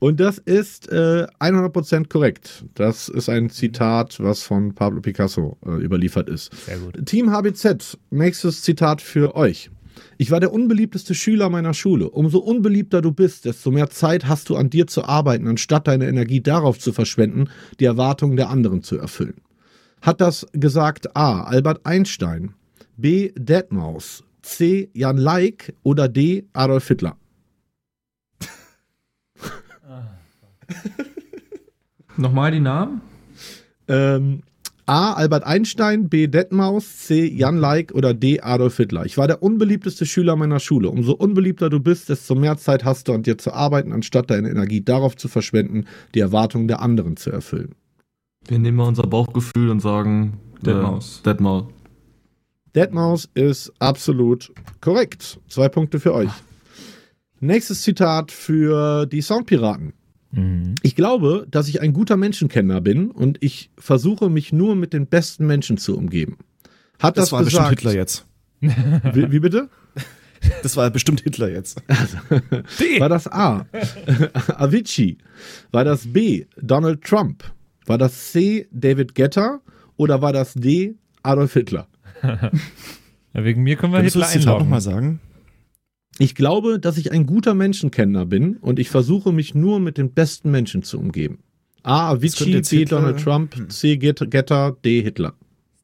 [0.00, 2.64] Und das ist äh, 100% korrekt.
[2.74, 6.52] Das ist ein Zitat, was von Pablo Picasso äh, überliefert ist.
[6.66, 7.06] Sehr gut.
[7.06, 9.70] Team HBZ, nächstes Zitat für euch.
[10.18, 12.10] Ich war der unbeliebteste Schüler meiner Schule.
[12.10, 16.08] Umso unbeliebter du bist, desto mehr Zeit hast du an dir zu arbeiten, anstatt deine
[16.08, 17.48] Energie darauf zu verschwenden,
[17.78, 19.36] die Erwartungen der anderen zu erfüllen.
[20.02, 21.44] Hat das gesagt A.
[21.44, 22.54] Albert Einstein,
[22.96, 23.32] B.
[23.36, 24.90] Deadmaus, C.
[24.94, 26.44] Jan Leik oder D.
[26.52, 27.16] Adolf Hitler?
[32.16, 33.00] Nochmal die Namen?
[33.88, 34.42] Ähm,
[34.86, 35.14] A.
[35.14, 36.26] Albert Einstein, B.
[36.26, 37.26] Deadmaus, C.
[37.26, 38.40] Jan Leik oder D.
[38.40, 39.06] Adolf Hitler.
[39.06, 40.90] Ich war der unbeliebteste Schüler meiner Schule.
[40.90, 44.50] Umso unbeliebter du bist, desto mehr Zeit hast du an dir zu arbeiten, anstatt deine
[44.50, 47.74] Energie darauf zu verschwenden, die Erwartungen der anderen zu erfüllen.
[48.46, 51.20] Wir nehmen mal unser Bauchgefühl und sagen Deadmaus.
[51.20, 51.66] Äh, Deadmaus.
[52.74, 55.38] Deadmaus ist absolut korrekt.
[55.48, 56.30] Zwei Punkte für euch.
[57.40, 59.92] Nächstes Zitat für die Soundpiraten.
[60.32, 60.74] Mhm.
[60.82, 65.06] Ich glaube, dass ich ein guter Menschenkenner bin und ich versuche mich nur mit den
[65.06, 66.38] besten Menschen zu umgeben.
[66.98, 67.80] Hat das, Das war bestimmt gesagt?
[67.80, 68.26] Hitler jetzt.
[68.60, 69.68] Wie, wie bitte?
[70.62, 71.82] Das war bestimmt Hitler jetzt.
[72.98, 73.66] War das A.
[74.56, 75.18] Avicii?
[75.70, 76.46] War das B.
[76.60, 77.44] Donald Trump?
[77.86, 78.68] War das C.
[78.70, 79.60] David Guetta?
[79.96, 80.94] Oder war das D.
[81.22, 81.88] Adolf Hitler?
[83.34, 84.64] Ja, wegen mir können wir Könntest du Hitler das Zitat einloggen.
[84.66, 85.20] nochmal sagen?
[86.18, 90.12] Ich glaube, dass ich ein guter Menschenkenner bin und ich versuche mich nur mit den
[90.12, 91.40] besten Menschen zu umgeben.
[91.82, 92.10] A.
[92.10, 92.62] Avicii, B.
[92.62, 93.96] Hitler- Donald Trump, C.
[93.96, 95.02] Get- Guetta, D.
[95.02, 95.34] Hitler.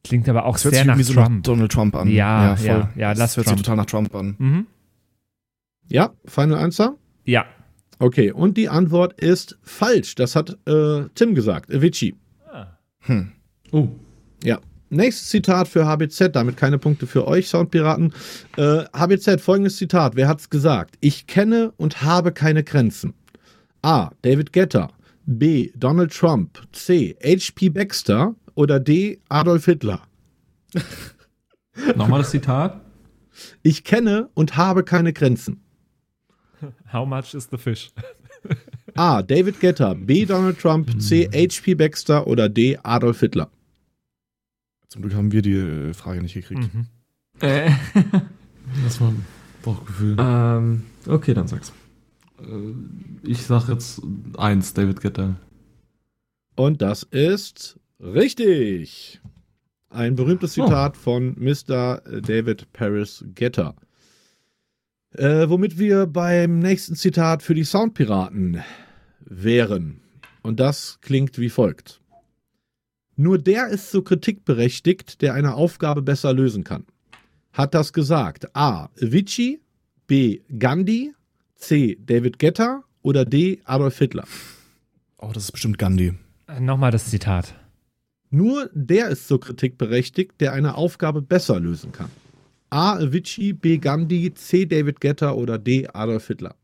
[0.03, 1.43] Klingt aber auch Das hört sehr sich nach so Trump.
[1.43, 2.09] Donald Trump an.
[2.09, 2.65] Ja, voll.
[2.67, 3.57] ja, ja, lass das hört Trump.
[3.59, 4.35] sich total nach Trump an.
[4.39, 4.67] Mhm.
[5.89, 6.95] Ja, Final Answer?
[7.25, 7.45] Ja.
[7.99, 10.15] Okay, und die Antwort ist falsch.
[10.15, 12.15] Das hat äh, Tim gesagt, Avicii.
[13.01, 13.31] Hm.
[13.71, 13.89] Oh,
[14.43, 14.59] Ja.
[14.93, 18.13] Nächstes Zitat für HBZ, damit keine Punkte für euch, Soundpiraten.
[18.57, 20.17] Äh, HBZ, folgendes Zitat.
[20.17, 20.95] Wer hat's gesagt?
[20.99, 23.13] Ich kenne und habe keine Grenzen.
[23.81, 24.11] A.
[24.21, 24.89] David Guetta.
[25.25, 25.71] B.
[25.77, 26.61] Donald Trump.
[26.73, 27.15] C.
[27.23, 27.69] H.P.
[27.69, 28.35] Baxter.
[28.53, 29.21] Oder D.
[29.29, 30.01] Adolf Hitler.
[31.95, 32.81] nochmal das Zitat.
[33.63, 35.63] Ich kenne und habe keine Grenzen.
[36.91, 37.91] How much is the fish?
[38.95, 39.21] A.
[39.21, 39.93] David Guetta.
[39.93, 40.25] B.
[40.25, 41.01] Donald Trump.
[41.01, 41.29] C.
[41.33, 41.75] H.P.
[41.75, 42.27] Baxter.
[42.27, 42.77] Oder D.
[42.83, 43.49] Adolf Hitler.
[44.91, 46.69] Zum Glück haben wir die äh, Frage nicht gekriegt.
[46.73, 46.87] Mhm.
[47.39, 47.71] Äh,
[48.83, 49.25] Das war ein
[49.63, 50.17] Bauchgefühl.
[50.19, 51.71] ähm, okay, dann sag's.
[52.41, 52.73] Äh,
[53.23, 54.01] ich sag jetzt
[54.37, 55.37] eins, David Guetta.
[56.55, 59.21] Und das ist richtig.
[59.89, 62.01] Ein berühmtes Zitat von Mr.
[62.21, 63.75] David Paris Getter.
[65.13, 68.61] Äh, womit wir beim nächsten Zitat für die Soundpiraten
[69.21, 70.01] wären.
[70.41, 72.00] Und das klingt wie folgt.
[73.15, 76.85] Nur der ist so kritikberechtigt, der eine Aufgabe besser lösen kann.
[77.53, 78.89] Hat das gesagt A.
[79.01, 79.59] Avicii,
[80.07, 80.39] B.
[80.57, 81.13] Gandhi,
[81.55, 81.97] C.
[82.05, 83.61] David Guetta oder D.
[83.65, 84.25] Adolf Hitler?
[85.17, 86.13] Oh, das ist bestimmt Gandhi.
[86.47, 87.53] Äh, Nochmal das Zitat.
[88.29, 92.09] Nur der ist so kritikberechtigt, der eine Aufgabe besser lösen kann.
[92.69, 92.93] A.
[92.93, 93.77] Avicii, B.
[93.77, 94.65] Gandhi, C.
[94.65, 95.89] David Guetta oder D.
[95.91, 96.55] Adolf Hitler.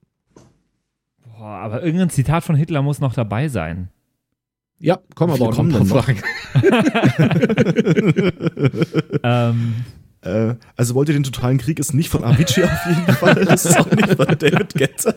[1.26, 3.90] Boah, aber irgendein Zitat von Hitler muss noch dabei sein.
[4.80, 6.22] Ja, kommen aber auch noch Fragen.
[9.24, 9.74] ähm,
[10.22, 13.46] Äh, also wollt ihr den totalen Krieg ist nicht von Avicii auf jeden Fall.
[13.46, 15.14] Das ist auch nicht von David Guetta.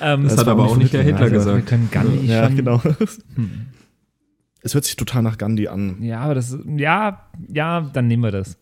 [0.00, 1.66] ähm, Das, Das hat aber auch auch nicht nicht der Hitler also, wir gesagt.
[1.66, 2.82] können Gandhi Ja, schon, genau.
[3.34, 3.66] Hm.
[4.60, 6.02] Es hört sich total nach Gandhi an.
[6.02, 8.58] Ja, aber das, ja, ja, dann nehmen wir das.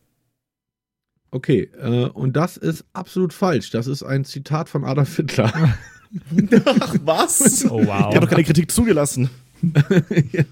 [1.33, 3.71] Okay, äh, und das ist absolut falsch.
[3.71, 5.53] Das ist ein Zitat von Adolf Hitler.
[6.65, 7.65] Ach, was?
[7.67, 7.87] Oh, wow.
[7.87, 9.31] Ich habe doch keine Kritik zugelassen.
[10.33, 10.45] ja.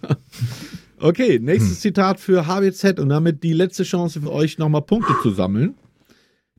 [0.99, 5.31] Okay, nächstes Zitat für HWZ und damit die letzte Chance für euch, nochmal Punkte zu
[5.31, 5.75] sammeln.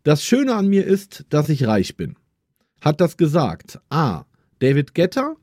[0.04, 2.16] Das Schöne an mir ist, dass ich reich bin.
[2.82, 4.26] Hat das gesagt A.
[4.60, 5.36] David Getter,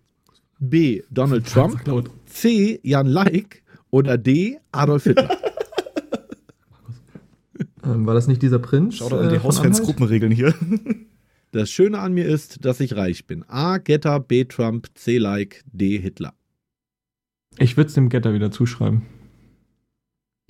[0.60, 1.02] B.
[1.10, 1.82] Donald Trump,
[2.26, 2.78] C.
[2.82, 4.60] Jan Leik oder D.
[4.70, 5.36] Adolf Hitler?
[7.84, 8.96] Ähm, war das nicht dieser Prinz?
[8.96, 9.96] Schau doch an die äh, von Hausfans Anhalt?
[9.96, 10.54] Gruppenregeln hier.
[11.52, 13.44] Das Schöne an mir ist, dass ich reich bin.
[13.46, 13.76] A.
[13.76, 14.44] Getter, B.
[14.44, 15.18] Trump, C.
[15.18, 15.98] Like, D.
[15.98, 16.32] Hitler.
[17.58, 19.02] Ich würde es dem Getter wieder zuschreiben.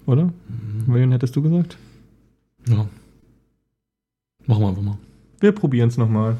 [0.07, 0.27] Oder?
[0.27, 0.85] Mhm.
[0.87, 1.77] Wen hättest du gesagt?
[2.69, 2.89] Ja.
[4.47, 4.99] Machen wir einfach mal.
[5.41, 6.37] Wir probieren es nochmal.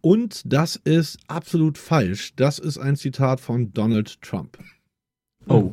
[0.00, 2.34] Und das ist absolut falsch.
[2.36, 4.58] Das ist ein Zitat von Donald Trump.
[5.48, 5.72] Oh.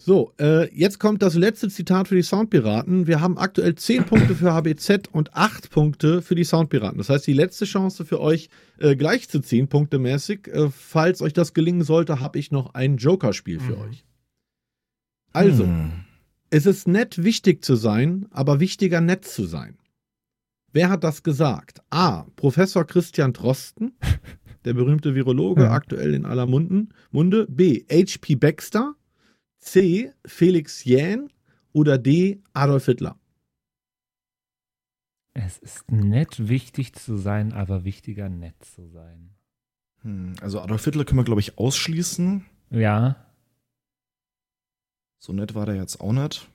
[0.00, 3.06] So, äh, jetzt kommt das letzte Zitat für die Soundpiraten.
[3.08, 6.98] Wir haben aktuell 10 Punkte für HBZ und 8 Punkte für die Soundpiraten.
[6.98, 8.48] Das heißt, die letzte Chance für euch
[8.78, 10.46] äh, gleichzuziehen, punktemäßig.
[10.48, 14.04] Äh, falls euch das gelingen sollte, habe ich noch ein Joker-Spiel für euch.
[15.32, 15.90] Also, Hm.
[16.50, 19.78] es ist nett, wichtig zu sein, aber wichtiger, nett zu sein.
[20.72, 21.80] Wer hat das gesagt?
[21.90, 22.22] A.
[22.36, 23.92] Professor Christian Drosten,
[24.64, 25.72] der berühmte Virologe, Ja.
[25.72, 27.46] aktuell in aller Munden, Munde.
[27.50, 27.84] B.
[27.90, 28.36] H.P.
[28.36, 28.94] Baxter.
[29.58, 30.12] C.
[30.24, 31.30] Felix Jähn.
[31.72, 32.40] Oder D.
[32.54, 33.18] Adolf Hitler.
[35.34, 39.30] Es ist nett, wichtig zu sein, aber wichtiger, nett zu sein.
[40.02, 42.44] Hm, Also Adolf Hitler können wir, glaube ich, ausschließen.
[42.70, 43.24] Ja.
[45.20, 46.48] So nett war der jetzt auch nicht.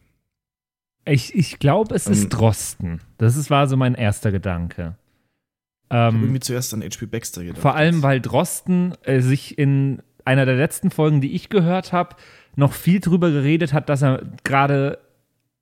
[1.06, 2.14] Ich, ich glaube, es Ähm.
[2.14, 3.02] ist Drosten.
[3.18, 4.98] Das ist, war so mein erster Gedanke.
[5.90, 7.62] Ich habe Ähm, irgendwie zuerst an HP Baxter gedacht.
[7.62, 12.16] vor allem, weil Drosten äh, sich in einer der letzten Folgen, die ich gehört habe,
[12.56, 15.00] noch viel drüber geredet hat, dass er gerade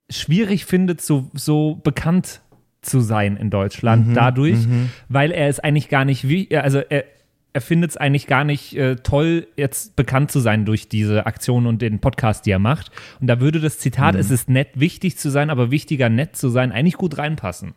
[0.10, 2.42] schwierig findet, so, so bekannt
[2.82, 4.90] zu sein in Deutschland Mhm, dadurch, mhm.
[5.08, 7.06] weil er es eigentlich gar nicht wie, also er,
[7.54, 11.66] er findet es eigentlich gar nicht äh, toll, jetzt bekannt zu sein durch diese Aktion
[11.68, 12.92] und den Podcast, die er macht.
[13.20, 14.20] Und da würde das Zitat, Mhm.
[14.22, 17.74] es ist nett, wichtig zu sein, aber wichtiger, nett zu sein, eigentlich gut reinpassen.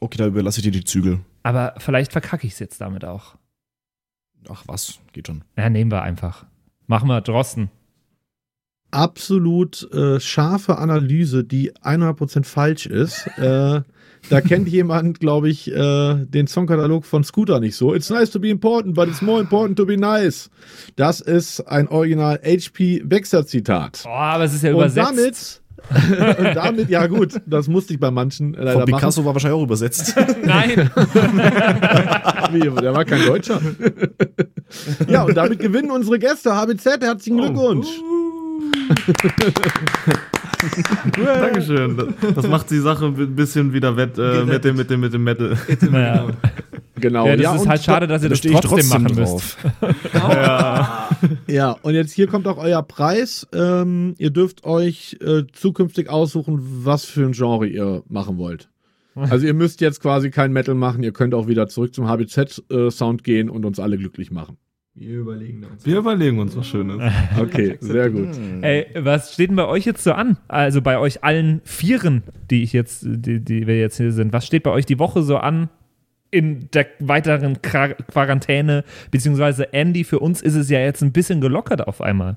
[0.00, 1.20] Okay, da überlasse ich dir die Zügel.
[1.44, 3.36] Aber vielleicht verkacke ich es jetzt damit auch.
[4.48, 5.42] Ach was, geht schon.
[5.56, 6.44] Ja, nehmen wir einfach.
[6.86, 7.70] Machen wir Drosten.
[8.90, 13.26] Absolut äh, scharfe Analyse, die 100% falsch ist.
[13.38, 13.80] äh,
[14.28, 17.94] da kennt jemand, glaube ich, äh, den Songkatalog von Scooter nicht so.
[17.94, 20.50] It's nice to be important, but it's more important to be nice.
[20.96, 24.04] Das ist ein Original HP Baxter Zitat.
[24.06, 25.08] Oh, aber es ist ja Und übersetzt.
[25.08, 28.94] damit, und damit, ja gut, das musste ich bei manchen leider Von machen.
[28.94, 30.16] Picasso war wahrscheinlich auch übersetzt.
[30.44, 30.90] Nein.
[32.52, 33.60] Wie, der war kein Deutscher.
[35.08, 36.54] ja, und damit gewinnen unsere Gäste.
[36.54, 37.88] HBZ, herzlichen Glückwunsch.
[41.16, 42.14] Dankeschön.
[42.34, 45.24] Das, macht die Sache ein bisschen wieder wett äh, mit, dem, mit, dem, mit dem
[45.24, 45.56] Metal.
[46.96, 47.26] Genau.
[47.26, 49.56] Ja, das ist und halt schade, dass ihr Da das trotzdem, trotzdem machen müsst.
[49.62, 51.16] drauf.
[51.46, 53.46] Ja, und jetzt hier kommt auch euer Preis.
[53.54, 58.68] Ähm, ihr dürft euch äh, zukünftig aussuchen, was für ein Genre ihr machen wollt.
[59.14, 63.22] Also ihr müsst jetzt quasi kein Metal machen, ihr könnt auch wieder zurück zum HBZ-Sound
[63.24, 64.56] gehen und uns alle glücklich machen.
[64.94, 65.84] Wir überlegen uns.
[65.84, 67.00] Wir überlegen uns was Schönes.
[67.38, 68.28] Okay, sehr gut.
[68.62, 70.38] Ey, was steht denn bei euch jetzt so an?
[70.48, 74.32] Also bei euch allen Vieren, die ich jetzt, die, die wir jetzt hier sind.
[74.32, 75.68] Was steht bei euch die Woche so an
[76.32, 78.82] in der weiteren Quar- Quarantäne?
[79.12, 82.36] Beziehungsweise Andy, für uns ist es ja jetzt ein bisschen gelockert auf einmal.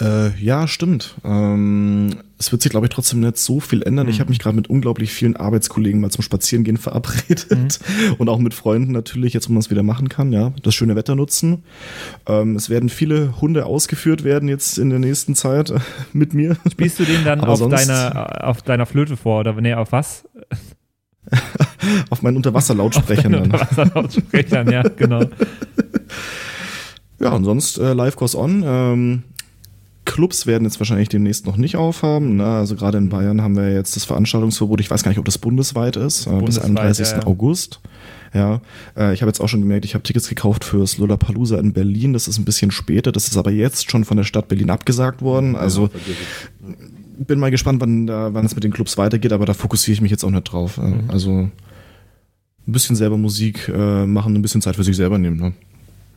[0.00, 1.16] Äh, ja, stimmt.
[1.24, 4.06] Ähm, es wird sich, glaube ich, trotzdem nicht so viel ändern.
[4.06, 7.80] Ich habe mich gerade mit unglaublich vielen Arbeitskollegen mal zum Spazierengehen verabredet
[8.18, 10.94] und auch mit Freunden natürlich, jetzt wo man es wieder machen kann, ja, das schöne
[10.94, 11.64] Wetter nutzen.
[12.28, 15.80] Ähm, es werden viele Hunde ausgeführt werden jetzt in der nächsten Zeit äh,
[16.12, 16.56] mit mir.
[16.70, 20.28] Spielst du den dann auf deiner, auf deiner Flöte vor oder nee, auf was?
[22.10, 23.52] Auf meinen Unterwasserlautsprechern dann.
[23.52, 25.24] Wasserlautsprechern, ja, genau.
[27.20, 28.62] Ja, und sonst äh, Live Goes On.
[28.64, 29.22] Ähm,
[30.04, 32.36] Clubs werden jetzt wahrscheinlich demnächst noch nicht aufhaben.
[32.36, 32.46] Ne?
[32.46, 34.80] Also gerade in Bayern haben wir jetzt das Veranstaltungsverbot.
[34.80, 36.26] Ich weiß gar nicht, ob das bundesweit ist.
[36.26, 37.08] Äh, bis Bundesweit, 31.
[37.08, 37.26] ja, ja.
[37.26, 37.80] August.
[38.34, 38.60] Ja,
[38.96, 42.12] äh, ich habe jetzt auch schon gemerkt, ich habe Tickets gekauft fürs Lollapalooza in Berlin.
[42.12, 43.10] Das ist ein bisschen später.
[43.10, 45.56] Das ist aber jetzt schon von der Stadt Berlin abgesagt worden.
[45.56, 45.90] Also
[47.26, 50.00] bin mal gespannt, wann, da, wann es mit den Clubs weitergeht, aber da fokussiere ich
[50.00, 50.78] mich jetzt auch nicht drauf.
[50.78, 51.04] Mhm.
[51.08, 51.52] Also ein
[52.66, 55.36] bisschen selber Musik äh, machen, ein bisschen Zeit für sich selber nehmen.
[55.36, 55.52] Ne?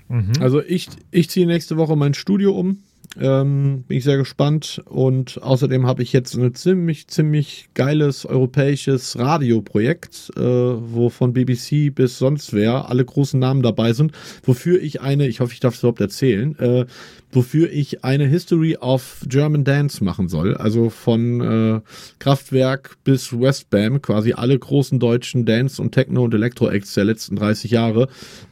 [0.10, 0.34] Mhm.
[0.42, 2.80] Also ich, ich ziehe nächste Woche mein Studio um.
[3.20, 4.82] Ähm, bin ich sehr gespannt.
[4.86, 11.94] Und außerdem habe ich jetzt ein ziemlich, ziemlich geiles europäisches Radioprojekt, äh, wo von BBC
[11.94, 14.14] bis sonst wer alle großen Namen dabei sind,
[14.44, 16.86] wofür ich eine, ich hoffe, ich darf es überhaupt erzählen, äh,
[17.32, 20.56] wofür ich eine History of German Dance machen soll.
[20.56, 21.82] Also von äh,
[22.20, 27.72] Kraftwerk bis Westbam, quasi alle großen deutschen Dance- und Techno- und Elektro-Acts der letzten 30
[27.72, 28.08] Jahre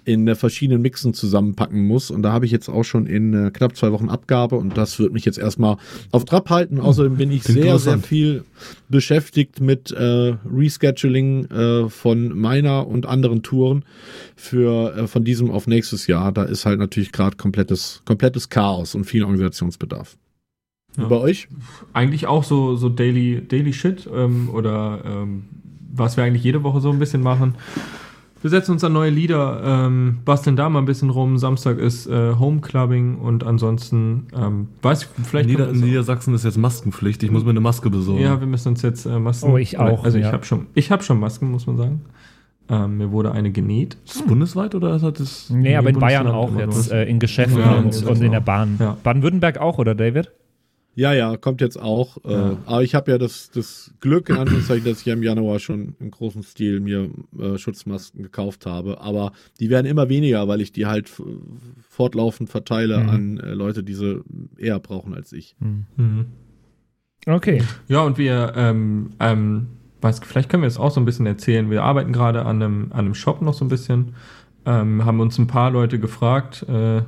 [0.06, 2.12] in äh, verschiedenen Mixen zusammenpacken muss.
[2.12, 4.98] Und da habe ich jetzt auch schon in äh, knapp zwei Wochen Abgabe und das
[5.00, 5.78] wird mich jetzt erstmal
[6.12, 6.80] auf Trab halten.
[6.80, 8.44] Außerdem bin ich sehr, sehr viel
[8.88, 13.86] beschäftigt mit äh, Rescheduling äh, von meiner und anderen Touren
[14.36, 16.32] für äh, von diesem auf nächstes Jahr.
[16.32, 20.18] Da ist halt natürlich gerade komplettes, komplettes Chaos und viel Organisationsbedarf.
[20.98, 21.08] Ja.
[21.08, 21.48] Bei euch?
[21.94, 25.44] Eigentlich auch so, so Daily, Daily Shit ähm, oder ähm,
[25.94, 27.56] was wir eigentlich jede Woche so ein bisschen machen.
[28.42, 31.38] Wir setzen uns an neue Lieder, ähm, basteln da mal ein bisschen rum.
[31.38, 36.58] Samstag ist äh, Homeclubbing und ansonsten, ähm, weiß ich, vielleicht Nieder, in Niedersachsen ist jetzt
[36.58, 37.22] Maskenpflicht.
[37.22, 38.22] Ich muss mir eine Maske besorgen.
[38.22, 39.52] Ja, wir müssen uns jetzt äh, Masken.
[39.52, 40.32] Oh, ich auch, Also ich ja.
[40.32, 42.02] habe schon, ich habe schon Masken, muss man sagen.
[42.70, 43.98] Ähm, mir wurde eine genäht.
[44.06, 45.50] ist das bundesweit oder ist das?
[45.50, 48.78] Nee, aber in Bayern auch jetzt äh, in Geschäften Ja, und, und in der Bahn.
[48.80, 48.98] Ja.
[49.04, 50.32] Baden-Württemberg auch, oder David?
[50.96, 52.18] Ja, ja, kommt jetzt auch.
[52.26, 55.60] Äh, aber ich habe ja das, das Glück, in Anführungszeichen, dass ich ja im Januar
[55.60, 57.10] schon im großen Stil mir
[57.40, 59.00] äh, Schutzmasken gekauft habe.
[59.00, 59.32] Aber
[59.62, 61.10] die werden immer weniger, weil ich die halt
[61.88, 63.10] fortlaufend verteile Mhm.
[63.10, 64.22] an äh, Leute, die sie
[64.58, 65.56] eher brauchen als ich.
[65.60, 66.26] Mhm.
[67.26, 67.62] Okay.
[67.88, 69.68] Ja, und wir, ähm, ähm,
[70.02, 71.70] weiß, vielleicht können wir es auch so ein bisschen erzählen.
[71.70, 74.16] Wir arbeiten gerade an einem, an einem Shop noch so ein bisschen.
[74.66, 77.02] Ähm, haben uns ein paar Leute gefragt, äh,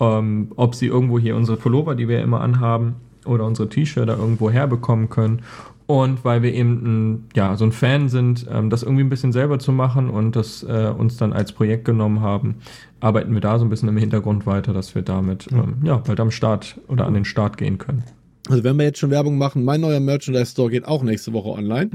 [0.00, 4.50] ähm, ob sie irgendwo hier unsere Pullover, die wir immer anhaben, oder unsere T-Shirts irgendwo
[4.50, 5.42] herbekommen können.
[5.86, 9.32] Und weil wir eben ein, ja, so ein Fan sind, ähm, das irgendwie ein bisschen
[9.32, 12.56] selber zu machen und das äh, uns dann als Projekt genommen haben,
[13.00, 16.20] arbeiten wir da so ein bisschen im Hintergrund weiter, dass wir damit ähm, ja, bald
[16.20, 18.04] am Start oder an den Start gehen können.
[18.48, 21.50] Also wenn wir jetzt schon Werbung machen, mein neuer Merchandise Store geht auch nächste Woche
[21.50, 21.90] online.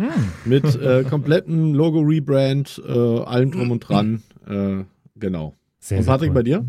[0.46, 4.22] Mit äh, kompletten Logo-Rebrand, äh, allem drum und dran.
[4.48, 4.84] Äh,
[5.16, 5.54] genau.
[5.80, 6.36] Sehr, und Patrick, cool.
[6.36, 6.66] bei dir?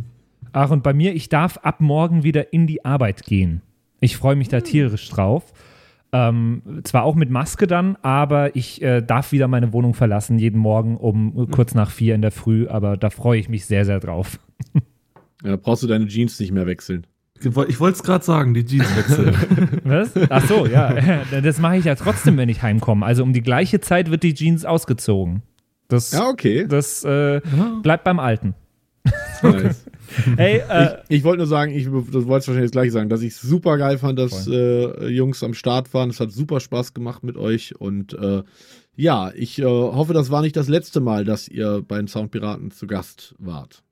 [0.53, 3.63] Ach, und bei mir, ich darf ab morgen wieder in die Arbeit gehen.
[4.01, 5.53] Ich freue mich da tierisch drauf.
[6.13, 10.61] Ähm, zwar auch mit Maske dann, aber ich äh, darf wieder meine Wohnung verlassen, jeden
[10.61, 13.99] Morgen um kurz nach vier in der Früh, aber da freue ich mich sehr, sehr
[13.99, 14.39] drauf.
[15.43, 17.07] Ja, brauchst du deine Jeans nicht mehr wechseln.
[17.45, 19.81] Ich wollte es gerade sagen, die Jeans wechseln.
[19.85, 20.11] Was?
[20.29, 21.23] Ach so, ja.
[21.43, 23.05] Das mache ich ja trotzdem, wenn ich heimkomme.
[23.05, 25.43] Also um die gleiche Zeit wird die Jeans ausgezogen.
[25.89, 26.67] Das, Ja, okay.
[26.69, 27.41] das äh,
[27.83, 28.55] bleibt beim Alten.
[29.43, 29.85] Nice.
[30.37, 33.21] Hey, äh, ich ich wollte nur sagen, ich du wolltest wahrscheinlich das gleiche sagen, dass
[33.21, 36.09] ich super geil fand, dass äh, Jungs am Start waren.
[36.09, 38.43] Es hat super Spaß gemacht mit euch und äh,
[38.97, 42.71] ja, ich äh, hoffe, das war nicht das letzte Mal, dass ihr bei den Soundpiraten
[42.71, 43.84] zu Gast wart.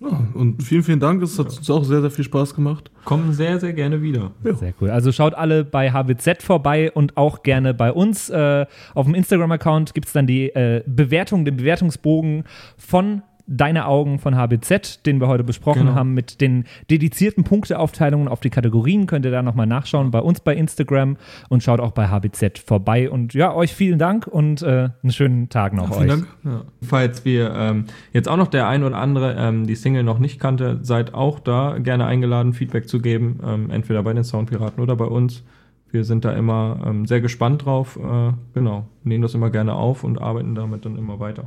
[0.00, 1.22] Ja, und vielen, vielen Dank.
[1.22, 2.90] Es hat uns auch sehr, sehr viel Spaß gemacht.
[3.04, 4.30] Kommen sehr, sehr gerne wieder.
[4.44, 4.90] Sehr cool.
[4.90, 8.30] Also schaut alle bei HBZ vorbei und auch gerne bei uns.
[8.30, 12.44] Äh, auf dem Instagram-Account gibt es dann die äh, Bewertung, den Bewertungsbogen
[12.76, 15.94] von Deine Augen von HBZ, den wir heute besprochen Genau.
[15.94, 19.06] haben, mit den dedizierten Punkteaufteilungen auf die Kategorien.
[19.06, 21.16] Könnt ihr da nochmal nachschauen bei uns bei Instagram
[21.48, 23.08] und schaut auch bei HBZ vorbei.
[23.10, 26.08] Und ja, euch vielen Dank und äh, einen schönen Tag noch Vielen euch.
[26.08, 26.26] Dank.
[26.44, 26.62] Ja.
[26.82, 30.38] Falls wir ähm, jetzt auch noch der ein oder andere ähm, die Single noch nicht
[30.38, 34.94] kannte, seid auch da gerne eingeladen, Feedback zu geben, ähm, entweder bei den Soundpiraten oder
[34.94, 35.42] bei uns.
[35.90, 37.96] Wir sind da immer ähm, sehr gespannt drauf.
[37.96, 41.44] Äh, genau, nehmen das immer gerne auf und arbeiten damit dann immer weiter.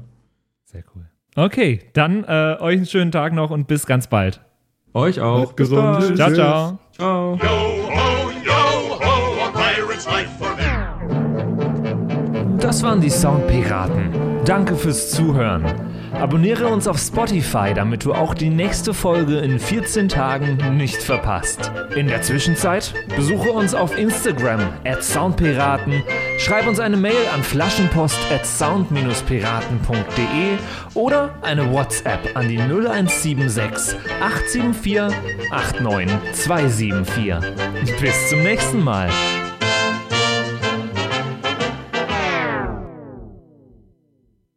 [0.66, 1.06] Sehr cool.
[1.36, 4.42] Okay, dann äh, euch einen schönen Tag noch und bis ganz bald.
[4.94, 5.44] Euch auch.
[5.44, 6.00] Bleibt gesund.
[6.00, 6.80] Bis Ciao, ciao.
[6.94, 7.40] Ciao.
[7.42, 8.52] Yo ho, yo
[9.00, 10.98] ho, a pirate's life forever.
[12.58, 14.14] Das waren die Soundpiraten.
[14.44, 15.64] Danke fürs Zuhören.
[16.14, 21.72] Abonniere uns auf Spotify, damit du auch die nächste Folge in 14 Tagen nicht verpasst.
[21.96, 26.04] In der Zwischenzeit besuche uns auf Instagram at Soundpiraten,
[26.42, 30.58] schreib uns eine Mail an flaschenpost at sound-piraten.de
[30.96, 35.16] oder eine WhatsApp an die 0176 874
[35.52, 38.00] 89274.
[38.00, 39.10] Bis zum nächsten Mal.